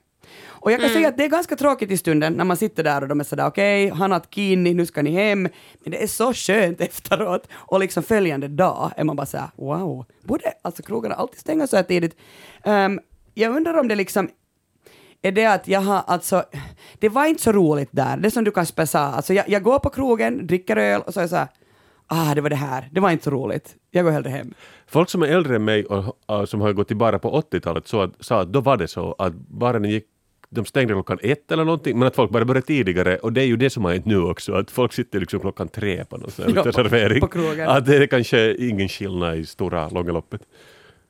Och 0.48 0.72
jag 0.72 0.80
kan 0.80 0.90
mm. 0.90 0.96
säga 0.96 1.08
att 1.08 1.18
det 1.18 1.24
är 1.24 1.30
ganska 1.30 1.56
tråkigt 1.56 1.92
i 1.92 1.98
stunden 1.98 2.34
när 2.34 2.46
man 2.46 2.58
sitter 2.58 2.84
där 2.84 3.02
och 3.02 3.08
de 3.08 3.20
är 3.20 3.24
sådär 3.24 3.48
okej, 3.48 3.86
okay, 3.86 3.98
han 4.00 4.12
har 4.12 4.22
kini, 4.30 4.74
nu 4.74 4.86
ska 4.86 5.02
ni 5.02 5.12
hem. 5.12 5.42
Men 5.84 5.92
det 5.92 6.04
är 6.04 6.08
så 6.08 6.34
skönt 6.34 6.82
efteråt 6.82 7.48
och 7.52 7.80
liksom 7.80 8.04
följande 8.04 8.48
dag 8.48 8.92
är 8.98 9.04
man 9.04 9.16
bara 9.16 9.26
såhär 9.26 9.50
wow, 9.56 10.06
borde 10.24 10.54
alltså 10.62 10.84
krogarna 10.84 11.16
alltid 11.16 11.40
stänga 11.40 11.68
så 11.68 11.76
här 11.76 11.84
tidigt? 11.84 12.18
Um, 12.64 13.00
jag 13.34 13.56
undrar 13.56 13.80
om 13.80 13.88
det 13.88 13.96
liksom 13.96 14.30
är 15.22 15.32
det 15.32 15.46
att 15.46 15.68
jag 15.68 15.82
har 15.82 16.04
alltså, 16.08 16.44
det 17.00 17.10
var 17.10 17.26
inte 17.26 17.44
så 17.44 17.52
roligt 17.52 17.90
där, 17.92 18.18
det 18.18 18.32
som 18.32 18.44
du 18.44 18.52
kanske 18.52 18.88
sa, 18.88 19.00
alltså 19.00 19.34
jag, 19.34 19.50
jag 19.50 19.64
går 19.64 19.80
på 19.80 19.90
krogen, 19.90 20.48
dricker 20.48 20.78
öl 20.78 21.02
och 21.02 21.14
så 21.14 21.20
är 21.20 21.24
jag 21.24 21.30
så 21.30 21.36
här, 21.36 21.48
ah 22.08 22.36
det 22.36 22.42
var 22.42 22.50
det 22.50 22.56
här, 22.56 22.90
det 22.92 23.00
var 23.00 23.12
inte 23.12 23.24
så 23.24 23.32
roligt, 23.32 23.76
jag 23.92 24.06
går 24.06 24.12
hellre 24.12 24.30
hem. 24.30 24.54
Folk 24.88 25.10
som 25.10 25.22
är 25.22 25.28
äldre 25.28 25.56
än 25.56 25.66
mig 25.66 25.86
och, 25.86 26.18
och 26.26 26.50
som 26.50 26.62
har 26.62 26.74
gått 26.74 26.92
i 26.92 26.96
bara 26.96 27.20
på 27.20 27.42
80-talet 27.42 27.88
så 27.88 28.02
att, 28.02 28.12
sa 28.20 28.42
att 28.42 28.54
då 28.54 28.62
var 28.62 28.78
det 28.78 28.88
så 28.88 29.16
att 29.18 29.34
baren 29.34 29.84
gick 29.84 30.06
de 30.50 30.66
stängde 30.66 30.94
klockan 30.94 31.20
ett 31.24 31.52
eller 31.52 31.64
någonting, 31.66 32.00
men 32.00 32.08
att 32.08 32.16
folk 32.16 32.32
bara 32.32 32.46
började 32.46 32.68
tidigare 32.68 33.18
och 33.18 33.34
det 33.34 33.42
är 33.42 33.46
ju 33.46 33.58
det 33.58 33.70
som 33.70 33.86
har 33.86 33.92
hänt 33.94 34.06
nu 34.06 34.18
också, 34.22 34.54
att 34.54 34.72
folk 34.72 34.94
sitter 34.94 35.20
liksom 35.20 35.40
klockan 35.40 35.68
tre 35.68 36.06
på 36.06 36.18
någon 36.18 36.32
sån 36.32 36.46
här 36.46 36.64
Ja, 36.66 36.72
servering. 36.72 37.20
på 37.22 37.28
krogen. 37.28 37.70
Att 37.70 37.86
det 37.86 37.96
är 37.98 38.08
kanske 38.08 38.56
ingen 38.56 38.90
skillnad 38.90 39.38
i 39.38 39.46
stora, 39.46 39.90
långa 39.90 40.12
loppet. 40.12 40.42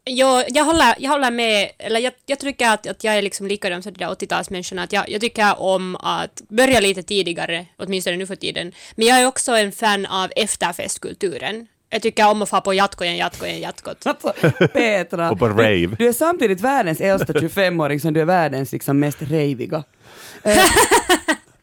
Jo, 0.09 0.41
jag 0.47 0.63
håller, 0.65 0.95
jag 0.99 1.11
håller 1.11 1.31
med, 1.31 1.71
eller 1.77 1.99
jag, 1.99 2.13
jag 2.25 2.39
tycker 2.39 2.69
att, 2.69 2.87
att 2.87 3.03
jag 3.03 3.17
är 3.17 3.21
liksom 3.21 3.47
likadan 3.47 3.83
som 3.83 3.93
de 3.93 3.99
där 4.05 4.11
80-talsmänniskorna, 4.11 4.83
att 4.83 4.93
jag, 4.93 5.09
jag 5.09 5.21
tycker 5.21 5.61
om 5.61 5.95
att 5.95 6.41
börja 6.49 6.79
lite 6.79 7.03
tidigare, 7.03 7.65
åtminstone 7.77 8.17
nu 8.17 8.27
för 8.27 8.35
tiden. 8.35 8.71
Men 8.95 9.07
jag 9.07 9.21
är 9.21 9.27
också 9.27 9.51
en 9.51 9.71
fan 9.71 10.05
av 10.05 10.29
efterfestkulturen. 10.35 11.67
Jag 11.89 12.01
tycker 12.01 12.27
om 12.29 12.41
att 12.41 12.49
få 12.49 12.61
på 12.61 12.73
jatkojen, 12.73 13.17
jatkojen, 13.17 13.59
jatkot. 13.59 14.07
Alltså, 14.07 14.33
Petra, 14.73 15.31
Och 15.31 15.39
på 15.39 15.47
rave. 15.49 15.95
du 15.99 16.07
är 16.07 16.13
samtidigt 16.13 16.61
världens 16.61 17.01
äldsta 17.01 17.33
25-åring 17.33 17.99
som 17.99 18.13
du 18.13 18.21
är 18.21 18.25
världens 18.25 18.71
liksom 18.71 18.99
mest 18.99 19.21
raviga. 19.21 19.83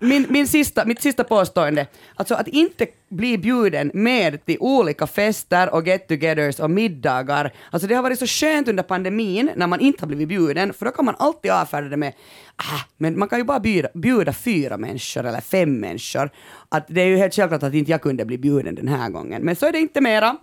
Min, 0.04 0.26
min 0.28 0.46
sista, 0.46 0.84
mitt 0.84 1.02
sista 1.02 1.24
påstående, 1.24 1.86
alltså 2.14 2.34
att 2.34 2.48
inte 2.48 2.86
bli 3.08 3.38
bjuden 3.38 3.90
med 3.94 4.44
till 4.44 4.56
olika 4.60 5.06
fester 5.06 5.74
och 5.74 5.86
get-togethers 5.86 6.60
och 6.60 6.70
middagar. 6.70 7.52
Alltså 7.70 7.88
det 7.88 7.94
har 7.94 8.02
varit 8.02 8.18
så 8.18 8.26
skönt 8.26 8.68
under 8.68 8.82
pandemin 8.82 9.50
när 9.56 9.66
man 9.66 9.80
inte 9.80 10.02
har 10.02 10.06
blivit 10.06 10.28
bjuden, 10.28 10.72
för 10.72 10.84
då 10.84 10.90
kan 10.90 11.04
man 11.04 11.14
alltid 11.18 11.50
avfärda 11.50 11.88
det 11.88 11.96
med 11.96 12.12
ah, 12.56 12.80
men 12.96 13.18
man 13.18 13.28
kan 13.28 13.38
ju 13.38 13.44
bara 13.44 13.60
bjuda, 13.60 13.88
bjuda 13.94 14.32
fyra 14.32 14.76
människor 14.76 15.26
eller 15.26 15.40
fem 15.40 15.80
människor. 15.80 16.30
Att 16.68 16.86
det 16.88 17.00
är 17.00 17.06
ju 17.06 17.16
helt 17.16 17.34
självklart 17.34 17.62
att 17.62 17.74
inte 17.74 17.90
jag 17.90 18.02
kunde 18.02 18.24
bli 18.24 18.38
bjuden 18.38 18.74
den 18.74 18.88
här 18.88 19.10
gången. 19.10 19.42
Men 19.42 19.56
så 19.56 19.66
är 19.66 19.72
det 19.72 19.78
inte 19.78 20.00
mera. 20.00 20.36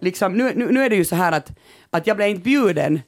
Liksom, 0.00 0.32
nu, 0.32 0.52
nu, 0.54 0.72
nu 0.72 0.84
är 0.84 0.90
det 0.90 0.96
ju 0.96 1.04
så 1.04 1.16
här 1.16 1.32
att, 1.32 1.50
att 1.90 2.06
jag 2.06 2.16
blev 2.16 2.28
inte 2.28 2.42
bjuden, 2.42 3.00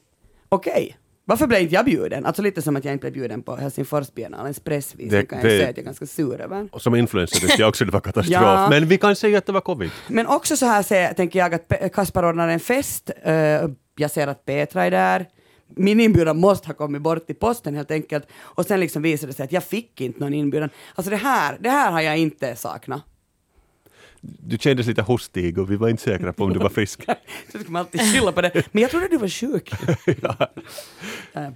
okej. 0.49 0.97
Varför 1.25 1.47
blev 1.47 1.61
inte 1.61 1.75
jag 1.75 1.85
bjuden? 1.85 2.25
Alltså 2.25 2.41
lite 2.41 2.61
som 2.61 2.75
att 2.75 2.85
jag 2.85 2.93
inte 2.93 3.01
blev 3.01 3.13
bjuden 3.13 3.41
på 3.43 3.55
Helsingforsbiennalens 3.55 4.59
pressvisning 4.59 5.09
Det- 5.21 5.25
kan 5.25 5.37
jag 5.37 5.45
det- 5.45 5.49
säga 5.57 5.69
att 5.69 5.77
jag 5.77 5.83
är 5.83 5.85
ganska 5.85 6.05
sur 6.05 6.41
över. 6.41 6.69
Och 6.71 6.81
som 6.81 6.95
influencer 6.95 7.39
tyckte 7.39 7.61
jag 7.61 7.69
också 7.69 7.85
det 7.85 7.91
var 7.91 7.99
katastrof. 8.09 8.41
Ja. 8.41 8.67
Men 8.69 8.87
vi 8.87 8.97
kan 8.97 9.15
säga 9.15 9.37
att 9.37 9.45
det 9.45 9.51
var 9.51 9.61
covid. 9.61 9.91
Men 10.07 10.27
också 10.27 10.57
så 10.57 10.65
här 10.65 10.83
säger, 10.83 11.13
tänker 11.13 11.39
jag 11.39 11.53
att 11.53 11.93
Kaspar 11.93 12.25
ordnar 12.29 12.47
en 12.47 12.59
fest. 12.59 13.11
eh, 13.23 13.33
jag 13.95 14.11
ser 14.11 14.27
att 14.27 14.45
Petra 14.45 14.83
är 14.85 14.91
där. 14.91 15.25
Min 15.75 15.99
inbjudan 15.99 16.37
måste 16.39 16.67
ha 16.67 16.73
kommit 16.73 17.01
bort 17.01 17.29
i 17.29 17.33
posten 17.33 17.75
helt 17.75 17.91
enkelt. 17.91 18.27
Och 18.41 18.65
sen 18.65 18.79
liksom 18.79 19.01
visade 19.01 19.31
det 19.31 19.35
sig 19.35 19.43
att 19.43 19.51
jag 19.51 19.63
fick 19.63 20.01
inte 20.01 20.19
någon 20.19 20.33
inbjudan. 20.33 20.69
Alltså 20.95 21.09
det 21.09 21.15
här, 21.17 21.57
det 21.59 21.69
här 21.69 21.91
har 21.91 22.01
jag 22.01 22.17
inte 22.17 22.55
saknat. 22.55 23.01
Du 24.25 24.57
kändes 24.57 24.87
lite 24.87 25.01
hostig 25.01 25.57
och 25.57 25.71
vi 25.71 25.75
var 25.75 25.89
inte 25.89 26.03
säkra 26.03 26.33
på 26.33 26.43
om 26.43 26.53
du 26.53 26.59
var 26.59 26.69
frisk. 26.69 27.05
Så 27.51 27.59
ska 27.59 27.71
man 27.71 27.79
alltid 27.79 28.01
skylla 28.01 28.31
på 28.31 28.41
det. 28.41 28.67
Men 28.71 28.81
jag 28.81 28.91
trodde 28.91 29.07
du 29.07 29.17
var 29.17 29.27
sjuk. 29.27 29.71
Eh, 31.35 31.49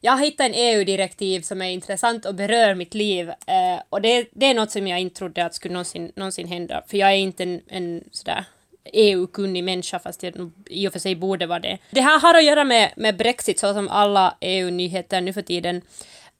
Jag 0.00 0.12
har 0.12 0.24
hittat 0.24 0.46
en 0.46 0.54
EU-direktiv 0.54 1.40
som 1.40 1.62
är 1.62 1.70
intressant 1.70 2.24
och 2.24 2.34
berör 2.34 2.74
mitt 2.74 2.94
liv. 2.94 3.28
Eh, 3.28 3.82
och 3.88 4.02
det, 4.02 4.28
det 4.32 4.46
är 4.46 4.54
något 4.54 4.70
som 4.70 4.86
jag 4.86 5.00
inte 5.00 5.18
trodde 5.18 5.44
att 5.44 5.54
skulle 5.54 5.72
någonsin, 5.72 6.12
någonsin 6.16 6.48
hända. 6.48 6.82
För 6.86 6.96
jag 6.96 7.10
är 7.10 7.16
inte 7.16 7.42
en, 7.42 7.60
en 7.68 8.04
sådär 8.10 8.44
EU-kunnig 8.92 9.64
människa, 9.64 9.98
fast 9.98 10.22
jag 10.22 10.50
i 10.66 10.88
och 10.88 10.92
för 10.92 10.98
sig 11.00 11.16
borde 11.16 11.46
vara 11.46 11.58
det. 11.58 11.78
Det 11.90 12.00
här 12.00 12.20
har 12.20 12.34
att 12.34 12.44
göra 12.44 12.64
med, 12.64 12.92
med 12.96 13.16
Brexit, 13.16 13.58
så 13.58 13.74
som 13.74 13.88
alla 13.88 14.36
EU-nyheter 14.40 15.20
nu 15.20 15.32
för 15.32 15.42
tiden. 15.42 15.82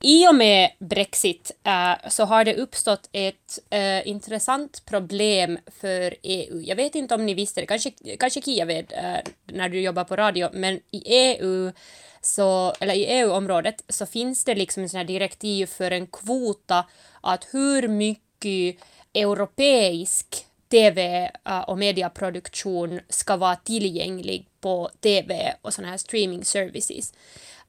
I 0.00 0.28
och 0.28 0.34
med 0.34 0.70
Brexit 0.78 1.50
äh, 1.64 2.08
så 2.08 2.24
har 2.24 2.44
det 2.44 2.54
uppstått 2.54 3.08
ett 3.12 3.58
äh, 3.70 4.08
intressant 4.08 4.84
problem 4.84 5.58
för 5.80 6.14
EU. 6.22 6.60
Jag 6.60 6.76
vet 6.76 6.94
inte 6.94 7.14
om 7.14 7.26
ni 7.26 7.34
visste 7.34 7.60
det, 7.60 7.66
kanske, 7.66 7.90
kanske 8.18 8.42
Kia 8.42 8.64
vet 8.64 8.92
äh, 8.92 9.16
när 9.46 9.68
du 9.68 9.80
jobbar 9.80 10.04
på 10.04 10.16
radio, 10.16 10.48
men 10.52 10.80
i 10.90 11.02
EU 11.06 11.72
så, 12.20 12.72
eller 12.80 12.94
i 12.94 13.04
EU-området 13.04 13.84
så 13.88 14.06
finns 14.06 14.44
det 14.44 14.54
liksom 14.54 14.82
en 14.82 14.88
sån 14.88 14.98
här 14.98 15.04
direktiv 15.04 15.66
för 15.66 15.90
en 15.90 16.06
kvota 16.06 16.84
att 17.20 17.46
hur 17.50 17.88
mycket 17.88 18.76
europeisk 19.14 20.46
TV 20.68 21.30
och 21.66 21.78
mediaproduktion 21.78 23.00
ska 23.08 23.36
vara 23.36 23.56
tillgänglig 23.56 24.46
på 24.60 24.90
TV 25.00 25.54
och 25.62 25.74
såna 25.74 25.88
här 25.88 25.96
streaming 25.96 26.44
services. 26.44 27.12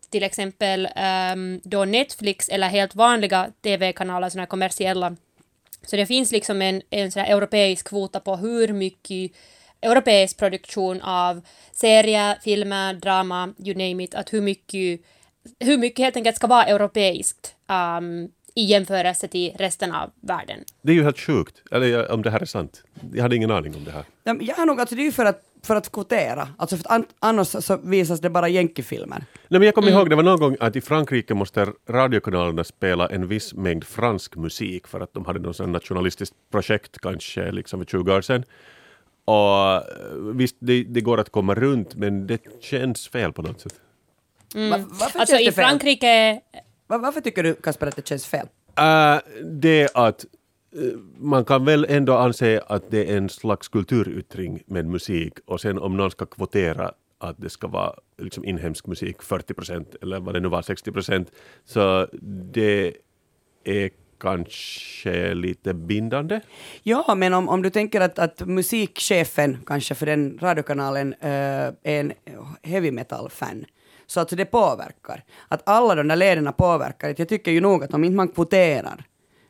Till 0.09 0.23
exempel 0.23 0.87
ehm, 0.95 1.61
då 1.63 1.85
Netflix 1.85 2.49
eller 2.49 2.67
helt 2.67 2.95
vanliga 2.95 3.51
TV-kanaler, 3.61 4.39
här 4.39 4.45
kommersiella. 4.45 5.15
Så 5.83 5.95
det 5.95 6.05
finns 6.05 6.31
liksom 6.31 6.61
en, 6.61 6.81
en 6.89 7.11
sån 7.11 7.21
här 7.21 7.37
europeisk 7.37 7.87
kvota 7.87 8.19
på 8.19 8.35
hur 8.35 8.73
mycket 8.73 9.31
europeisk 9.81 10.37
produktion 10.37 11.01
av 11.01 11.41
serier, 11.71 12.37
filmer, 12.43 12.93
drama, 12.93 13.53
you 13.57 13.73
name 13.73 14.03
it, 14.03 14.15
att 14.15 14.33
hur 14.33 14.41
mycket, 14.41 15.01
hur 15.59 15.77
mycket 15.77 16.03
helt 16.03 16.15
enkelt 16.15 16.35
ska 16.35 16.47
vara 16.47 16.65
europeiskt 16.65 17.55
um, 17.67 18.29
i 18.55 18.63
jämförelse 18.63 19.27
till 19.27 19.53
resten 19.57 19.91
av 19.91 20.11
världen. 20.21 20.59
Det 20.81 20.91
är 20.91 20.95
ju 20.95 21.03
helt 21.03 21.19
sjukt. 21.19 21.61
Eller 21.71 22.11
om 22.11 22.21
det 22.21 22.29
här 22.29 22.39
är 22.39 22.45
sant. 22.45 22.83
Jag 23.13 23.21
hade 23.21 23.35
ingen 23.35 23.51
aning 23.51 23.75
om 23.75 23.83
det 23.83 23.91
här. 23.91 24.03
Jag 24.23 24.55
har 24.55 24.65
nog, 24.65 24.79
alltså 24.79 24.95
det 24.95 25.01
är 25.01 25.05
ju 25.05 25.11
för 25.11 25.25
att, 25.25 25.41
för 25.63 25.75
att 25.75 25.91
kvotera. 25.91 26.47
Alltså 26.57 26.77
för 26.77 26.83
att 26.85 26.91
an, 26.91 27.05
annars 27.19 27.47
så 27.47 27.77
visas 27.77 28.19
det 28.19 28.29
bara 28.29 28.49
jänkefilmer. 28.49 29.23
Nej, 29.47 29.59
men 29.59 29.61
jag 29.61 29.75
kommer 29.75 29.91
ihåg 29.91 30.09
det 30.09 30.15
var 30.15 30.23
någon 30.23 30.39
gång 30.39 30.57
att 30.59 30.75
i 30.75 30.81
Frankrike 30.81 31.33
måste 31.33 31.67
radiokanalerna 31.89 32.63
spela 32.63 33.07
en 33.07 33.27
viss 33.27 33.53
mängd 33.53 33.83
fransk 33.83 34.35
musik 34.35 34.87
för 34.87 34.99
att 34.99 35.13
de 35.13 35.25
hade 35.25 35.39
något 35.39 35.55
sånt 35.55 35.69
nationalistiskt 35.69 36.35
projekt 36.51 36.99
kanske 36.99 37.51
liksom 37.51 37.79
för 37.79 37.85
20 37.85 38.15
år 38.15 38.21
sedan. 38.21 38.43
Och 39.25 39.75
eh, 39.75 39.81
visst, 40.33 40.55
det, 40.59 40.83
det 40.83 41.01
går 41.01 41.19
att 41.19 41.29
komma 41.29 41.55
runt 41.55 41.95
men 41.95 42.27
det 42.27 42.41
känns 42.61 43.07
fel 43.07 43.33
på 43.33 43.41
något 43.41 43.61
sätt. 43.61 43.73
Va, 44.55 44.77
varför 44.89 45.19
Alltså 45.19 45.35
känns 45.35 45.41
i 45.41 45.45
det 45.45 45.51
fel? 45.51 45.63
Frankrike 45.65 46.41
Va, 46.89 46.97
varför 46.97 47.21
tycker 47.21 47.43
du 47.43 47.53
Kasper 47.53 47.87
att 47.87 47.95
det 47.95 48.07
känns 48.07 48.25
fel? 48.27 48.47
Äh, 48.77 49.17
det 49.43 49.89
att 49.93 50.25
Eh, 50.75 50.99
man 51.17 51.45
kan 51.45 51.65
väl 51.65 51.85
ändå 51.89 52.13
anse 52.13 52.61
att 52.67 52.91
det 52.91 53.11
är 53.11 53.17
en 53.17 53.29
slags 53.29 53.67
kulturyttring 53.67 54.63
med 54.65 54.85
musik 54.85 55.33
och 55.45 55.61
sen 55.61 55.79
om 55.79 55.97
någon 55.97 56.11
ska 56.11 56.25
kvotera 56.25 56.91
att 57.17 57.35
det 57.37 57.49
ska 57.49 57.67
vara 57.67 57.93
liksom 58.17 58.45
inhemsk 58.45 58.87
musik 58.87 59.21
40 59.21 59.53
procent 59.53 59.95
eller 60.01 60.19
vad 60.19 60.33
det 60.33 60.39
nu 60.39 60.47
var 60.47 60.61
60 60.61 60.91
procent 60.91 61.31
så 61.65 62.07
det 62.53 62.93
är 63.63 63.89
kanske 64.19 65.33
lite 65.33 65.73
bindande. 65.73 66.41
Ja, 66.83 67.15
men 67.15 67.33
om, 67.33 67.49
om 67.49 67.61
du 67.61 67.69
tänker 67.69 68.01
att, 68.01 68.19
att 68.19 68.47
musikchefen 68.47 69.57
kanske 69.65 69.95
för 69.95 70.05
den 70.05 70.39
radiokanalen 70.41 71.13
äh, 71.13 71.29
är 71.29 71.73
en 71.83 72.13
heavy 72.63 72.91
metal-fan, 72.91 73.65
så 74.07 74.19
att 74.19 74.29
det 74.29 74.45
påverkar. 74.45 75.23
Att 75.47 75.61
alla 75.69 75.95
de 75.95 76.07
där 76.07 76.15
lederna 76.15 76.51
påverkar. 76.51 77.15
Jag 77.17 77.29
tycker 77.29 77.51
ju 77.51 77.61
nog 77.61 77.83
att 77.83 77.93
om 77.93 78.03
inte 78.03 78.15
man 78.15 78.27
kvoterar, 78.27 79.03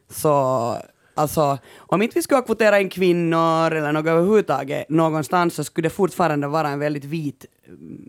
så 0.09 0.76
alltså 1.20 1.57
om 1.78 2.01
inte 2.01 2.15
vi 2.15 2.22
skulle 2.22 2.41
kvotera 2.41 2.80
in 2.80 2.89
kvinnor 2.89 3.72
eller 3.72 3.91
något 3.91 4.05
överhuvudtaget 4.05 4.89
någonstans 4.89 5.55
så 5.55 5.63
skulle 5.63 5.86
det 5.86 5.93
fortfarande 5.93 6.47
vara 6.47 6.70
en 6.70 6.80
väldigt 6.80 7.05
vit 7.05 7.45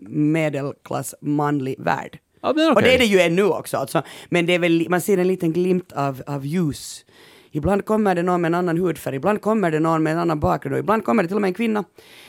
medelklass 0.07 1.15
manlig 1.21 1.75
värld. 1.79 2.19
Ja, 2.41 2.53
men 2.55 2.71
Och 2.71 2.81
det 2.81 2.93
är 2.95 2.97
det 2.97 3.05
ju 3.05 3.19
ännu 3.19 3.43
också. 3.43 3.77
Alltså. 3.77 4.03
Men 4.29 4.45
det 4.45 4.53
är 4.53 4.59
väl, 4.59 4.85
man 4.89 5.01
ser 5.01 5.17
en 5.17 5.27
liten 5.27 5.53
glimt 5.53 5.91
av, 5.91 6.23
av 6.27 6.45
ljus. 6.45 7.05
Ibland 7.51 7.85
kommer 7.85 8.15
det 8.15 8.23
någon 8.23 8.41
med 8.41 8.49
en 8.49 8.55
annan 8.55 8.77
hudfärg, 8.77 9.15
ibland 9.15 9.41
kommer 9.41 9.71
det 9.71 9.79
någon 9.79 10.03
med 10.03 10.13
en 10.13 10.19
annan 10.19 10.39
bakgrund 10.39 10.73
och 10.73 10.79
ibland 10.79 11.05
kommer 11.05 11.23
det 11.23 11.27
till 11.27 11.35
och 11.35 11.41
med 11.41 11.47
en 11.47 11.53
kvinna. 11.53 11.83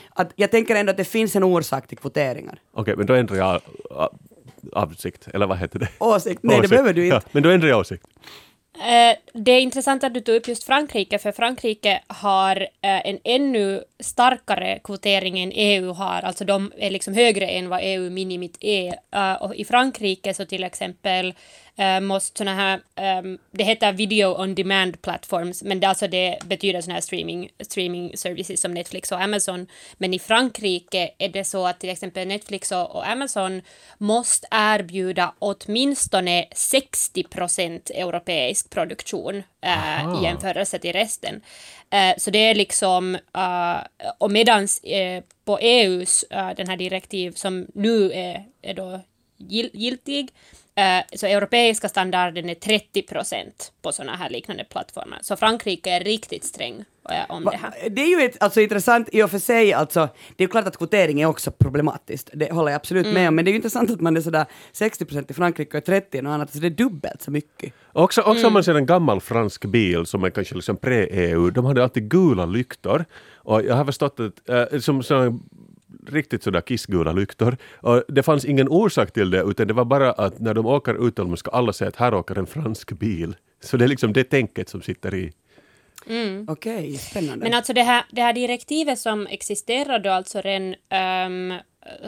Att 0.09 0.31
jag 0.35 0.51
tänker 0.51 0.75
ändå 0.75 0.91
att 0.91 0.97
det 0.97 1.05
finns 1.05 1.35
en 1.35 1.43
orsak 1.43 1.87
till 1.87 1.97
kvoteringar. 1.97 2.59
Okej, 2.73 2.95
men 2.97 3.05
då 3.05 3.13
ändrar 3.13 3.37
jag 3.37 3.61
avsikt, 4.73 5.27
eller 5.33 5.47
vad 5.47 5.57
heter 5.57 5.79
det? 5.79 5.87
Åsikt? 5.99 6.39
Nej, 6.43 6.55
det 6.55 6.59
Åsikt. 6.59 6.69
behöver 6.69 6.93
du 6.93 7.05
inte. 7.05 7.15
Ja, 7.15 7.21
men 7.31 7.43
då 7.43 7.49
ändrar 7.49 7.69
jag 7.69 7.79
åsikt. 7.79 8.05
Eh, 8.79 9.17
det 9.33 9.51
är 9.51 9.61
intressant 9.61 10.03
att 10.03 10.13
du 10.13 10.19
tog 10.21 10.35
upp 10.35 10.47
just 10.47 10.63
Frankrike, 10.63 11.19
för 11.19 11.31
Frankrike 11.31 12.01
har 12.07 12.57
eh, 12.61 12.67
en 12.81 13.19
ännu 13.23 13.83
starkare 13.99 14.79
kvotering 14.83 15.39
än 15.39 15.51
EU 15.55 15.93
har, 15.93 16.21
alltså 16.21 16.45
de 16.45 16.71
är 16.77 16.89
liksom 16.89 17.13
högre 17.13 17.47
än 17.47 17.69
vad 17.69 17.79
EU-minimit 17.83 18.57
är. 18.59 18.95
Eh, 19.11 19.33
och 19.33 19.55
i 19.55 19.65
Frankrike 19.65 20.33
så 20.33 20.45
till 20.45 20.63
exempel 20.63 21.33
måste 22.01 22.37
såna 22.37 22.55
här, 22.55 22.79
ehm, 22.95 23.37
det 23.51 23.63
heter 23.63 23.93
video 23.93 24.41
on 24.41 24.55
demand 24.55 25.01
platforms, 25.01 25.63
men 25.63 25.79
det, 25.79 25.87
alltså 25.87 26.07
det 26.07 26.37
betyder 26.45 26.81
såna 26.81 26.93
här 26.93 27.01
streaming, 27.01 27.49
streaming 27.59 28.17
services 28.17 28.61
som 28.61 28.73
Netflix 28.73 29.11
och 29.11 29.21
Amazon. 29.21 29.67
Men 29.97 30.13
i 30.13 30.19
Frankrike 30.19 31.11
är 31.17 31.29
det 31.29 31.43
så 31.43 31.67
att 31.67 31.79
till 31.79 31.89
exempel 31.89 32.27
Netflix 32.27 32.71
och, 32.71 33.07
Amazon 33.07 33.61
måste 33.97 34.47
erbjuda 34.51 35.33
åtminstone 35.39 36.45
60 36.51 37.23
procent 37.23 37.89
europeisk 37.89 38.69
produktion 38.69 39.43
eh, 39.61 40.05
Aha. 40.05 40.19
i 40.19 40.23
jämförelse 40.23 40.79
till 40.79 40.93
resten. 40.93 41.41
Eh, 41.89 42.13
så 42.17 42.31
det 42.31 42.39
är 42.39 42.55
liksom, 42.55 43.15
eh, 43.15 43.77
och 44.17 44.31
medans 44.31 44.83
eh, 44.83 45.23
på 45.45 45.59
EUs, 45.59 46.23
eh, 46.23 46.49
den 46.57 46.67
här 46.67 46.77
direktiv 46.77 47.31
som 47.31 47.67
nu 47.73 48.11
är, 48.11 48.45
är 48.61 48.73
då 48.73 48.99
gil 49.37 49.69
giltig. 49.73 50.29
Eh, 50.75 51.17
så 51.17 51.25
europeiska 51.25 51.89
standarden 51.89 52.49
är 52.49 52.55
30 52.55 53.01
procent 53.01 53.71
på 53.81 53.91
sådana 53.91 54.15
här 54.15 54.29
liknande 54.29 54.63
plattformar. 54.63 55.19
Så 55.21 55.35
Frankrike 55.35 55.89
är 55.89 56.03
riktigt 56.03 56.43
sträng 56.43 56.85
eh, 57.09 57.35
om 57.35 57.45
det 57.45 57.57
här. 57.57 57.89
Det 57.89 58.01
är 58.01 58.19
ju 58.19 58.25
ett, 58.25 58.43
alltså, 58.43 58.61
intressant 58.61 59.09
i 59.11 59.23
och 59.23 59.31
för 59.31 59.39
sig, 59.39 59.73
alltså, 59.73 59.99
det 60.35 60.43
är 60.43 60.47
ju 60.47 60.51
klart 60.51 60.67
att 60.67 60.77
kvotering 60.77 61.21
är 61.21 61.25
också 61.25 61.51
problematiskt, 61.51 62.29
det 62.33 62.51
håller 62.51 62.71
jag 62.71 62.75
absolut 62.75 63.13
med 63.13 63.27
om, 63.27 63.35
men 63.35 63.45
det 63.45 63.49
är 63.49 63.53
ju 63.53 63.55
intressant 63.55 63.91
att 63.91 64.01
man 64.01 64.17
är 64.17 64.21
sådär 64.21 64.45
60 64.71 65.05
procent 65.05 65.31
i 65.31 65.33
Frankrike 65.33 65.77
och 65.77 65.85
30 65.85 66.17
i 66.17 66.21
något 66.21 66.31
annat, 66.31 66.53
så 66.53 66.59
det 66.59 66.67
är 66.67 66.69
dubbelt 66.69 67.21
så 67.21 67.31
mycket. 67.31 67.73
Också, 67.91 68.21
också 68.21 68.47
om 68.47 68.53
man 68.53 68.63
ser 68.63 68.75
en 68.75 68.85
gammal 68.85 69.21
fransk 69.21 69.65
bil 69.65 70.05
som 70.05 70.23
är 70.23 70.29
kanske 70.29 70.55
liksom 70.55 70.77
pre-EU, 70.77 71.49
de 71.49 71.65
hade 71.65 71.83
alltid 71.83 72.09
gula 72.09 72.45
lyktor. 72.45 73.05
Och 73.35 73.63
jag 73.63 73.75
har 73.75 73.85
förstått 73.85 74.19
att, 74.19 74.49
äh, 74.73 74.79
som, 74.79 75.03
som 75.03 75.43
riktigt 76.07 76.43
sådär 76.43 76.61
kissgula 76.61 77.11
lyktor. 77.11 77.57
Och 77.75 78.03
det 78.07 78.23
fanns 78.23 78.45
ingen 78.45 78.69
orsak 78.69 79.11
till 79.11 79.31
det 79.31 79.41
utan 79.41 79.67
det 79.67 79.73
var 79.73 79.85
bara 79.85 80.11
att 80.11 80.39
när 80.39 80.53
de 80.53 80.65
åker 80.65 81.07
utomlands 81.07 81.39
ska 81.39 81.51
alla 81.51 81.73
säga 81.73 81.89
att 81.89 81.95
här 81.95 82.13
åker 82.13 82.37
en 82.37 82.47
fransk 82.47 82.91
bil. 82.91 83.35
Så 83.63 83.77
det 83.77 83.85
är 83.85 83.87
liksom 83.87 84.13
det 84.13 84.23
tänket 84.23 84.69
som 84.69 84.81
sitter 84.81 85.15
i. 85.15 85.33
Okej, 86.47 86.97
spännande. 86.97 87.43
Men 87.45 87.53
alltså 87.53 87.73
det 87.73 87.83
här, 87.83 88.05
det 88.11 88.21
här 88.21 88.33
direktivet 88.33 88.99
som 88.99 89.27
existerar 89.27 89.99
då 89.99 90.09
alltså 90.09 90.41
redan 90.41 90.75
um, 91.29 91.59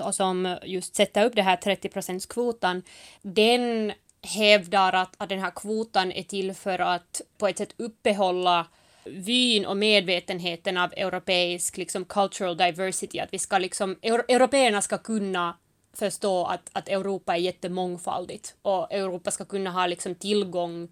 och 0.05 0.15
som 0.15 0.57
just 0.63 0.95
sätter 0.95 1.25
upp 1.25 1.35
det 1.35 1.41
här 1.41 1.55
30 1.55 2.27
kvotan, 2.29 2.81
den 3.21 3.91
hävdar 4.21 4.93
att, 4.93 5.13
att 5.17 5.29
den 5.29 5.39
här 5.39 5.51
kvotan 5.51 6.11
är 6.11 6.23
till 6.23 6.53
för 6.53 6.79
att 6.79 7.21
på 7.37 7.47
ett 7.47 7.57
sätt 7.57 7.73
uppehålla 7.77 8.67
vyn 9.05 9.65
och 9.65 9.77
medvetenheten 9.77 10.77
av 10.77 10.93
europeisk 10.97 11.77
liksom, 11.77 12.05
cultural 12.05 12.57
diversity, 12.57 13.19
att 13.19 13.33
vi 13.33 13.39
ska 13.39 13.57
liksom, 13.57 13.99
euro, 14.01 14.23
européerna 14.27 14.81
ska 14.81 14.97
kunna 14.97 15.57
förstå 15.93 16.45
att, 16.45 16.69
att 16.71 16.89
Europa 16.89 17.33
är 17.35 17.39
jättemångfaldigt 17.39 18.55
och 18.61 18.93
Europa 18.93 19.31
ska 19.31 19.45
kunna 19.45 19.71
ha 19.71 19.87
liksom 19.87 20.15
tillgång 20.15 20.87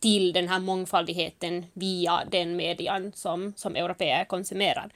till 0.00 0.32
den 0.32 0.48
här 0.48 0.58
mångfaldigheten 0.58 1.66
via 1.72 2.22
den 2.30 2.56
median 2.56 3.12
som, 3.14 3.52
som 3.56 3.76
europeer 3.76 4.24
konsumerar. 4.24 4.90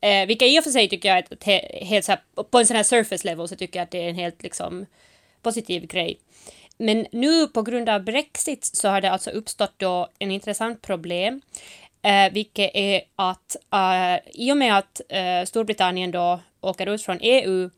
Eh, 0.00 0.26
vilket 0.26 0.48
i 0.48 0.58
och 0.60 0.64
för 0.64 0.70
sig 0.70 0.88
tycker 0.88 1.08
jag 1.08 1.18
är 1.18 1.22
ett 1.30 1.44
he, 1.44 1.84
helt 1.84 2.04
så 2.04 2.12
här, 2.12 2.20
på 2.50 2.58
en 2.58 2.66
sån 2.66 2.76
här 2.76 2.82
surface 2.82 3.28
level 3.28 3.48
så 3.48 3.56
tycker 3.56 3.78
jag 3.78 3.84
att 3.84 3.90
det 3.90 4.04
är 4.04 4.08
en 4.08 4.14
helt 4.14 4.42
liksom 4.42 4.86
positiv 5.42 5.86
grej. 5.86 6.18
Men 6.78 7.06
nu 7.12 7.46
på 7.46 7.62
grund 7.62 7.88
av 7.88 8.04
Brexit 8.04 8.64
så 8.64 8.88
har 8.88 9.00
det 9.00 9.10
alltså 9.10 9.30
uppstått 9.30 9.74
då 9.76 10.08
en 10.18 10.30
intressant 10.30 10.82
problem, 10.82 11.40
eh, 12.02 12.32
vilket 12.32 12.70
är 12.74 13.02
att 13.16 13.56
eh, 13.72 14.30
i 14.32 14.52
och 14.52 14.56
med 14.56 14.78
att 14.78 15.00
eh, 15.08 15.44
Storbritannien 15.44 16.10
då 16.10 16.40
åker 16.60 16.86
ut 16.86 17.02
från 17.02 17.18
EU 17.20 17.70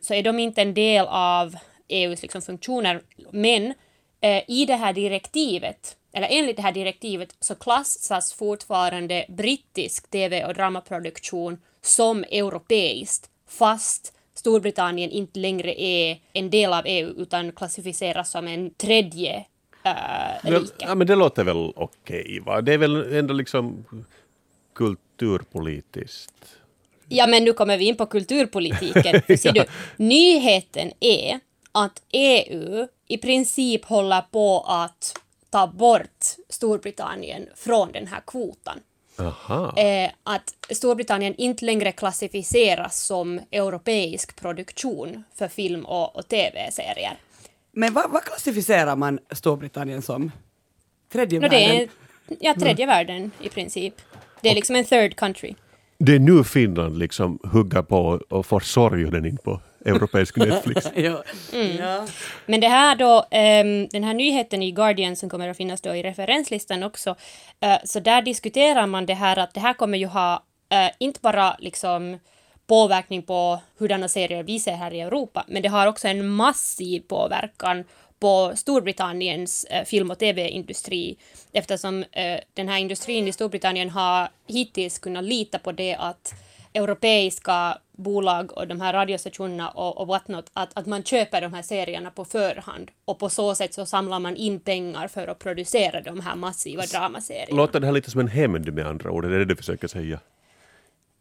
så 0.00 0.14
är 0.14 0.22
de 0.22 0.38
inte 0.38 0.62
en 0.62 0.74
del 0.74 1.06
av 1.08 1.56
EUs 1.88 2.22
liksom, 2.22 2.42
funktioner, 2.42 3.02
men 3.30 3.74
eh, 4.20 4.42
i 4.48 4.64
det 4.66 4.76
här 4.76 4.92
direktivet, 4.92 5.96
eller 6.12 6.28
enligt 6.30 6.56
det 6.56 6.62
här 6.62 6.72
direktivet, 6.72 7.34
så 7.40 7.54
klassas 7.54 8.32
fortfarande 8.32 9.24
brittisk 9.28 10.10
tv 10.10 10.44
och 10.44 10.54
dramaproduktion 10.54 11.60
som 11.82 12.24
europeiskt, 12.24 13.30
fast 13.48 14.12
Storbritannien 14.34 15.10
inte 15.10 15.40
längre 15.40 15.80
är 15.80 16.18
en 16.32 16.50
del 16.50 16.72
av 16.72 16.82
EU 16.86 17.08
utan 17.08 17.52
klassificeras 17.52 18.30
som 18.30 18.48
en 18.48 18.74
tredje 18.74 19.44
äh, 19.84 20.50
rike. 20.50 20.74
ja, 20.78 20.94
men 20.94 21.06
det 21.06 21.16
låter 21.16 21.44
väl 21.44 21.72
okej 21.76 22.40
va? 22.46 22.60
Det 22.60 22.74
är 22.74 22.78
väl 22.78 23.14
ändå 23.14 23.34
liksom 23.34 23.84
kulturpolitiskt. 24.74 26.56
Ja, 27.08 27.26
men 27.26 27.44
nu 27.44 27.52
kommer 27.52 27.78
vi 27.78 27.84
in 27.84 27.96
på 27.96 28.06
kulturpolitiken. 28.06 29.22
För 29.26 29.36
ser 29.36 29.52
du, 29.52 29.64
nyheten 29.96 30.92
är 31.00 31.40
att 31.72 32.02
EU 32.12 32.86
i 33.08 33.18
princip 33.18 33.84
håller 33.84 34.20
på 34.20 34.60
att 34.60 35.14
ta 35.50 35.66
bort 35.66 36.24
Storbritannien 36.48 37.48
från 37.56 37.92
den 37.92 38.06
här 38.06 38.20
kvotan. 38.26 38.80
Eh, 39.76 40.10
att 40.22 40.54
Storbritannien 40.70 41.34
inte 41.34 41.64
längre 41.64 41.92
klassificeras 41.92 43.06
som 43.06 43.40
europeisk 43.50 44.40
produktion 44.40 45.24
för 45.34 45.48
film 45.48 45.84
och, 45.84 46.16
och 46.16 46.28
tv-serier. 46.28 47.16
Men 47.72 47.92
vad, 47.92 48.10
vad 48.10 48.24
klassificerar 48.24 48.96
man 48.96 49.18
Storbritannien 49.30 50.02
som? 50.02 50.32
Tredje 51.12 51.40
No, 51.40 51.48
det 51.48 51.56
världen? 51.56 51.76
är 51.76 51.88
ja, 52.40 52.54
tredje 52.60 52.86
världen 52.86 53.30
i 53.40 53.48
princip. 53.48 53.94
Det 54.40 54.48
är 54.50 54.54
liksom 54.54 54.76
en 54.76 54.84
third 54.84 55.16
country. 55.16 55.54
Det 55.98 56.14
är 56.14 56.18
nu 56.18 56.44
Finland 56.44 56.98
liksom 56.98 57.38
hugger 57.52 57.82
på 57.82 58.20
och 58.28 58.46
får 58.46 58.60
sorgen 58.60 59.26
in 59.26 59.36
på 59.44 59.60
europeisk 59.84 60.36
Netflix. 60.36 60.86
ja. 60.94 61.22
Mm. 61.52 61.76
Ja. 61.76 62.06
Men 62.46 62.60
det 62.60 62.68
här 62.68 62.96
då, 62.96 63.26
ehm, 63.30 63.88
den 63.88 64.04
här 64.04 64.14
nyheten 64.14 64.62
i 64.62 64.70
Guardian 64.72 65.16
som 65.16 65.28
kommer 65.28 65.48
att 65.48 65.56
finnas 65.56 65.80
då 65.80 65.94
i 65.94 66.02
referenslistan 66.02 66.82
också, 66.82 67.16
eh, 67.60 67.76
så 67.84 68.00
där 68.00 68.22
diskuterar 68.22 68.86
man 68.86 69.06
det 69.06 69.14
här 69.14 69.38
att 69.38 69.54
det 69.54 69.60
här 69.60 69.74
kommer 69.74 69.98
ju 69.98 70.06
ha 70.06 70.42
eh, 70.68 70.90
inte 70.98 71.20
bara 71.22 71.56
liksom 71.58 72.18
påverkning 72.72 73.22
på 73.22 73.60
hurdana 73.78 74.08
serier 74.08 74.42
vi 74.42 74.60
ser 74.60 74.72
här 74.72 74.94
i 74.94 75.00
Europa, 75.00 75.44
men 75.48 75.62
det 75.62 75.68
har 75.68 75.86
också 75.86 76.08
en 76.08 76.28
massiv 76.28 77.00
påverkan 77.00 77.84
på 78.20 78.52
Storbritanniens 78.54 79.64
eh, 79.64 79.84
film 79.84 80.10
och 80.10 80.18
tv-industri 80.18 81.16
eftersom 81.52 82.04
eh, 82.12 82.40
den 82.54 82.68
här 82.68 82.78
industrin 82.78 83.28
i 83.28 83.32
Storbritannien 83.32 83.90
har 83.90 84.28
hittills 84.46 84.98
kunnat 84.98 85.24
lita 85.24 85.58
på 85.58 85.72
det 85.72 85.94
att 85.94 86.34
europeiska 86.74 87.78
bolag 87.92 88.52
och 88.52 88.68
de 88.68 88.80
här 88.80 88.92
radiostationerna 88.92 89.68
och, 89.68 90.00
och 90.00 90.06
whatnot, 90.06 90.50
att, 90.52 90.78
att 90.78 90.86
man 90.86 91.02
köper 91.04 91.40
de 91.40 91.54
här 91.54 91.62
serierna 91.62 92.10
på 92.10 92.24
förhand 92.24 92.90
och 93.04 93.18
på 93.18 93.28
så 93.28 93.54
sätt 93.54 93.74
så 93.74 93.86
samlar 93.86 94.18
man 94.18 94.36
in 94.36 94.60
pengar 94.60 95.08
för 95.08 95.28
att 95.28 95.38
producera 95.38 96.00
de 96.00 96.20
här 96.20 96.36
massiva 96.36 96.82
dramaserierna. 96.82 97.56
Låter 97.56 97.80
det 97.80 97.86
här 97.86 97.94
lite 97.94 98.10
som 98.10 98.20
en 98.20 98.28
hämnd 98.28 98.72
med 98.72 98.86
andra 98.86 99.10
ord? 99.10 99.24
Är 99.24 99.30
det 99.30 99.38
det 99.38 99.44
du 99.44 99.56
försöker 99.56 99.88
säga? 99.88 100.20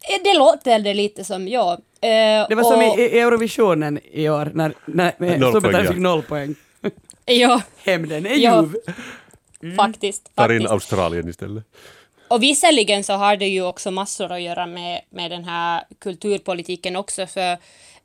Eh, 0.10 0.22
Det 0.24 0.34
låter 0.38 0.80
det 0.80 0.94
lite 0.94 1.24
som, 1.24 1.48
ja. 1.48 1.74
Eh, 2.02 2.48
Det 2.50 2.56
var 2.56 2.64
som 2.64 2.90
och- 2.92 3.00
i, 3.00 3.02
i 3.02 3.20
Eurovisionen 3.20 4.00
i 4.12 4.30
år 4.30 4.52
när, 4.54 4.74
när 4.86 5.50
Storbritannien 5.50 5.94
fick 5.94 6.02
noll 6.02 6.24
poäng. 6.24 6.56
Ja, 7.26 7.62
Hämnden 7.86 8.26
är 8.26 8.36
Ja. 8.36 8.62
ljuv. 9.62 9.76
faktiskt. 9.78 10.36
Tar 10.36 10.52
in. 10.52 10.68
Australien 10.68 11.30
istället. 11.30 11.64
Och 12.28 12.44
visserligen 12.44 13.04
så 13.04 13.14
har 13.14 13.36
det 13.36 13.48
ju 13.48 13.62
också 13.66 13.92
massor 13.92 14.32
att 14.32 14.42
göra 14.42 14.66
med, 14.66 15.02
med 15.10 15.32
den 15.32 15.44
här 15.44 15.84
kulturpolitiken 16.00 16.96
också, 16.96 17.28
för 17.28 17.52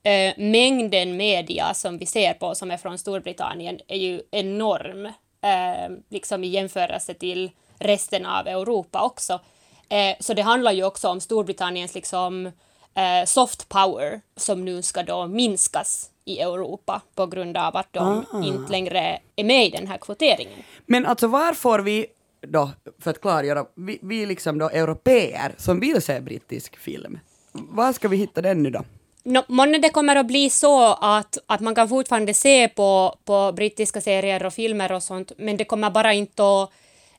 eh, 0.03 0.33
mängden 0.39 1.17
media 1.17 1.75
som 1.75 1.99
vi 1.99 2.07
ser 2.07 2.33
på 2.35 2.55
som 2.55 2.71
är 2.71 2.77
från 2.77 2.99
Storbritannien 2.99 3.79
är 3.89 3.97
ju 3.97 4.21
enorm, 4.31 5.07
eh, 5.07 5.97
liksom 6.11 6.45
i 6.45 6.49
jämförelse 6.49 7.15
till 7.15 7.51
resten 7.79 8.27
av 8.27 8.47
Europa 8.49 9.03
också. 9.03 9.41
Eh, 9.89 10.17
så 10.21 10.35
det 10.35 10.43
handlar 10.43 10.73
ju 10.73 10.85
också 10.85 11.09
om 11.09 11.21
Storbritanniens 11.21 11.95
liksom 11.95 12.47
eh, 12.95 13.25
soft 13.27 13.69
power 13.69 14.21
som 14.37 14.65
nu 14.65 14.83
ska 14.83 15.03
då 15.03 15.27
minskas 15.27 16.11
i 16.25 16.41
Europa 16.41 17.03
på 17.15 17.27
grund 17.27 17.57
av 17.57 17.77
att 17.77 17.93
de 17.93 18.25
inte 18.45 18.73
längre 18.73 19.21
är 19.37 19.45
med 19.45 19.67
i 19.67 19.71
den 19.71 19.87
här 19.87 19.99
kvoteringen. 19.99 20.59
Men 20.87 21.07
alltså 21.07 21.27
var 21.27 21.53
får 21.53 21.79
vi 21.79 22.07
då, 22.41 22.71
för 22.99 23.11
att 23.11 23.21
klargöra, 23.21 23.67
vi, 23.75 23.99
vi 24.03 24.27
liksom 24.27 24.59
då 24.59 24.69
europeer 24.69 25.55
som 25.59 25.81
vill 25.81 26.03
se 26.03 26.21
brittisk 26.21 26.77
film, 26.77 27.19
var 27.53 27.93
ska 27.93 28.09
vi 28.09 28.17
hitta 28.17 28.43
den 28.43 28.63
nu 28.63 28.71
då? 28.71 28.85
No, 29.23 29.43
månne 29.49 29.79
det 29.79 29.91
kommer 29.91 30.17
att 30.17 30.27
bli 30.27 30.51
så 30.51 30.95
att, 30.95 31.39
att 31.47 31.61
man 31.61 31.75
kan 31.75 31.89
fortfarande 31.89 32.35
se 32.35 32.69
på, 32.69 33.17
på 33.25 33.53
brittiska 33.53 34.01
serier 34.01 34.47
och 34.47 34.53
filmer 34.53 34.93
och 34.93 35.03
sånt, 35.03 35.33
men 35.39 35.57
det 35.57 35.65
kommer 35.65 35.91
bara 35.91 36.13
inte 36.13 36.43
att 36.43 36.71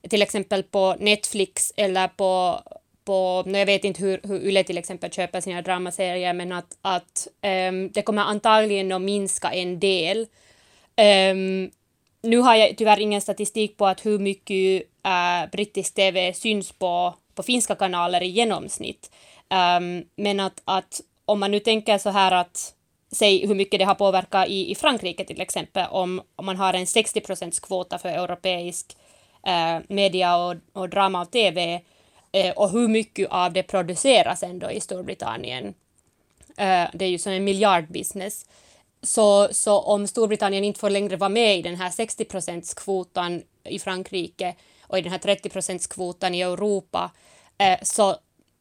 till 0.10 0.22
exempel 0.22 0.64
på 0.64 0.96
Netflix 1.00 1.74
eller 1.78 2.08
på, 2.08 2.62
på 3.06 3.44
no, 3.46 3.58
jag 3.58 3.66
vet 3.66 3.84
inte 3.84 4.02
hur, 4.02 4.20
hur 4.24 4.42
Yle 4.42 4.64
till 4.64 4.78
exempel 4.78 5.12
köper 5.12 5.42
sina 5.42 5.62
dramaserier, 5.62 6.34
men 6.34 6.52
att, 6.52 6.78
att 6.82 7.28
um, 7.70 7.92
det 7.92 8.02
kommer 8.02 8.22
antagligen 8.22 8.92
att 8.92 9.02
minska 9.02 9.52
en 9.54 9.80
del. 9.80 10.28
Um, 11.32 11.72
nu 12.22 12.38
har 12.38 12.56
jag 12.56 12.78
tyvärr 12.78 13.00
ingen 13.00 13.22
statistik 13.22 13.78
på 13.78 13.88
att 13.88 14.06
hur 14.06 14.20
mycket 14.20 14.84
uh, 15.08 15.52
brittisk 15.52 15.94
TV 15.96 16.34
syns 16.34 16.72
på, 16.72 17.16
på 17.36 17.44
finska 17.44 17.76
kanaler 17.76 18.24
i 18.24 18.28
genomsnitt. 18.28 19.12
Um, 19.50 20.04
men 20.16 20.40
att, 20.40 20.62
att 20.66 21.02
om 21.26 21.40
man 21.40 21.52
nu 21.52 21.60
tänker 21.60 21.98
så 21.98 22.10
här 22.10 22.32
att 22.32 22.74
säg 23.12 23.48
hur 23.48 23.56
mycket 23.56 23.80
det 23.80 23.86
har 23.86 23.96
påverkat 23.96 24.48
i, 24.48 24.72
i 24.72 24.76
Frankrike 24.76 25.26
till 25.26 25.42
exempel 25.42 25.86
om, 25.92 26.22
om 26.36 26.46
man 26.46 26.56
har 26.56 26.74
en 26.74 26.86
60% 26.86 27.62
kvota 27.62 27.98
för 27.98 28.10
europeisk 28.10 28.98
eh, 29.44 29.80
media 29.90 30.38
och, 30.38 30.56
och 30.74 30.90
drama 30.90 31.22
och 31.22 31.32
TV 31.32 31.82
eh, 32.32 32.52
och 32.52 32.70
hur 32.70 32.88
mycket 32.88 33.28
av 33.30 33.54
det 33.54 33.64
produceras 33.64 34.44
ändå 34.44 34.72
i 34.72 34.82
Storbritannien. 34.82 35.74
Eh, 36.58 36.88
det 36.94 37.06
är 37.06 37.10
ju 37.10 37.18
som 37.18 37.32
en 37.32 37.44
miljardbusiness. 37.44 38.46
Så, 39.02 39.48
så 39.52 39.80
om 39.80 40.08
Storbritannien 40.08 40.64
inte 40.64 40.80
får 40.80 40.90
längre 40.90 41.16
vara 41.16 41.30
med 41.30 41.58
i 41.58 41.62
den 41.62 41.76
här 41.76 41.90
60 41.90 42.26
kvotan 42.76 43.42
i 43.64 43.80
Frankrike 43.80 44.56
och 44.82 44.98
i 44.98 45.02
den 45.02 45.12
här 45.12 45.20
30 45.20 45.88
kvotan 45.88 46.36
i 46.36 46.42
Europa 46.42 47.12
eh, 47.58 47.80
så 47.82 48.16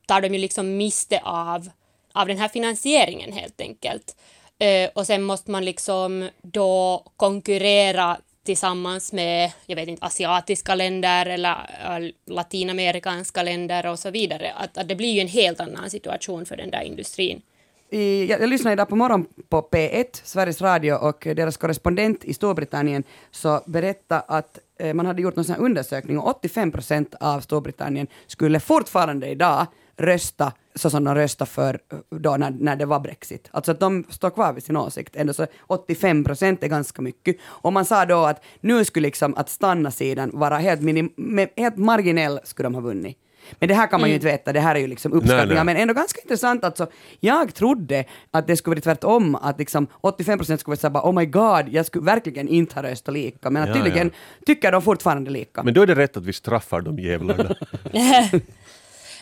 tar 0.07 0.21
de 0.21 0.35
ju 0.35 0.39
liksom 0.39 0.77
miste 0.77 1.21
av, 1.25 1.69
av 2.13 2.27
den 2.27 2.39
här 2.39 2.49
finansieringen 2.49 3.33
helt 3.33 3.61
enkelt. 3.61 4.17
Eh, 4.59 4.91
och 4.95 5.07
sen 5.07 5.23
måste 5.23 5.51
man 5.51 5.65
liksom 5.65 6.29
då 6.43 7.05
konkurrera 7.17 8.17
tillsammans 8.47 9.13
med, 9.13 9.53
jag 9.67 9.77
vet 9.77 9.89
inte, 9.89 10.07
asiatiska 10.07 10.75
länder 10.75 11.27
eller 11.27 11.51
äh, 11.51 12.11
latinamerikanska 12.27 13.43
länder 13.43 13.87
och 13.87 13.99
så 13.99 14.11
vidare. 14.11 14.53
Att, 14.57 14.79
att 14.79 14.89
det 14.89 14.95
blir 14.95 15.13
ju 15.13 15.21
en 15.21 15.29
helt 15.29 15.61
annan 15.61 15.91
situation 15.91 16.47
för 16.47 16.57
den 16.57 16.71
där 16.71 16.83
industrin. 16.83 17.43
I, 17.91 18.27
jag, 18.27 18.41
jag 18.41 18.49
lyssnade 18.49 18.73
idag 18.73 18.89
på 18.89 18.97
morgon 18.97 19.27
på 19.49 19.69
P1, 19.73 20.05
Sveriges 20.25 20.61
Radio, 20.61 20.95
och 20.95 21.27
deras 21.37 21.57
korrespondent 21.57 22.25
i 22.25 22.35
Storbritannien 22.35 23.05
så 23.31 23.63
berättade 23.67 24.21
att 24.29 24.59
eh, 24.79 24.95
man 24.95 25.07
hade 25.07 25.23
gjort 25.23 25.37
en 25.37 25.57
undersökning 25.57 26.19
och 26.19 26.29
85 26.29 26.73
procent 26.73 27.15
av 27.21 27.41
Storbritannien 27.41 28.07
skulle 28.27 28.61
fortfarande 28.61 29.29
idag 29.29 29.67
rösta 29.97 30.53
så 30.75 30.91
som 30.91 31.05
de 31.05 31.15
röstade 31.15 31.51
för 31.51 31.79
då 32.11 32.37
när, 32.37 32.51
när 32.51 32.77
det 32.77 32.87
var 32.87 33.01
Brexit. 33.01 33.49
Alltså 33.51 33.73
att 33.73 33.81
de 33.81 34.05
står 34.09 34.31
kvar 34.31 34.53
vid 34.53 34.65
sin 34.65 34.77
åsikt. 34.77 35.17
Ändå 35.17 35.33
så 35.33 35.47
85 35.67 36.25
procent 36.25 36.63
är 36.63 36.69
ganska 36.69 37.03
mycket. 37.03 37.37
Och 37.43 37.73
man 37.73 37.85
sa 37.85 38.05
då 38.05 38.25
att 38.25 38.45
nu 38.61 38.85
skulle 38.85 39.07
liksom 39.07 39.35
att 39.37 39.49
stanna-sidan 39.51 40.31
vara 40.35 40.59
helt, 40.59 40.81
minim, 40.81 41.11
helt 41.57 41.77
marginell 41.77 42.41
skulle 42.45 42.67
de 42.67 42.75
ha 42.75 42.81
vunnit. 42.83 43.19
Men 43.59 43.69
det 43.69 43.75
här 43.75 43.87
kan 43.87 44.01
man 44.01 44.11
ju 44.11 44.15
Mm. 44.15 44.17
inte 44.17 44.27
veta, 44.27 44.53
det 44.53 44.61
här 44.61 44.75
är 44.75 44.79
ju 44.79 44.87
liksom 44.87 45.13
uppskattningar, 45.13 45.47
Nej, 45.47 45.55
nej. 45.55 45.65
men 45.65 45.77
ändå 45.77 45.95
ganska 45.95 46.21
intressant 46.21 46.65
alltså. 46.65 46.87
Jag 47.21 47.55
trodde 47.55 48.05
att 48.31 48.47
det 48.47 48.57
skulle 48.57 48.75
vara 48.75 48.81
tvärtom, 48.81 49.35
att 49.35 49.59
liksom 49.59 49.87
85 50.01 50.39
procent 50.39 50.61
skulle 50.61 50.77
såhär 50.77 50.93
bara 50.93 51.09
oh 51.09 51.13
my 51.15 51.27
god, 51.27 51.69
jag 51.69 51.87
skulle 51.87 52.05
verkligen 52.05 52.49
inte 52.49 52.75
ha 52.75 52.83
röstat 52.83 53.15
lika, 53.15 53.51
men 53.51 53.69
Ja, 53.69 53.75
tydligen 53.75 54.11
tycker 54.47 54.73
de 54.73 54.83
fortfarande 54.83 55.31
lika. 55.31 55.63
Men 55.63 55.75
då 55.75 55.83
är 55.83 55.87
det 55.87 55.95
rätt 55.95 56.17
att 56.17 56.25
vi 56.25 56.33
straffar 56.33 56.81
de 56.81 56.99
jävlarna. 56.99 57.55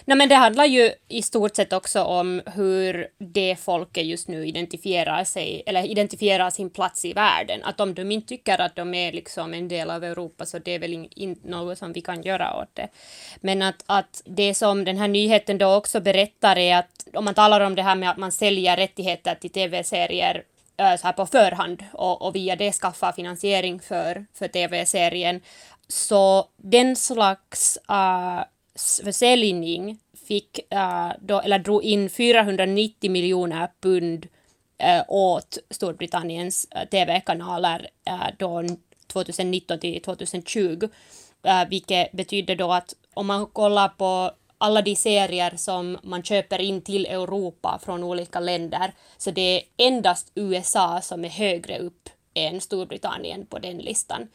Nej, 0.06 0.18
men 0.18 0.28
det 0.28 0.34
handlar 0.34 0.64
ju 0.64 0.92
i 1.08 1.22
stort 1.22 1.56
sett 1.56 1.72
också 1.72 2.02
om 2.02 2.42
hur 2.54 3.08
det 3.18 3.56
folket 3.60 4.04
just 4.04 4.28
nu 4.28 4.46
identifierar 4.46 5.24
sig, 5.24 5.62
eller 5.66 5.82
identifierar 5.82 6.50
sin 6.50 6.70
plats 6.70 7.04
i 7.04 7.12
världen. 7.12 7.64
Att 7.64 7.80
om 7.80 7.94
de 7.94 8.10
inte 8.12 8.28
tycker 8.28 8.60
att 8.60 8.76
de 8.76 8.94
är 8.94 9.12
liksom 9.12 9.54
en 9.54 9.68
del 9.68 9.90
av 9.90 10.04
Europa 10.04 10.46
så 10.46 10.58
det 10.58 10.70
är 10.70 10.78
väl 10.78 10.92
in- 10.92 11.08
inte 11.16 11.48
något 11.48 11.78
som 11.78 11.92
vi 11.92 12.00
kan 12.00 12.22
göra 12.22 12.56
åt 12.62 12.74
det. 12.74 12.88
Men 13.40 13.62
att, 13.62 13.84
att 13.86 14.22
det 14.24 14.54
som 14.54 14.84
den 14.84 14.96
här 14.96 15.08
nyheten 15.08 15.58
då 15.58 15.74
också 15.74 16.00
berättar 16.00 16.58
är 16.58 16.76
att 16.76 17.08
om 17.14 17.24
man 17.24 17.34
talar 17.34 17.60
om 17.60 17.74
det 17.74 17.82
här 17.82 17.94
med 17.96 18.10
att 18.10 18.16
man 18.16 18.32
säljer 18.32 18.76
rättigheter 18.76 19.34
till 19.34 19.50
tv-serier 19.50 20.42
eh, 20.76 20.96
så 20.96 21.06
här 21.06 21.12
på 21.12 21.26
förhand 21.26 21.84
och, 21.92 22.22
och 22.22 22.34
via 22.34 22.56
det 22.56 22.72
skaffa 22.72 23.12
finansiering 23.12 23.80
för, 23.80 24.26
för 24.34 24.48
tv-serien. 24.48 25.40
Så 25.88 26.48
den 26.56 26.96
slags 26.96 27.78
uh, 27.90 28.42
försäljning 29.04 29.98
fick 30.28 30.60
uh, 30.74 31.12
då, 31.20 31.40
eller 31.40 31.58
drog 31.58 31.84
in 31.84 32.10
490 32.10 33.10
miljoner 33.10 33.68
pund 33.80 34.26
uh, 34.82 35.02
åt 35.08 35.58
Storbritanniens 35.70 36.68
eh, 36.70 36.82
uh, 36.82 36.88
tv-kanaler 36.88 37.88
då 38.38 38.62
2019 39.06 39.78
till 39.80 40.02
2020. 40.02 40.88
Vilket 41.68 42.12
betyder 42.12 42.56
då 42.56 42.72
att 42.72 42.94
om 43.14 43.26
man 43.26 43.46
kollar 43.46 43.88
på 43.88 44.30
alla 44.58 44.82
de 44.82 44.96
serier 44.96 45.56
som 45.56 45.98
man 46.02 46.22
köper 46.22 46.60
in 46.60 46.82
till 46.82 47.06
Europa 47.06 47.80
från 47.84 48.04
olika 48.04 48.40
länder, 48.40 48.92
så 49.16 49.30
det 49.30 49.40
är 49.40 49.62
endast 49.76 50.32
USA 50.34 51.00
som 51.02 51.24
är 51.24 51.28
högre 51.28 51.78
upp 51.78 52.08
än 52.34 52.60
Storbritannien 52.60 53.46
på 53.46 53.58
den 53.58 53.78
listan. 53.78 54.28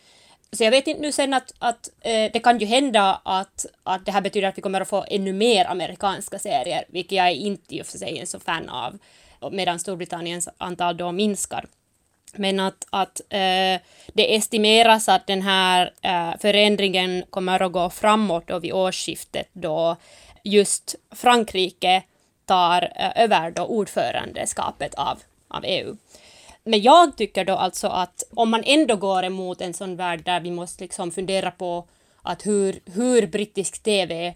Så 0.52 0.64
jag 0.64 0.72
vet 0.72 0.88
inte 0.88 1.02
nu 1.02 1.12
sen 1.12 1.34
att, 1.34 1.54
att 1.60 1.90
eh, 2.02 2.32
det 2.34 2.40
kan 2.44 2.60
ju 2.60 2.66
hända 2.66 3.22
att, 3.26 3.66
att 3.84 4.06
det 4.06 4.12
här 4.12 4.22
betyder 4.22 4.48
att 4.48 4.58
vi 4.58 4.62
kommer 4.62 4.82
att 4.82 4.88
få 4.88 5.06
ännu 5.08 5.34
mer 5.34 5.66
amerikanska 5.66 6.40
serier, 6.40 6.86
vilket 6.88 7.12
jag 7.12 7.28
är 7.28 7.36
inte 7.36 7.76
i 7.76 7.82
och 7.82 7.86
för 7.86 7.98
sig 7.98 8.20
är 8.20 8.26
så 8.26 8.40
fan 8.40 8.70
av, 8.70 9.00
medan 9.52 9.80
Storbritanniens 9.80 10.50
antal 10.58 10.98
då 10.98 11.12
minskar. 11.12 11.66
Men 12.34 12.60
att, 12.60 12.88
att 12.90 13.22
eh, 13.30 13.82
det 14.14 14.36
estimeras 14.36 15.10
att 15.10 15.28
den 15.28 15.42
här 15.42 15.94
eh, 16.02 16.32
förändringen 16.40 17.24
kommer 17.30 17.62
att 17.62 17.72
gå 17.72 17.90
framåt 17.90 18.48
då 18.48 18.60
vid 18.60 18.74
årsskiftet 18.74 19.48
då 19.54 19.96
just 20.44 20.96
Frankrike 21.12 22.04
tar 22.46 22.82
eh, 22.96 23.24
över 23.24 23.52
då 23.52 23.62
ordförandeskapet 23.64 24.96
av, 24.96 25.20
av 25.48 25.64
EU. 25.66 25.98
Men 26.70 26.82
jag 26.82 27.18
tycker 27.18 27.46
då 27.46 27.56
alltså 27.56 27.88
att 27.88 28.24
om 28.34 28.50
man 28.50 28.64
ändå 28.66 28.96
går 28.96 29.24
emot 29.24 29.62
en 29.62 29.74
sån 29.74 29.96
värld 29.96 30.22
där 30.26 30.40
vi 30.40 30.52
måste 30.52 30.84
liksom 30.84 31.12
fundera 31.12 31.52
på 31.52 31.88
att 32.22 32.46
hur, 32.46 32.80
hur 32.86 33.28
brittisk 33.28 33.84
TV 33.84 34.28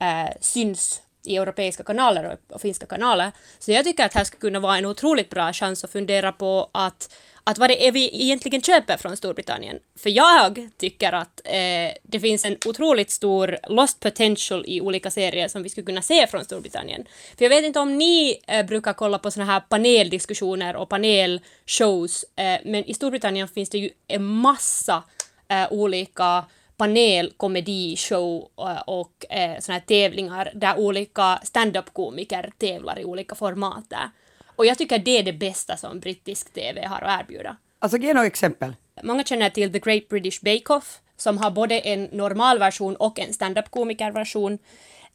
eh, 0.00 0.30
syns 0.40 1.02
i 1.24 1.36
europeiska 1.36 1.82
kanaler 1.82 2.24
och, 2.24 2.54
och 2.54 2.60
finska 2.60 2.86
kanaler. 2.86 3.32
Så 3.58 3.72
jag 3.72 3.84
tycker 3.84 4.04
att 4.04 4.14
här 4.14 4.24
skulle 4.24 4.40
kunna 4.40 4.60
vara 4.60 4.78
en 4.78 4.86
otroligt 4.86 5.30
bra 5.30 5.52
chans 5.52 5.84
att 5.84 5.90
fundera 5.90 6.32
på 6.32 6.70
att, 6.72 7.14
att 7.50 7.58
vad 7.58 7.70
det 7.70 7.86
är 7.86 7.92
vi 7.92 8.22
egentligen 8.22 8.62
köper 8.62 8.96
från 8.96 9.16
Storbritannien. 9.16 9.78
För 9.98 10.10
jag 10.10 10.68
tycker 10.76 11.12
att 11.12 11.40
eh, 11.44 11.96
det 12.02 12.20
finns 12.20 12.44
en 12.44 12.56
otroligt 12.66 13.10
stor 13.10 13.58
lost 13.68 14.00
potential 14.00 14.64
i 14.66 14.80
olika 14.80 15.10
serier 15.10 15.48
som 15.48 15.62
vi 15.62 15.68
skulle 15.68 15.84
kunna 15.84 16.02
se 16.02 16.26
från 16.26 16.44
Storbritannien. 16.44 17.04
För 17.38 17.44
jag 17.44 17.50
vet 17.50 17.64
inte 17.64 17.80
om 17.80 17.98
ni 17.98 18.40
eh, 18.46 18.66
brukar 18.66 18.92
kolla 18.92 19.18
på 19.18 19.30
såna 19.30 19.46
här 19.46 19.60
paneldiskussioner 19.60 20.76
och 20.76 20.88
panelshows, 20.88 22.24
eh, 22.36 22.60
men 22.64 22.84
i 22.84 22.94
Storbritannien 22.94 23.48
finns 23.48 23.70
det 23.70 23.78
ju 23.78 23.90
en 24.08 24.24
massa 24.24 25.02
eh, 25.48 25.72
olika 25.72 26.44
panelkomedishow 26.76 28.48
eh, 28.58 28.80
och 28.86 29.24
eh, 29.30 29.60
såna 29.60 29.78
här 29.78 29.84
tävlingar 29.86 30.50
där 30.54 30.78
olika 30.78 31.40
stand-up-komiker 31.42 32.50
tävlar 32.58 32.98
i 32.98 33.04
olika 33.04 33.34
format 33.34 33.84
där. 33.90 34.10
Och 34.58 34.66
jag 34.66 34.78
tycker 34.78 34.98
det 34.98 35.18
är 35.18 35.22
det 35.22 35.32
bästa 35.32 35.76
som 35.76 36.00
brittisk 36.00 36.52
TV 36.54 36.86
har 36.86 37.00
att 37.02 37.20
erbjuda. 37.20 37.56
Alltså 37.78 37.98
ge 37.98 38.14
några 38.14 38.26
exempel. 38.26 38.76
Många 39.02 39.24
känner 39.24 39.50
till 39.50 39.72
The 39.72 39.78
Great 39.78 40.08
British 40.08 40.40
Bake 40.42 40.72
Off 40.72 40.98
som 41.16 41.38
har 41.38 41.50
både 41.50 41.78
en 41.80 42.04
normalversion 42.04 42.96
och 42.96 43.18
en 43.18 43.32
stand-up-komikerversion. 43.32 44.58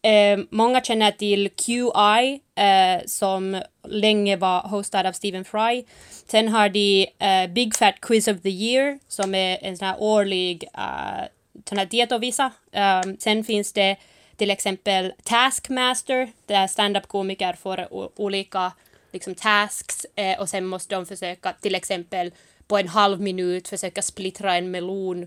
Eh, 0.01 0.39
många 0.49 0.81
känner 0.81 1.11
till 1.11 1.49
QI 1.49 2.39
eh, 2.63 3.05
som 3.05 3.61
länge 3.87 4.35
var 4.37 4.59
hostad 4.61 5.05
av 5.05 5.11
Stephen 5.11 5.45
Fry. 5.45 5.85
Sen 6.27 6.47
har 6.49 6.69
de 6.69 7.07
eh, 7.19 7.47
Big 7.53 7.75
Fat 7.75 7.95
Quiz 8.01 8.27
of 8.27 8.41
the 8.41 8.49
Year 8.49 8.99
som 9.07 9.35
är 9.35 9.57
en 9.61 9.77
sån 9.77 9.87
här 9.87 9.95
årlig 9.99 10.63
sån 11.69 11.77
här 11.77 11.85
dietovisa. 11.85 12.51
Um, 13.05 13.17
sen 13.19 13.43
finns 13.43 13.73
det 13.73 13.95
till 14.37 14.51
exempel 14.51 15.13
Taskmaster 15.23 16.31
där 16.45 16.67
stand-up-komiker 16.67 17.53
får 17.53 17.93
o- 17.93 18.11
olika 18.15 18.71
liksom, 19.14 19.36
tasks 19.36 20.05
eh, 20.16 20.39
och 20.39 20.49
sen 20.49 20.66
måste 20.66 20.95
de 20.95 21.05
försöka 21.05 21.53
till 21.61 21.76
exempel 21.76 22.32
på 22.68 22.78
en 22.78 22.88
halv 22.88 23.22
minut 23.22 23.68
försöka 23.68 24.01
splittra 24.01 24.55
en 24.55 24.72
melon 24.72 25.24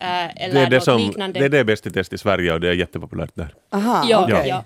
eh, 0.00 0.42
eller 0.42 0.54
Det 0.54 0.60
är 0.60 0.70
det, 0.70 0.76
något 0.76 0.84
som, 0.84 0.98
liknande. 1.00 1.40
det 1.40 1.44
är 1.44 1.48
det 1.48 1.64
Bäst 1.64 1.86
i 1.86 1.90
test 1.90 2.12
i 2.12 2.18
Sverige 2.18 2.52
och 2.52 2.60
det 2.60 2.68
är 2.68 2.72
jättepopulärt 2.72 3.30
där. 3.34 3.54
Aha, 3.72 4.04
Ja, 4.08 4.24
okej. 4.24 4.48
ja. 4.48 4.64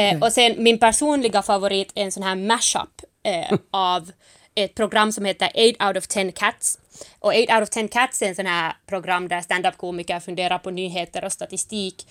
Eh, 0.00 0.18
och 0.22 0.32
sen 0.32 0.54
min 0.58 0.78
personliga 0.78 1.42
favorit 1.42 1.92
är 1.94 2.02
en 2.04 2.12
sån 2.12 2.22
här 2.22 2.34
mashup 2.36 3.02
eh, 3.22 3.58
av 3.70 4.10
ett 4.54 4.74
program 4.74 5.12
som 5.12 5.24
heter 5.24 5.50
8 5.76 5.86
out 5.88 5.96
of 5.96 6.06
10 6.06 6.32
cats. 6.32 6.78
Och 7.18 7.28
8 7.44 7.54
out 7.54 7.62
of 7.62 7.70
10 7.70 7.88
cats 7.88 8.22
är 8.22 8.26
en 8.28 8.34
sån 8.34 8.46
här 8.46 8.72
program 8.86 9.28
där 9.28 9.40
stand-up-komiker 9.40 10.20
funderar 10.20 10.58
på 10.58 10.70
nyheter 10.70 11.24
och 11.24 11.32
statistik 11.32 12.06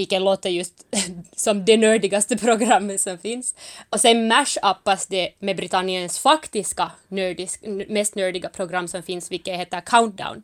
vilket 0.00 0.22
låter 0.22 0.50
just 0.50 0.74
som 1.36 1.64
det 1.64 1.76
nördigaste 1.76 2.36
programmet 2.36 3.00
som 3.00 3.18
finns. 3.18 3.54
Och 3.90 4.00
sen 4.00 4.32
mash-uppas 4.32 5.06
det 5.08 5.30
med 5.38 5.56
Britanniens 5.56 6.18
faktiska 6.18 6.90
nördisk, 7.08 7.60
mest 7.88 8.14
nördiga 8.14 8.48
program 8.48 8.88
som 8.88 9.02
finns, 9.02 9.30
vilket 9.30 9.60
heter 9.60 9.80
Countdown. 9.80 10.42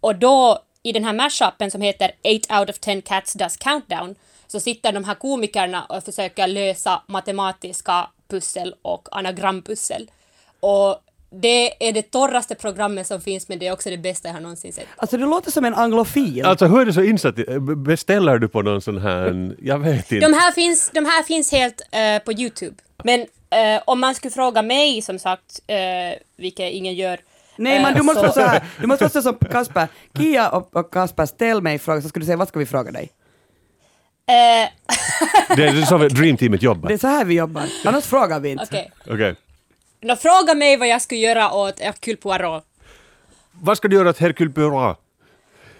Och 0.00 0.16
då 0.16 0.58
i 0.82 0.92
den 0.92 1.04
här 1.04 1.12
mashupen 1.12 1.70
som 1.70 1.80
heter 1.80 2.12
8 2.46 2.60
out 2.60 2.70
of 2.70 2.78
10 2.78 3.02
cats 3.02 3.32
does 3.32 3.56
countdown 3.56 4.14
så 4.46 4.60
sitter 4.60 4.92
de 4.92 5.04
här 5.04 5.14
komikerna 5.14 5.84
och 5.84 6.04
försöker 6.04 6.46
lösa 6.46 7.02
matematiska 7.06 8.10
pussel 8.28 8.74
och 8.82 9.08
anagrampussel. 9.10 10.10
Och 10.60 11.02
det 11.30 11.88
är 11.88 11.92
det 11.92 12.02
torraste 12.02 12.54
programmet 12.54 13.06
som 13.06 13.20
finns 13.20 13.48
men 13.48 13.58
det 13.58 13.66
är 13.66 13.72
också 13.72 13.90
det 13.90 13.98
bästa 13.98 14.28
jag 14.28 14.34
har 14.34 14.40
någonsin 14.40 14.72
sett. 14.72 14.86
Alltså 14.96 15.16
du 15.18 15.26
låter 15.26 15.50
som 15.50 15.64
en 15.64 15.74
anglofil. 15.74 16.44
Alltså 16.44 16.66
hur 16.66 16.80
är 16.80 16.84
du 16.84 16.92
så 16.92 17.02
insatt? 17.02 17.38
i- 17.38 17.58
Beställer 17.76 18.38
du 18.38 18.48
på 18.48 18.62
någon 18.62 18.80
sån 18.82 18.98
här... 18.98 19.54
Jag 19.62 19.78
vet 19.78 20.12
inte. 20.12 20.26
De 20.28 20.32
här 20.34 20.52
finns, 20.52 20.90
de 20.94 21.04
här 21.04 21.22
finns 21.22 21.52
helt 21.52 21.82
eh, 21.92 22.18
på 22.24 22.32
Youtube. 22.32 22.76
Men 23.04 23.20
eh, 23.20 23.82
om 23.84 24.00
man 24.00 24.14
skulle 24.14 24.30
fråga 24.30 24.62
mig 24.62 25.02
som 25.02 25.18
sagt, 25.18 25.60
uh, 25.70 26.18
vilket 26.36 26.72
ingen 26.72 26.94
gör, 26.94 27.18
Nej, 27.56 27.76
eh, 27.76 27.82
men 27.82 27.94
du 27.94 28.02
måste 28.02 28.20
vara 28.22 28.32
så 28.32 28.40
här. 28.40 28.62
Du 28.80 28.86
måste 28.86 29.04
vara 29.04 29.10
så 29.12 29.22
som 29.22 29.34
Kasper. 29.36 29.88
Kia 30.18 30.48
och, 30.48 30.76
och 30.76 30.92
Kasper, 30.92 31.26
ställ 31.26 31.62
mig 31.62 31.78
frågor 31.78 32.00
så 32.00 32.08
ska 32.08 32.20
du 32.20 32.26
säga 32.26 32.36
vad 32.36 32.48
ska 32.48 32.58
vi 32.58 32.66
fråga 32.66 32.90
dig? 32.90 33.10
Eh, 34.28 34.68
Det 35.56 35.64
är 35.66 35.84
så 35.84 35.98
Dream 35.98 36.36
Teamet 36.36 36.62
jobbar. 36.62 36.88
Det 36.88 36.94
är 36.94 36.98
så 36.98 37.06
här 37.06 37.24
vi 37.24 37.34
jobbar. 37.34 37.62
Annars 37.84 38.04
frågar 38.04 38.40
vi 38.40 38.48
inte. 38.50 38.64
Okej. 38.64 38.90
Okej. 39.06 39.34
Nå, 40.00 40.16
fråga 40.16 40.54
mig 40.54 40.76
vad 40.76 40.88
jag 40.88 41.02
skulle 41.02 41.20
göra 41.20 41.52
åt 41.52 41.80
Hercule 41.80 42.16
Poirot. 42.16 42.64
Vad 43.52 43.76
ska 43.76 43.88
du 43.88 43.96
göra 43.96 44.10
åt 44.10 44.18
Hercule 44.18 44.50
Poirot? 44.50 44.98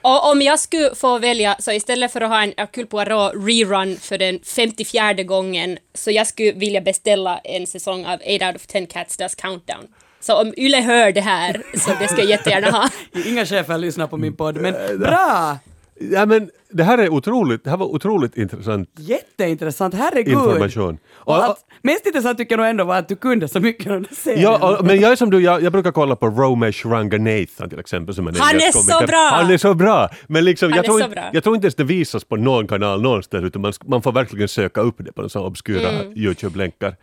Och 0.03 0.31
om 0.31 0.43
jag 0.43 0.59
skulle 0.59 0.95
få 0.95 1.19
välja, 1.19 1.57
så 1.59 1.73
istället 1.73 2.13
för 2.13 2.21
att 2.21 2.31
ha 2.31 2.43
en 2.43 2.53
Hercule 2.57 2.87
Poirot 2.87 3.33
rerun 3.35 3.97
för 3.97 4.19
den 4.19 4.41
54 4.45 5.13
gången, 5.13 5.79
så 5.95 6.11
jag 6.11 6.27
skulle 6.27 6.53
vilja 6.53 6.81
beställa 6.81 7.39
en 7.39 7.67
säsong 7.67 8.07
av 8.07 8.21
8 8.37 8.47
out 8.47 8.57
of 8.57 8.67
10 8.67 8.87
Cats 8.87 9.17
Does 9.17 9.35
Countdown. 9.35 9.87
Så 10.21 10.41
om 10.41 10.55
Yle 10.57 10.81
hör 10.81 11.13
det 11.13 11.21
här, 11.21 11.63
så 11.75 11.91
det 12.01 12.09
ska 12.09 12.19
jag 12.19 12.31
jättegärna 12.31 12.71
ha. 12.71 12.89
Inga 13.27 13.47
chefer 13.47 13.79
lyssnar 13.79 14.07
på 14.07 14.17
min 14.17 14.37
podd, 14.37 14.57
men 14.57 14.99
bra! 14.99 15.59
Ja, 16.01 16.27
men 16.27 16.51
det 16.71 16.83
här 16.85 16.99
är 16.99 17.09
otroligt, 17.13 17.65
det 17.65 17.71
här 17.71 17.77
var 17.77 17.87
otroligt 17.87 18.37
intressant 18.37 18.91
Jätteintressant, 18.99 19.95
herregud! 19.95 20.33
information. 20.35 20.99
Och 21.15 21.37
Och- 21.37 21.45
allt, 21.45 21.59
mest 21.83 22.07
intressant 22.07 22.39
tycker 22.39 22.53
jag 22.53 22.59
nog 22.59 22.67
ändå 22.67 22.85
var 22.85 22.99
att 22.99 23.09
du 23.09 23.17
kunde 23.17 23.49
så 23.49 23.61
mycket 23.61 23.87
om 23.87 23.93
den 24.03 24.15
serien. 24.17 24.43
Ja, 24.43 24.79
och, 24.79 24.85
men 24.87 25.01
jag 25.01 25.13
är 25.13 25.17
som 25.17 25.31
du, 25.31 25.41
jag, 25.41 25.63
jag 25.63 25.73
brukar 25.73 25.93
kolla 25.93 26.17
på 26.17 26.27
Romesh 26.27 26.87
Ranganathan 26.87 27.71
till 27.71 27.79
exempel. 27.81 28.15
Som 28.15 28.29
en 28.29 28.35
Han 28.39 28.57
är 28.57 28.73
så 28.73 29.07
bra! 29.07 29.31
Han 29.33 29.51
är 29.51 29.59
så 29.59 29.75
bra! 29.75 30.09
Men 30.27 30.45
liksom, 30.45 30.71
jag, 30.71 30.85
tror 30.85 30.99
så 30.99 31.05
inte, 31.05 31.15
bra. 31.15 31.31
jag 31.33 31.43
tror 31.45 31.55
inte 31.55 31.67
ens 31.67 31.75
det 31.75 31.85
visas 31.85 32.25
på 32.25 32.37
någon 32.37 32.67
kanal 32.69 33.03
någonstans 33.03 33.45
utan 33.45 33.63
man, 33.63 33.73
man 33.87 34.03
får 34.03 34.13
verkligen 34.13 34.49
söka 34.49 34.81
upp 34.81 34.97
det 34.99 35.13
på 35.13 35.29
sådana 35.29 35.49
obskyra 35.49 35.89
Mm. 35.91 36.13
YouTube-länkar. 36.17 36.97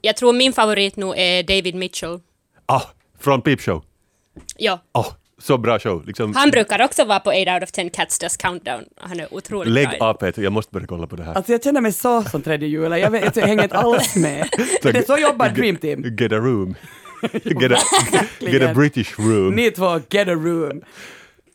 Jag 0.00 0.16
tror 0.16 0.32
min 0.32 0.52
favorit 0.52 0.96
nu 0.96 1.06
är 1.16 1.42
David 1.42 1.74
Mitchell. 1.74 2.20
Ah, 2.66 2.82
från 3.20 3.42
Peep 3.42 3.60
Show. 3.60 3.82
Ja. 4.56 4.82
Ah, 4.92 5.04
så 5.44 5.58
bra 5.58 5.78
show. 5.78 6.06
Liksom, 6.06 6.34
Han 6.34 6.50
brukar 6.50 6.84
också 6.84 7.04
vara 7.04 7.20
på 7.20 7.30
8 7.30 7.54
out 7.54 7.62
of 7.62 7.72
10 7.72 7.90
Cats 7.90 8.18
Does 8.18 8.36
Countdown. 8.36 8.84
Han 8.96 9.20
är 9.20 9.34
otroligt 9.34 9.72
lägg 9.72 9.88
bra. 9.88 10.08
av 10.08 10.14
Peter, 10.14 10.42
jag 10.42 10.52
måste 10.52 10.72
börja 10.72 10.86
kolla 10.86 11.06
på 11.06 11.16
det 11.16 11.22
här. 11.22 11.34
Alltså 11.34 11.52
jag 11.52 11.64
känner 11.64 11.80
mig 11.80 11.92
så 11.92 12.22
som 12.22 12.42
tredje 12.42 12.68
jula, 12.68 12.98
jag, 12.98 13.10
vet, 13.10 13.36
jag 13.36 13.46
hänger 13.46 13.62
inte 13.62 13.76
alls 13.76 14.16
med. 14.16 14.40
Är 14.84 14.92
det 14.92 15.06
så 15.06 15.18
jobbar 15.18 15.48
Dream 15.48 15.76
Team? 15.76 16.16
Get 16.18 16.32
a 16.32 16.36
room. 16.36 16.74
get, 17.32 17.72
a, 17.72 17.76
get 18.38 18.62
a 18.62 18.74
British 18.74 19.18
room. 19.18 19.54
Ni 19.54 19.70
två, 19.70 20.00
get 20.10 20.28
a 20.28 20.34
room. 20.34 20.82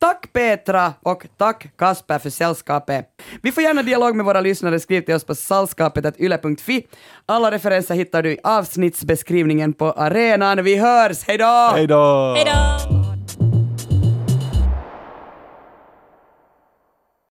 Tack 0.00 0.32
Petra 0.32 0.92
och 1.02 1.26
tack 1.38 1.76
Kasper 1.78 2.18
för 2.18 2.30
sällskapet. 2.30 3.06
Vi 3.42 3.52
får 3.52 3.62
gärna 3.62 3.82
dialog 3.82 4.16
med 4.16 4.26
våra 4.26 4.40
lyssnare, 4.40 4.80
skriv 4.80 5.00
till 5.00 5.14
oss 5.14 5.24
på 5.24 5.34
sällskapet.yle.fi. 5.34 6.86
Alla 7.26 7.50
referenser 7.50 7.94
hittar 7.94 8.22
du 8.22 8.32
i 8.32 8.38
avsnittsbeskrivningen 8.44 9.72
på 9.72 9.92
arenan. 9.92 10.64
Vi 10.64 10.76
hörs, 10.76 11.24
hejdå! 11.24 11.70
Hej 11.74 11.86
då! 11.86 12.34
Hej 12.36 12.44
då! 12.44 12.99